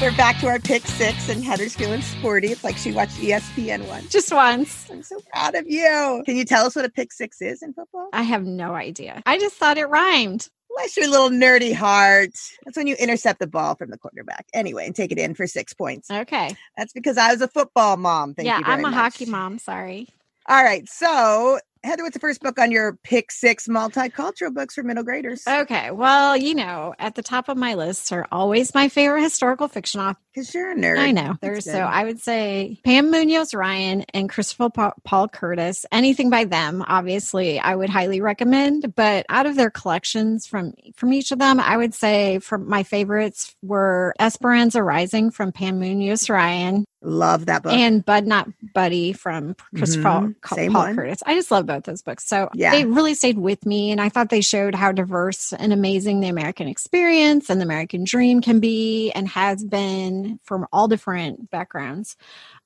We're 0.00 0.14
back 0.16 0.40
to 0.40 0.48
our 0.48 0.59
pick 0.59 0.85
six, 0.87 1.28
and 1.28 1.42
Heather's 1.42 1.76
feeling 1.76 2.02
sporty. 2.02 2.48
It's 2.48 2.64
like 2.64 2.76
she 2.76 2.90
watched 2.92 3.16
ESPN 3.18 3.87
one. 3.87 4.07
Just 4.09 4.33
once. 4.33 4.90
I'm 4.90 5.02
so 5.04 5.20
proud 5.33 5.54
of 5.54 5.66
you. 5.68 6.22
Can 6.26 6.37
you 6.37 6.44
tell 6.44 6.66
us 6.66 6.74
what 6.74 6.85
a 6.85 6.90
pick 6.90 7.12
six 7.12 7.40
is 7.40 7.62
in 7.62 7.72
football? 7.72 8.09
I 8.12 8.22
have 8.22 8.44
no 8.44 8.74
idea. 8.74 9.22
I 9.24 9.38
just 9.38 9.54
thought 9.54 9.78
it 9.78 9.87
rhymed. 9.87 10.48
Bless 10.68 10.96
your 10.96 11.09
little 11.09 11.30
nerdy 11.30 11.72
heart. 11.72 12.33
That's 12.64 12.76
when 12.76 12.88
you 12.88 12.96
intercept 12.96 13.38
the 13.38 13.46
ball 13.46 13.76
from 13.76 13.90
the 13.90 13.96
quarterback. 13.96 14.46
Anyway, 14.52 14.85
and 14.85 14.96
take 14.96 15.12
it 15.12 15.18
in 15.18 15.35
for 15.35 15.46
six 15.46 15.72
points. 15.72 16.11
Okay. 16.11 16.57
That's 16.76 16.92
because 16.92 17.16
I 17.16 17.30
was 17.30 17.40
a 17.40 17.48
football 17.48 17.96
mom. 17.96 18.35
Thank 18.35 18.46
yeah, 18.46 18.59
you. 18.59 18.64
I'm 18.66 18.80
a 18.80 18.90
much. 18.90 18.94
hockey 18.94 19.26
mom. 19.26 19.59
Sorry. 19.59 20.09
All 20.46 20.62
right. 20.62 20.88
So 20.88 21.61
Heather, 21.85 22.03
what's 22.03 22.14
the 22.14 22.20
first 22.20 22.40
book 22.40 22.59
on 22.59 22.70
your 22.70 22.94
pick 23.03 23.31
six 23.31 23.68
multicultural 23.68 24.55
books 24.55 24.75
for 24.75 24.83
middle 24.83 25.05
graders? 25.05 25.47
Okay. 25.47 25.90
Well, 25.90 26.35
you 26.35 26.55
know, 26.55 26.94
at 26.99 27.14
the 27.14 27.23
top 27.23 27.51
of 27.51 27.59
my 27.59 27.75
list 27.75 28.11
are 28.11 28.27
always 28.33 28.73
my 28.75 28.88
favorite 28.88 29.20
historical 29.20 29.68
fiction 29.68 30.01
authors. 30.01 30.16
Because 30.35 30.55
you're 30.55 30.73
a 30.73 30.75
nerd. 30.75 30.99
I 30.99 31.12
know. 31.12 31.37
There's 31.42 31.64
so 31.64 31.79
I 31.79 32.05
would 32.05 32.20
say 32.20 32.81
Pam 32.85 33.11
Munoz 33.11 33.55
Ryan 33.55 34.05
and 34.14 34.29
Christopher 34.29 34.70
Paul, 34.70 34.94
Paul 35.05 35.29
Curtis. 35.29 35.87
Anything 35.92 36.31
by 36.31 36.44
them, 36.44 36.83
obviously, 36.88 37.61
I 37.61 37.77
would 37.77 37.90
highly 37.90 38.20
recommend. 38.20 38.94
But 38.97 39.27
out 39.29 39.47
of 39.47 39.55
their 39.55 39.70
collections 39.70 40.47
from 40.47 40.73
from 40.97 41.12
each 41.12 41.31
of 41.33 41.38
them, 41.38 41.61
I 41.61 41.77
would 41.77 41.94
say 41.94 42.40
from 42.40 42.68
my 42.68 42.83
favorites 42.83 43.55
were 43.62 44.14
Esperanza 44.18 44.83
Rising 44.83 45.31
from 45.31 45.53
Pam 45.53 45.79
Munoz 45.79 46.29
Ryan. 46.29 46.85
Love 47.01 47.47
that 47.47 47.62
book. 47.62 47.73
And 47.73 48.05
Bud 48.05 48.27
Not 48.27 48.49
Buddy 48.74 49.12
from 49.12 49.54
Christopher 49.76 50.02
Mhm. 50.08 50.34
Paul, 50.42 50.68
one. 50.72 50.96
Curtis. 50.96 51.22
I 51.24 51.34
just 51.34 51.50
love 51.50 51.64
both 51.66 51.84
those 51.84 52.02
books. 52.02 52.26
So 52.28 52.50
Yeah. 52.54 52.72
they 52.72 52.84
really 52.84 53.14
stayed 53.14 53.38
with 53.38 53.64
me. 53.64 53.90
And 53.92 54.00
I 54.00 54.08
thought 54.08 54.28
they 54.30 54.40
showed 54.40 54.74
how 54.74 54.92
diverse 54.92 55.52
and 55.52 55.72
amazing 55.72 56.20
the 56.20 56.28
American 56.28 56.68
experience 56.68 57.48
and 57.48 57.60
the 57.60 57.64
American 57.64 58.04
dream 58.04 58.40
can 58.42 58.60
be 58.60 59.10
and 59.12 59.28
has 59.28 59.64
been 59.64 60.38
from 60.44 60.66
all 60.72 60.88
different 60.88 61.50
backgrounds. 61.50 62.16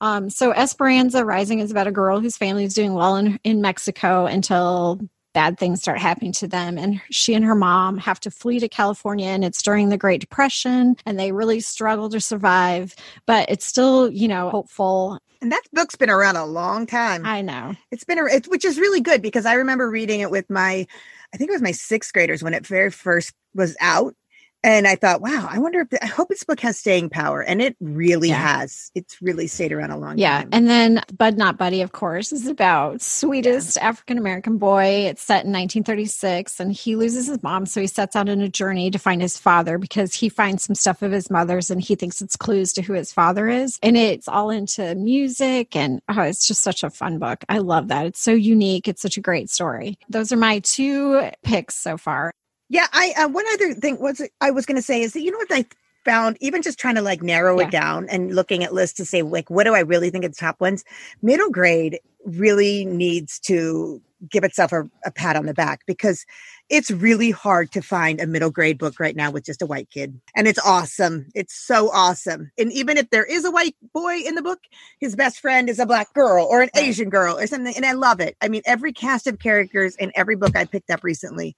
Um, 0.00 0.30
so 0.30 0.52
Esperanza 0.52 1.24
Rising 1.24 1.60
is 1.60 1.70
about 1.70 1.86
a 1.86 1.92
girl 1.92 2.20
whose 2.20 2.36
family 2.36 2.64
is 2.64 2.74
doing 2.74 2.94
well 2.94 3.16
in, 3.16 3.38
in 3.44 3.60
Mexico 3.60 4.26
until 4.26 5.00
bad 5.38 5.56
things 5.56 5.80
start 5.80 5.98
happening 6.00 6.32
to 6.32 6.48
them 6.48 6.76
and 6.76 7.00
she 7.10 7.32
and 7.32 7.44
her 7.44 7.54
mom 7.54 7.96
have 7.96 8.18
to 8.18 8.28
flee 8.28 8.58
to 8.58 8.68
california 8.68 9.28
and 9.28 9.44
it's 9.44 9.62
during 9.62 9.88
the 9.88 9.96
great 9.96 10.20
depression 10.20 10.96
and 11.06 11.16
they 11.16 11.30
really 11.30 11.60
struggle 11.60 12.08
to 12.08 12.20
survive 12.20 12.96
but 13.24 13.48
it's 13.48 13.64
still 13.64 14.10
you 14.10 14.26
know 14.26 14.50
hopeful 14.50 15.20
And 15.40 15.52
that 15.52 15.62
book's 15.72 15.94
been 15.94 16.10
around 16.10 16.34
a 16.34 16.44
long 16.44 16.86
time. 16.86 17.24
i 17.24 17.40
know 17.40 17.76
It's 17.92 18.02
been, 18.02 18.18
a, 18.18 18.24
it's, 18.24 18.48
which 18.48 18.64
is 18.64 18.80
really 18.80 19.00
good 19.00 19.22
because 19.22 19.46
I 19.46 19.54
remember 19.54 19.88
reading 19.88 20.18
it 20.18 20.30
with 20.32 20.50
my, 20.50 20.84
I 21.32 21.36
think 21.36 21.50
it 21.50 21.54
was 21.54 21.62
my 21.62 21.70
sixth 21.70 22.12
graders 22.12 22.42
when 22.42 22.54
it 22.54 22.66
very 22.66 22.90
first 22.90 23.32
was 23.54 23.76
out. 23.80 24.14
And 24.64 24.88
I 24.88 24.96
thought, 24.96 25.20
wow, 25.20 25.46
I 25.48 25.60
wonder 25.60 25.80
if, 25.80 25.88
I 26.02 26.06
hope 26.06 26.28
this 26.28 26.42
book 26.42 26.58
has 26.60 26.78
staying 26.78 27.10
power. 27.10 27.42
And 27.42 27.62
it 27.62 27.76
really 27.80 28.30
Yeah. 28.30 28.58
has. 28.58 28.90
It's 28.94 29.22
really 29.22 29.46
stayed 29.46 29.72
around 29.72 29.92
a 29.92 29.98
long 29.98 30.18
Yeah, 30.18 30.38
time. 30.38 30.48
Yeah, 30.50 30.56
and 30.58 30.68
then 30.68 31.02
Bud 31.16 31.38
Not 31.38 31.56
Buddy, 31.56 31.80
of 31.80 31.92
course, 31.92 32.32
is 32.32 32.46
about 32.48 33.00
sweetest 33.00 33.78
African 33.78 34.18
American 34.18 34.58
boy. 34.58 35.06
It's 35.08 35.22
set 35.22 35.44
in 35.44 35.52
1936, 35.52 36.58
and 36.58 36.72
he 36.72 36.96
loses 36.96 37.28
his 37.28 37.42
mom, 37.42 37.66
so 37.66 37.80
he 37.80 37.86
sets 37.86 38.16
out 38.16 38.28
on 38.28 38.40
a 38.40 38.48
journey 38.48 38.90
to 38.90 38.98
find 38.98 39.22
his 39.22 39.38
father 39.38 39.78
because 39.78 40.12
he 40.14 40.28
finds 40.28 40.64
some 40.64 40.74
stuff 40.74 41.02
of 41.02 41.12
his 41.12 41.30
mother's, 41.30 41.70
and 41.70 41.80
he 41.80 41.94
thinks 41.94 42.20
it's 42.20 42.36
clues 42.36 42.72
to 42.72 42.82
who 42.82 42.94
his 42.94 43.12
father 43.12 43.48
is. 43.48 43.78
And 43.82 43.96
it's 43.96 44.26
all 44.26 44.50
into 44.50 44.94
music, 44.96 45.76
and 45.76 46.02
oh, 46.08 46.22
it's 46.22 46.48
just 46.48 46.62
such 46.64 46.82
a 46.82 46.90
fun 46.90 47.18
book. 47.20 47.44
I 47.48 47.58
love 47.58 47.88
that. 47.88 48.06
It's 48.06 48.20
so 48.20 48.32
unique. 48.32 48.88
It's 48.88 49.02
such 49.02 49.16
a 49.16 49.20
great 49.22 49.50
story. 49.50 49.98
Those 50.08 50.32
are 50.32 50.36
my 50.36 50.58
two 50.58 51.30
picks 51.44 51.76
so 51.76 51.96
far. 51.96 52.32
Yeah, 52.68 52.86
I 52.92 53.14
uh, 53.16 53.28
one 53.28 53.44
other 53.52 53.72
thing 53.74 53.98
was 53.98 54.20
I 54.40 54.50
was 54.50 54.66
going 54.66 54.76
to 54.76 54.82
say 54.82 55.02
is 55.02 55.12
that 55.14 55.20
you 55.22 55.30
know 55.30 55.38
what 55.38 55.52
I 55.52 55.64
found 56.04 56.36
even 56.40 56.62
just 56.62 56.78
trying 56.78 56.94
to 56.94 57.02
like 57.02 57.22
narrow 57.22 57.58
Yeah. 57.58 57.66
it 57.66 57.70
down 57.70 58.08
and 58.08 58.34
looking 58.34 58.62
at 58.64 58.72
lists 58.72 58.96
to 58.98 59.04
say 59.04 59.22
like 59.22 59.50
what 59.50 59.64
do 59.64 59.74
I 59.74 59.80
really 59.80 60.10
think 60.10 60.24
are 60.24 60.28
the 60.28 60.34
top 60.34 60.60
ones. 60.60 60.84
Middle 61.22 61.50
grade 61.50 61.98
really 62.24 62.84
needs 62.84 63.38
to 63.40 64.02
give 64.28 64.42
itself 64.42 64.72
a, 64.72 64.82
a 65.04 65.10
pat 65.12 65.36
on 65.36 65.46
the 65.46 65.54
back 65.54 65.80
because 65.86 66.26
it's 66.68 66.90
really 66.90 67.30
hard 67.30 67.70
to 67.72 67.80
find 67.80 68.20
a 68.20 68.26
middle 68.26 68.50
grade 68.50 68.76
book 68.76 68.98
right 68.98 69.14
now 69.14 69.30
with 69.30 69.44
just 69.44 69.62
a 69.62 69.66
white 69.66 69.88
kid. 69.90 70.20
And 70.34 70.48
it's 70.48 70.58
awesome. 70.58 71.26
It's 71.34 71.54
so 71.54 71.90
awesome. 71.92 72.50
And 72.58 72.72
even 72.72 72.96
if 72.98 73.10
there 73.10 73.24
is 73.24 73.44
a 73.44 73.50
white 73.50 73.76
boy 73.94 74.18
in 74.26 74.34
the 74.34 74.42
book, 74.42 74.58
his 74.98 75.14
best 75.14 75.40
friend 75.40 75.68
is 75.70 75.78
a 75.78 75.86
black 75.86 76.12
girl 76.14 76.44
or 76.44 76.60
an 76.60 76.70
Asian 76.76 77.10
girl 77.10 77.38
or 77.38 77.46
something. 77.46 77.74
And 77.76 77.86
I 77.86 77.92
love 77.92 78.20
it. 78.20 78.36
I 78.42 78.48
mean, 78.48 78.62
every 78.66 78.92
cast 78.92 79.26
of 79.28 79.38
characters 79.38 79.94
in 79.96 80.10
every 80.16 80.36
book 80.36 80.56
I 80.56 80.64
picked 80.64 80.90
up 80.90 81.04
recently, 81.04 81.56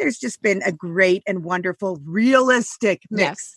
there's 0.00 0.18
just 0.18 0.42
been 0.42 0.62
a 0.64 0.72
great 0.72 1.22
and 1.26 1.44
wonderful, 1.44 2.00
realistic 2.04 3.02
mix 3.10 3.20
Yes. 3.20 3.56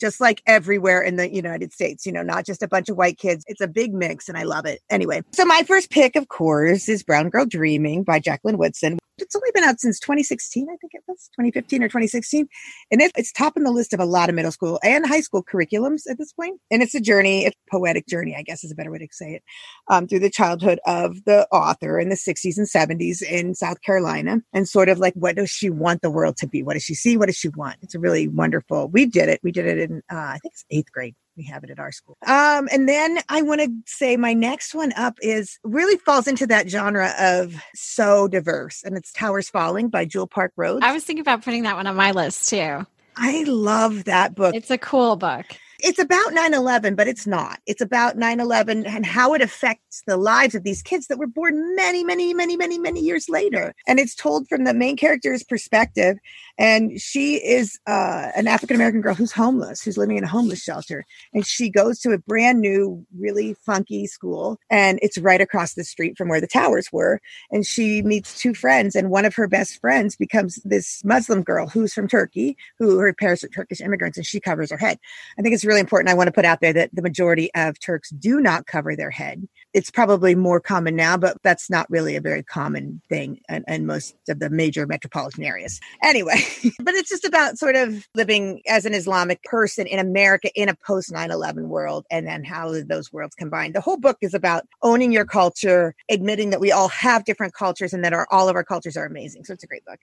just 0.00 0.20
like 0.20 0.42
everywhere 0.46 1.00
in 1.00 1.16
the 1.16 1.32
United 1.32 1.72
States, 1.72 2.04
you 2.04 2.12
know, 2.12 2.22
not 2.22 2.44
just 2.44 2.62
a 2.62 2.68
bunch 2.68 2.88
of 2.88 2.96
white 2.96 3.16
kids. 3.16 3.44
It's 3.46 3.60
a 3.60 3.68
big 3.68 3.94
mix 3.94 4.28
and 4.28 4.36
I 4.36 4.42
love 4.42 4.66
it. 4.66 4.80
Anyway, 4.90 5.22
so 5.32 5.44
my 5.44 5.62
first 5.62 5.90
pick, 5.90 6.16
of 6.16 6.28
course, 6.28 6.88
is 6.88 7.02
Brown 7.04 7.30
Girl 7.30 7.46
Dreaming 7.46 8.02
by 8.02 8.18
Jacqueline 8.18 8.58
Woodson. 8.58 8.98
It's 9.18 9.36
only 9.36 9.50
been 9.54 9.64
out 9.64 9.80
since 9.80 10.00
2016, 10.00 10.64
I 10.68 10.76
think 10.76 10.92
it 10.94 11.02
was 11.06 11.28
2015 11.36 11.82
or 11.82 11.88
2016. 11.88 12.48
And 12.90 13.00
it, 13.00 13.12
it's 13.16 13.32
top 13.32 13.56
in 13.56 13.62
the 13.62 13.70
list 13.70 13.92
of 13.92 14.00
a 14.00 14.04
lot 14.04 14.28
of 14.28 14.34
middle 14.34 14.50
school 14.50 14.80
and 14.82 15.06
high 15.06 15.20
school 15.20 15.44
curriculums 15.44 16.02
at 16.10 16.18
this 16.18 16.32
point. 16.32 16.60
And 16.70 16.82
it's 16.82 16.94
a 16.94 17.00
journey, 17.00 17.46
a 17.46 17.52
poetic 17.70 18.06
journey, 18.08 18.34
I 18.36 18.42
guess 18.42 18.64
is 18.64 18.72
a 18.72 18.74
better 18.74 18.90
way 18.90 18.98
to 18.98 19.08
say 19.12 19.34
it, 19.34 19.42
um, 19.88 20.08
through 20.08 20.18
the 20.20 20.30
childhood 20.30 20.80
of 20.86 21.24
the 21.24 21.46
author 21.52 21.98
in 21.98 22.08
the 22.08 22.16
60s 22.16 22.56
and 22.56 22.66
70s 22.66 23.22
in 23.22 23.54
South 23.54 23.80
Carolina. 23.82 24.40
And 24.52 24.68
sort 24.68 24.88
of 24.88 24.98
like, 24.98 25.14
what 25.14 25.36
does 25.36 25.50
she 25.50 25.70
want 25.70 26.02
the 26.02 26.10
world 26.10 26.36
to 26.38 26.48
be? 26.48 26.62
What 26.62 26.74
does 26.74 26.84
she 26.84 26.94
see? 26.94 27.16
What 27.16 27.26
does 27.26 27.36
she 27.36 27.48
want? 27.50 27.76
It's 27.82 27.94
a 27.94 28.00
really 28.00 28.26
wonderful. 28.28 28.88
We 28.88 29.06
did 29.06 29.28
it. 29.28 29.40
We 29.42 29.52
did 29.52 29.66
it 29.66 29.78
in, 29.78 30.02
uh, 30.10 30.16
I 30.16 30.38
think 30.42 30.54
it's 30.54 30.64
eighth 30.70 30.90
grade. 30.92 31.14
We 31.36 31.44
have 31.44 31.64
it 31.64 31.70
at 31.70 31.80
our 31.80 31.90
school. 31.90 32.16
Um, 32.26 32.68
and 32.72 32.88
then 32.88 33.18
I 33.28 33.42
want 33.42 33.60
to 33.60 33.70
say 33.86 34.16
my 34.16 34.34
next 34.34 34.74
one 34.74 34.92
up 34.96 35.18
is 35.20 35.58
really 35.64 35.96
falls 35.98 36.28
into 36.28 36.46
that 36.46 36.70
genre 36.70 37.12
of 37.18 37.54
so 37.74 38.28
diverse, 38.28 38.82
and 38.84 38.96
it's 38.96 39.12
Towers 39.12 39.48
Falling 39.48 39.88
by 39.88 40.04
Jewell 40.04 40.28
Parker 40.28 40.54
Rhodes. 40.56 40.84
I 40.84 40.92
was 40.92 41.04
thinking 41.04 41.22
about 41.22 41.42
putting 41.44 41.64
that 41.64 41.76
one 41.76 41.86
on 41.86 41.96
my 41.96 42.12
list 42.12 42.48
too. 42.48 42.86
I 43.16 43.44
love 43.44 44.04
that 44.04 44.34
book. 44.34 44.54
It's 44.54 44.70
a 44.70 44.78
cool 44.78 45.16
book. 45.16 45.46
It's 45.86 45.98
about 45.98 46.32
9 46.32 46.54
11, 46.54 46.94
but 46.94 47.08
it's 47.08 47.26
not. 47.26 47.58
It's 47.66 47.82
about 47.82 48.16
9 48.16 48.40
11 48.40 48.86
and 48.86 49.04
how 49.04 49.34
it 49.34 49.42
affects 49.42 50.02
the 50.06 50.16
lives 50.16 50.54
of 50.54 50.64
these 50.64 50.80
kids 50.80 51.08
that 51.08 51.18
were 51.18 51.26
born 51.26 51.76
many, 51.76 52.02
many, 52.02 52.32
many, 52.32 52.56
many, 52.56 52.78
many 52.78 53.00
years 53.00 53.28
later. 53.28 53.74
And 53.86 54.00
it's 54.00 54.14
told 54.14 54.48
from 54.48 54.64
the 54.64 54.72
main 54.72 54.96
character's 54.96 55.44
perspective. 55.44 56.16
And 56.56 56.98
she 56.98 57.34
is 57.34 57.78
uh, 57.86 58.30
an 58.34 58.46
African 58.46 58.76
American 58.76 59.02
girl 59.02 59.14
who's 59.14 59.32
homeless, 59.32 59.82
who's 59.82 59.98
living 59.98 60.16
in 60.16 60.24
a 60.24 60.28
homeless 60.28 60.62
shelter. 60.62 61.04
And 61.34 61.46
she 61.46 61.68
goes 61.68 62.00
to 62.00 62.12
a 62.12 62.18
brand 62.18 62.62
new, 62.62 63.04
really 63.18 63.52
funky 63.66 64.06
school. 64.06 64.56
And 64.70 64.98
it's 65.02 65.18
right 65.18 65.42
across 65.42 65.74
the 65.74 65.84
street 65.84 66.16
from 66.16 66.30
where 66.30 66.40
the 66.40 66.46
towers 66.46 66.88
were. 66.92 67.20
And 67.50 67.66
she 67.66 68.00
meets 68.00 68.40
two 68.40 68.54
friends. 68.54 68.94
And 68.94 69.10
one 69.10 69.26
of 69.26 69.34
her 69.34 69.46
best 69.46 69.82
friends 69.82 70.16
becomes 70.16 70.56
this 70.64 71.04
Muslim 71.04 71.42
girl 71.42 71.68
who's 71.68 71.92
from 71.92 72.08
Turkey, 72.08 72.56
who 72.78 72.96
her 73.00 73.12
parents 73.12 73.44
are 73.44 73.48
Turkish 73.48 73.82
immigrants, 73.82 74.16
and 74.16 74.24
she 74.24 74.40
covers 74.40 74.70
her 74.70 74.78
head. 74.78 74.98
I 75.38 75.42
think 75.42 75.54
it's 75.54 75.64
really 75.64 75.73
important. 75.80 76.10
I 76.10 76.14
want 76.14 76.28
to 76.28 76.32
put 76.32 76.44
out 76.44 76.60
there 76.60 76.72
that 76.72 76.90
the 76.92 77.02
majority 77.02 77.50
of 77.54 77.78
Turks 77.80 78.10
do 78.10 78.40
not 78.40 78.66
cover 78.66 78.96
their 78.96 79.10
head. 79.10 79.48
It's 79.74 79.90
probably 79.90 80.34
more 80.34 80.60
common 80.60 80.96
now, 80.96 81.16
but 81.16 81.36
that's 81.42 81.68
not 81.68 81.90
really 81.90 82.16
a 82.16 82.20
very 82.20 82.42
common 82.42 83.02
thing 83.08 83.40
in, 83.48 83.64
in 83.68 83.86
most 83.86 84.14
of 84.28 84.38
the 84.38 84.48
major 84.48 84.86
metropolitan 84.86 85.44
areas. 85.44 85.80
Anyway, 86.02 86.42
but 86.80 86.94
it's 86.94 87.08
just 87.08 87.24
about 87.24 87.58
sort 87.58 87.76
of 87.76 88.06
living 88.14 88.62
as 88.68 88.86
an 88.86 88.94
Islamic 88.94 89.42
person 89.42 89.86
in 89.86 89.98
America 89.98 90.48
in 90.54 90.68
a 90.68 90.76
post 90.86 91.12
9 91.12 91.30
11 91.30 91.68
world 91.68 92.06
and 92.10 92.26
then 92.26 92.44
how 92.44 92.72
those 92.88 93.12
worlds 93.12 93.34
combine. 93.34 93.72
The 93.72 93.80
whole 93.80 93.96
book 93.96 94.18
is 94.20 94.32
about 94.32 94.64
owning 94.82 95.12
your 95.12 95.24
culture, 95.24 95.94
admitting 96.08 96.50
that 96.50 96.60
we 96.60 96.70
all 96.70 96.88
have 96.88 97.24
different 97.24 97.54
cultures 97.54 97.92
and 97.92 98.04
that 98.04 98.12
our, 98.12 98.26
all 98.30 98.48
of 98.48 98.56
our 98.56 98.64
cultures 98.64 98.96
are 98.96 99.04
amazing. 99.04 99.44
So 99.44 99.52
it's 99.52 99.64
a 99.64 99.66
great 99.66 99.84
book. 99.84 99.98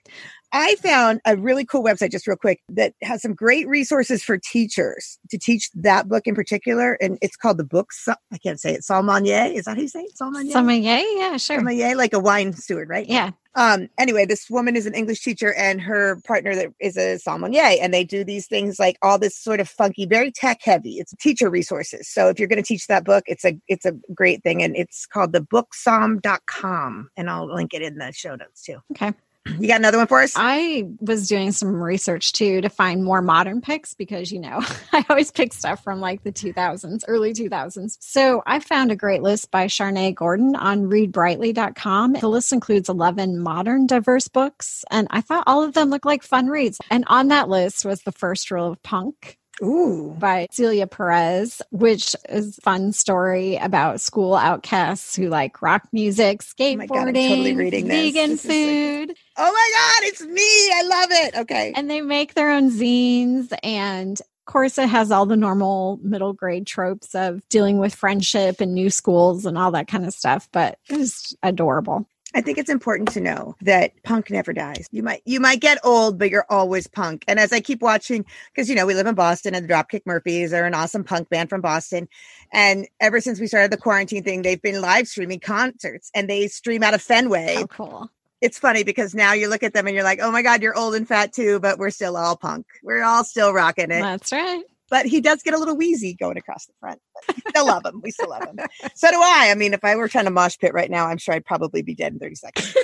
I 0.52 0.74
found 0.76 1.20
a 1.24 1.36
really 1.36 1.64
cool 1.64 1.82
website, 1.82 2.10
just 2.10 2.26
real 2.26 2.36
quick, 2.36 2.60
that 2.68 2.94
has 3.02 3.22
some 3.22 3.34
great 3.34 3.66
resources 3.68 4.22
for 4.22 4.36
teachers 4.36 5.18
to 5.30 5.38
teach 5.38 5.70
that 5.74 6.08
book 6.08 6.26
in 6.26 6.34
particular. 6.34 6.98
And 7.00 7.18
it's 7.22 7.36
called 7.36 7.56
the 7.56 7.64
book. 7.64 7.90
I 8.06 8.38
can't 8.38 8.60
say 8.60 8.74
it. 8.74 8.82
Salmonier. 8.82 9.61
Is 9.62 9.66
that 9.66 9.76
how 9.76 9.82
you 9.82 9.86
say? 9.86 10.08
Salmonier? 10.20 10.50
Sommelier, 10.50 11.04
yeah, 11.14 11.36
sure. 11.36 11.58
Sommelier, 11.58 11.94
like 11.94 12.12
a 12.12 12.18
wine 12.18 12.52
steward, 12.52 12.88
right? 12.88 13.06
Yeah. 13.08 13.30
Um, 13.54 13.88
anyway, 13.96 14.26
this 14.26 14.50
woman 14.50 14.74
is 14.74 14.86
an 14.86 14.94
English 14.94 15.22
teacher 15.22 15.54
and 15.54 15.80
her 15.80 16.20
partner 16.26 16.56
that 16.56 16.72
is 16.80 16.96
a 16.96 17.16
sommelier, 17.20 17.78
and 17.80 17.94
they 17.94 18.02
do 18.02 18.24
these 18.24 18.48
things 18.48 18.80
like 18.80 18.98
all 19.02 19.20
this 19.20 19.38
sort 19.38 19.60
of 19.60 19.68
funky, 19.68 20.04
very 20.04 20.32
tech 20.32 20.62
heavy. 20.64 20.94
It's 20.94 21.14
teacher 21.20 21.48
resources. 21.48 22.08
So 22.08 22.28
if 22.28 22.40
you're 22.40 22.48
going 22.48 22.60
to 22.60 22.66
teach 22.66 22.88
that 22.88 23.04
book, 23.04 23.22
it's 23.28 23.44
a 23.44 23.56
it's 23.68 23.86
a 23.86 23.92
great 24.12 24.42
thing, 24.42 24.64
and 24.64 24.74
it's 24.74 25.06
called 25.06 25.30
the 25.30 25.42
booksom.com, 25.42 27.10
and 27.16 27.30
I'll 27.30 27.54
link 27.54 27.72
it 27.72 27.82
in 27.82 27.98
the 27.98 28.10
show 28.10 28.34
notes 28.34 28.62
too. 28.62 28.78
Okay. 28.90 29.12
You 29.58 29.68
got 29.68 29.80
another 29.80 29.98
one 29.98 30.06
for 30.06 30.20
us? 30.20 30.32
I 30.34 30.88
was 31.00 31.28
doing 31.28 31.52
some 31.52 31.80
research 31.80 32.32
too 32.32 32.60
to 32.60 32.68
find 32.68 33.04
more 33.04 33.22
modern 33.22 33.60
picks 33.60 33.94
because, 33.94 34.32
you 34.32 34.40
know, 34.40 34.60
I 34.92 35.04
always 35.08 35.30
pick 35.30 35.52
stuff 35.52 35.82
from 35.82 36.00
like 36.00 36.22
the 36.22 36.32
2000s, 36.32 37.04
early 37.06 37.32
2000s. 37.32 37.96
So 38.00 38.42
I 38.46 38.60
found 38.60 38.90
a 38.90 38.96
great 38.96 39.22
list 39.22 39.50
by 39.50 39.66
Charnaie 39.66 40.14
Gordon 40.14 40.56
on 40.56 40.84
readbrightly.com. 40.84 42.14
The 42.14 42.28
list 42.28 42.52
includes 42.52 42.88
11 42.88 43.38
modern 43.38 43.86
diverse 43.86 44.28
books, 44.28 44.84
and 44.90 45.06
I 45.10 45.20
thought 45.20 45.44
all 45.46 45.62
of 45.62 45.74
them 45.74 45.90
looked 45.90 46.06
like 46.06 46.22
fun 46.22 46.48
reads. 46.48 46.80
And 46.90 47.04
on 47.06 47.28
that 47.28 47.48
list 47.48 47.84
was 47.84 48.02
The 48.02 48.12
First 48.12 48.50
Rule 48.50 48.72
of 48.72 48.82
Punk 48.82 49.38
Ooh, 49.62 50.14
by 50.18 50.46
Celia 50.50 50.86
Perez, 50.86 51.60
which 51.70 52.16
is 52.28 52.58
a 52.58 52.60
fun 52.62 52.92
story 52.92 53.56
about 53.56 54.00
school 54.00 54.34
outcasts 54.34 55.14
who 55.14 55.28
like 55.28 55.60
rock 55.60 55.82
music, 55.92 56.40
oh 56.42 56.44
skateboarding, 56.44 56.84
Oh 56.90 56.94
God, 56.94 57.14
totally 57.14 57.54
reading 57.56 57.86
this. 57.86 58.12
vegan 58.14 58.30
This 58.30 58.44
is 58.44 58.50
like- 58.50 59.08
food. 59.08 59.16
oh 59.36 59.52
my 59.52 59.70
God, 59.74 60.08
it's 60.08 60.22
me! 60.22 60.72
I 60.74 60.82
love 60.84 61.08
it. 61.10 61.36
Okay, 61.42 61.72
and 61.76 61.90
they 61.90 62.00
make 62.00 62.34
their 62.34 62.50
own 62.50 62.70
zines 62.70 63.52
and 63.62 64.18
of 64.20 64.52
course 64.52 64.76
it 64.78 64.88
has 64.88 65.12
all 65.12 65.26
the 65.26 65.36
normal 65.36 66.00
middle 66.02 66.32
grade 66.32 66.66
tropes 66.66 67.14
of 67.14 67.46
dealing 67.48 67.78
with 67.78 67.94
friendship 67.94 68.60
and 68.60 68.74
new 68.74 68.90
schools 68.90 69.46
and 69.46 69.56
all 69.56 69.70
that 69.70 69.86
kind 69.86 70.04
of 70.04 70.12
stuff 70.12 70.48
but 70.52 70.78
it 70.90 70.96
was 70.98 71.36
adorable 71.44 72.08
I 72.34 72.40
think 72.40 72.58
it's 72.58 72.70
important 72.70 73.12
to 73.12 73.20
know 73.20 73.56
that 73.62 73.92
punk 74.02 74.30
never 74.30 74.52
dies. 74.52 74.88
You 74.90 75.02
might 75.02 75.22
you 75.24 75.40
might 75.40 75.60
get 75.60 75.78
old, 75.84 76.18
but 76.18 76.30
you're 76.30 76.46
always 76.48 76.86
punk. 76.86 77.24
And 77.28 77.38
as 77.38 77.52
I 77.52 77.60
keep 77.60 77.82
watching, 77.82 78.24
because 78.54 78.68
you 78.68 78.74
know 78.74 78.86
we 78.86 78.94
live 78.94 79.06
in 79.06 79.14
Boston, 79.14 79.54
and 79.54 79.68
the 79.68 79.72
Dropkick 79.72 80.02
Murphys 80.06 80.52
are 80.52 80.64
an 80.64 80.74
awesome 80.74 81.04
punk 81.04 81.28
band 81.28 81.50
from 81.50 81.60
Boston. 81.60 82.08
And 82.52 82.86
ever 83.00 83.20
since 83.20 83.40
we 83.40 83.46
started 83.46 83.70
the 83.70 83.76
quarantine 83.76 84.22
thing, 84.22 84.42
they've 84.42 84.62
been 84.62 84.80
live 84.80 85.08
streaming 85.08 85.40
concerts, 85.40 86.10
and 86.14 86.28
they 86.28 86.48
stream 86.48 86.82
out 86.82 86.94
of 86.94 87.02
Fenway. 87.02 87.54
how 87.56 87.66
cool 87.66 88.10
It's 88.40 88.58
funny 88.58 88.82
because 88.82 89.14
now 89.14 89.32
you 89.32 89.48
look 89.48 89.62
at 89.62 89.74
them 89.74 89.86
and 89.86 89.94
you're 89.94 90.04
like, 90.04 90.20
oh 90.20 90.30
my 90.30 90.42
god, 90.42 90.62
you're 90.62 90.76
old 90.76 90.94
and 90.94 91.06
fat 91.06 91.32
too, 91.32 91.60
but 91.60 91.78
we're 91.78 91.90
still 91.90 92.16
all 92.16 92.36
punk. 92.36 92.66
We're 92.82 93.02
all 93.02 93.24
still 93.24 93.52
rocking 93.52 93.90
it. 93.90 94.00
that's 94.00 94.32
right 94.32 94.62
But 94.92 95.06
he 95.06 95.22
does 95.22 95.42
get 95.42 95.54
a 95.54 95.58
little 95.58 95.74
wheezy 95.74 96.12
going 96.12 96.36
across 96.36 96.66
the 96.66 96.74
front. 96.78 97.00
But 97.26 97.36
still 97.48 97.66
love 97.66 97.86
him. 97.86 98.02
We 98.02 98.10
still 98.10 98.28
love 98.28 98.42
him. 98.44 98.58
So 98.94 99.10
do 99.10 99.16
I. 99.16 99.48
I 99.50 99.54
mean, 99.54 99.72
if 99.72 99.82
I 99.82 99.96
were 99.96 100.06
trying 100.06 100.26
to 100.26 100.30
mosh 100.30 100.58
pit 100.58 100.74
right 100.74 100.90
now, 100.90 101.06
I'm 101.06 101.16
sure 101.16 101.34
I'd 101.34 101.46
probably 101.46 101.80
be 101.80 101.94
dead 101.94 102.12
in 102.12 102.18
30 102.18 102.34
seconds. 102.34 102.76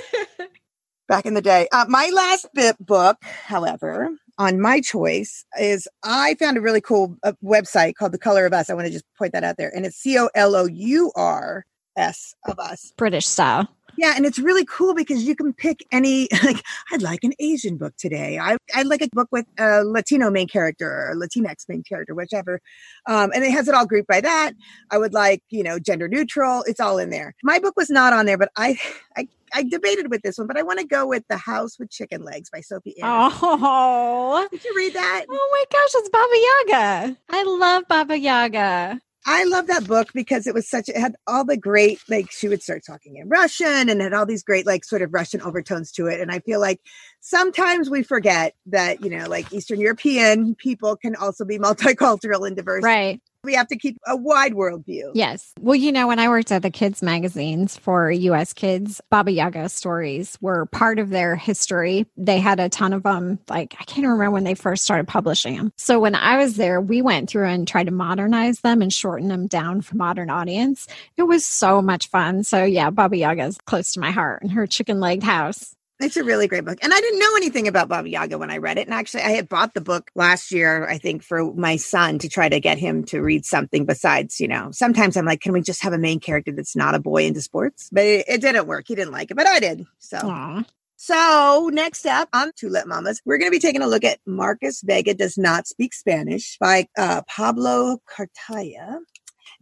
Back 1.07 1.27
in 1.27 1.35
the 1.35 1.41
day. 1.41 1.67
Uh, 1.71 1.85
my 1.87 2.09
last 2.11 2.47
bit 2.55 2.83
book, 2.83 3.17
however, 3.21 4.09
on 4.39 4.59
my 4.59 4.81
choice 4.81 5.45
is 5.59 5.87
I 6.01 6.33
found 6.39 6.57
a 6.57 6.61
really 6.61 6.81
cool 6.81 7.15
uh, 7.21 7.33
website 7.43 7.93
called 7.93 8.13
The 8.13 8.17
Color 8.17 8.47
of 8.47 8.53
Us. 8.53 8.71
I 8.71 8.73
want 8.73 8.87
to 8.87 8.91
just 8.91 9.05
point 9.15 9.33
that 9.33 9.43
out 9.43 9.57
there. 9.57 9.69
And 9.75 9.85
it's 9.85 9.97
C 9.97 10.17
O 10.17 10.31
L 10.33 10.55
O 10.55 10.65
U 10.65 11.11
R 11.15 11.63
S 11.95 12.33
of 12.47 12.57
Us. 12.57 12.91
british 12.97 13.27
style 13.27 13.67
Yeah, 13.99 14.13
and 14.15 14.25
it's 14.25 14.39
really 14.39 14.63
cool 14.63 14.93
because 14.93 15.25
you 15.25 15.35
can 15.35 15.51
pick 15.51 15.85
any 15.91 16.29
like 16.45 16.63
I'd 16.93 17.01
like 17.01 17.25
an 17.25 17.33
Asian 17.37 17.75
book 17.75 17.93
today. 17.97 18.39
I 18.39 18.55
I'd 18.73 18.87
like 18.87 19.01
a 19.01 19.09
book 19.11 19.27
with 19.29 19.45
a 19.57 19.83
Latino 19.83 20.29
main 20.31 20.47
character 20.47 20.87
or 20.89 21.15
Latinx 21.17 21.67
main 21.67 21.83
character, 21.83 22.15
whichever. 22.15 22.61
Um, 23.07 23.31
and 23.35 23.43
it 23.43 23.51
has 23.51 23.67
it 23.67 23.75
all 23.75 23.85
grouped 23.85 24.07
by 24.07 24.21
that. 24.21 24.53
I 24.89 24.97
would 24.97 25.13
like, 25.13 25.43
you 25.49 25.63
know, 25.63 25.79
gender 25.79 26.07
neutral. 26.07 26.63
It's 26.65 26.79
all 26.79 26.97
in 26.97 27.09
there. 27.09 27.35
My 27.43 27.59
book 27.59 27.73
was 27.75 27.89
not 27.89 28.13
on 28.13 28.25
there, 28.25 28.37
but 28.37 28.51
I 28.55 28.77
I 29.17 29.27
I 29.53 29.63
debated 29.63 30.09
with 30.11 30.21
this 30.21 30.37
one, 30.37 30.47
but 30.47 30.57
I 30.57 30.61
want 30.63 30.79
to 30.79 30.85
go 30.85 31.05
with 31.05 31.23
The 31.27 31.35
House 31.37 31.77
with 31.77 31.89
Chicken 31.89 32.23
Legs 32.23 32.49
by 32.49 32.61
Sophie 32.61 32.95
Anderson. 33.01 33.39
oh 33.43 34.47
Did 34.49 34.63
you 34.63 34.73
read 34.77 34.93
that? 34.93 35.25
oh 35.29 35.49
my 35.51 35.63
gosh 35.77 35.89
it's 35.95 36.09
baba 36.09 36.73
yaga 36.77 37.17
i 37.31 37.43
love 37.43 37.83
baba 37.89 38.17
yaga 38.17 39.01
I 39.25 39.43
love 39.43 39.67
that 39.67 39.85
book 39.87 40.09
because 40.13 40.47
it 40.47 40.53
was 40.53 40.69
such 40.69 40.89
it 40.89 40.97
had 40.97 41.15
all 41.27 41.43
the 41.43 41.57
great 41.57 41.99
like 42.09 42.31
she 42.31 42.47
would 42.47 42.63
start 42.63 42.83
talking 42.85 43.17
in 43.17 43.27
Russian 43.27 43.89
and 43.89 44.01
had 44.01 44.13
all 44.13 44.25
these 44.25 44.43
great 44.43 44.65
like 44.65 44.85
sort 44.85 45.01
of 45.01 45.13
Russian 45.13 45.41
overtones 45.41 45.91
to 45.93 46.07
it 46.07 46.21
and 46.21 46.31
I 46.31 46.39
feel 46.39 46.59
like 46.59 46.81
sometimes 47.19 47.89
we 47.89 48.01
forget 48.03 48.55
that 48.67 49.03
you 49.03 49.09
know 49.09 49.27
like 49.27 49.51
Eastern 49.51 49.79
European 49.79 50.55
people 50.55 50.95
can 50.95 51.15
also 51.15 51.45
be 51.45 51.57
multicultural 51.59 52.47
and 52.47 52.55
diverse. 52.55 52.83
right 52.83 53.21
We 53.43 53.53
have 53.53 53.67
to 53.67 53.77
keep 53.77 53.97
a 54.05 54.15
wide 54.15 54.53
world 54.53 54.85
view. 54.85 55.11
Yes. 55.15 55.53
Well, 55.59 55.75
you 55.75 55.91
know, 55.91 56.07
when 56.07 56.19
I 56.19 56.27
worked 56.27 56.51
at 56.51 56.61
the 56.61 56.69
kids 56.69 57.01
magazines 57.01 57.77
for 57.77 58.11
US 58.11 58.53
Kids, 58.53 58.99
Baba 59.09 59.31
Yaga 59.31 59.69
stories 59.69 60.37
were 60.41 60.65
part 60.65 60.99
of 60.99 61.09
their 61.09 61.35
history. 61.35 62.05
They 62.17 62.39
had 62.39 62.59
a 62.59 62.67
ton 62.67 62.91
of 62.91 63.03
them. 63.03 63.39
Like, 63.49 63.75
I 63.79 63.85
can't 63.85 64.05
remember 64.05 64.31
when 64.31 64.43
they 64.43 64.55
first 64.55 64.83
started 64.83 65.07
publishing 65.07 65.55
them. 65.55 65.71
So 65.77 65.99
when 65.99 66.15
I 66.15 66.37
was 66.37 66.57
there, 66.57 66.81
we 66.81 67.01
went 67.01 67.29
through 67.29 67.47
and 67.47 67.67
tried 67.67 67.85
to 67.85 67.91
modernize 67.91 68.59
them 68.59 68.81
and 68.81 68.91
shorten 68.91 69.29
them 69.29 69.47
down 69.47 69.81
for 69.81 69.95
modern 69.95 70.29
audience. 70.29 70.87
It 71.15 71.23
was 71.23 71.45
so 71.45 71.81
much 71.81 72.07
fun. 72.07 72.43
So 72.43 72.63
yeah, 72.65 72.89
Baba 72.89 73.15
Yaga 73.15 73.45
is 73.45 73.57
close 73.65 73.93
to 73.93 74.01
my 74.01 74.11
heart 74.11 74.41
and 74.41 74.51
her 74.51 74.67
chicken 74.67 74.99
legged 74.99 75.23
house. 75.23 75.75
It's 75.99 76.15
a 76.15 76.23
really 76.23 76.47
great 76.47 76.63
book. 76.63 76.79
And 76.81 76.93
I 76.93 76.99
didn't 76.99 77.19
know 77.19 77.35
anything 77.35 77.67
about 77.67 77.89
Baba 77.89 78.09
Yaga 78.09 78.37
when 78.37 78.49
I 78.49 78.57
read 78.57 78.77
it. 78.77 78.87
And 78.87 78.93
actually, 78.93 79.23
I 79.23 79.31
had 79.31 79.49
bought 79.49 79.73
the 79.73 79.81
book 79.81 80.11
last 80.15 80.51
year, 80.51 80.87
I 80.87 80.97
think, 80.97 81.23
for 81.23 81.53
my 81.53 81.75
son 81.75 82.19
to 82.19 82.29
try 82.29 82.47
to 82.47 82.59
get 82.61 82.77
him 82.77 83.03
to 83.05 83.19
read 83.19 83.45
something 83.45 83.85
besides, 83.85 84.39
you 84.39 84.47
know, 84.47 84.71
sometimes 84.71 85.17
I'm 85.17 85.25
like, 85.25 85.41
can 85.41 85.51
we 85.51 85.61
just 85.61 85.83
have 85.83 85.91
a 85.91 85.97
main 85.97 86.21
character 86.21 86.53
that's 86.53 86.75
not 86.75 86.95
a 86.95 86.99
boy 86.99 87.25
into 87.25 87.41
sports? 87.41 87.89
But 87.91 88.05
it, 88.05 88.25
it 88.29 88.41
didn't 88.41 88.67
work. 88.67 88.85
He 88.87 88.95
didn't 88.95 89.11
like 89.11 89.29
it, 89.29 89.35
but 89.35 89.47
I 89.47 89.59
did. 89.59 89.85
So. 89.99 90.19
Aw. 90.23 90.63
So 91.01 91.69
next 91.71 92.05
up 92.05 92.27
on 92.33 92.51
Tulip 92.57 92.85
Mamas, 92.85 93.21
we're 93.23 93.37
going 93.37 93.49
to 93.49 93.55
be 93.55 93.59
taking 93.59 93.81
a 93.81 93.87
look 93.87 94.03
at 94.03 94.19
Marcus 94.25 94.81
Vega 94.81 95.13
Does 95.13 95.37
Not 95.37 95.65
Speak 95.65 95.93
Spanish 95.93 96.57
by 96.59 96.87
uh, 96.97 97.21
Pablo 97.21 97.99
Cartaya 98.05 98.97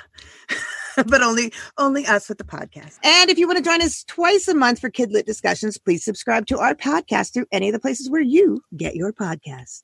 but 1.07 1.21
only 1.21 1.51
only 1.77 2.05
us 2.05 2.29
with 2.29 2.37
the 2.37 2.43
podcast. 2.43 2.97
And 3.03 3.29
if 3.29 3.37
you 3.37 3.47
want 3.47 3.57
to 3.57 3.63
join 3.63 3.81
us 3.81 4.03
twice 4.03 4.47
a 4.47 4.53
month 4.53 4.79
for 4.79 4.89
Kid 4.89 5.11
Lit 5.11 5.25
discussions, 5.25 5.77
please 5.77 6.03
subscribe 6.03 6.45
to 6.47 6.59
our 6.59 6.75
podcast 6.75 7.33
through 7.33 7.47
any 7.51 7.69
of 7.69 7.73
the 7.73 7.79
places 7.79 8.09
where 8.09 8.21
you 8.21 8.61
get 8.75 8.95
your 8.95 9.13
podcasts. 9.13 9.83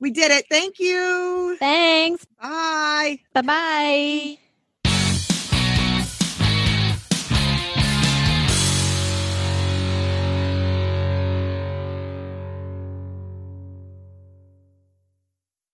We 0.00 0.10
did 0.10 0.30
it. 0.32 0.46
Thank 0.50 0.78
you. 0.78 1.56
Thanks. 1.58 2.26
Bye. 2.40 3.20
Bye 3.32 3.42
bye. 3.42 4.38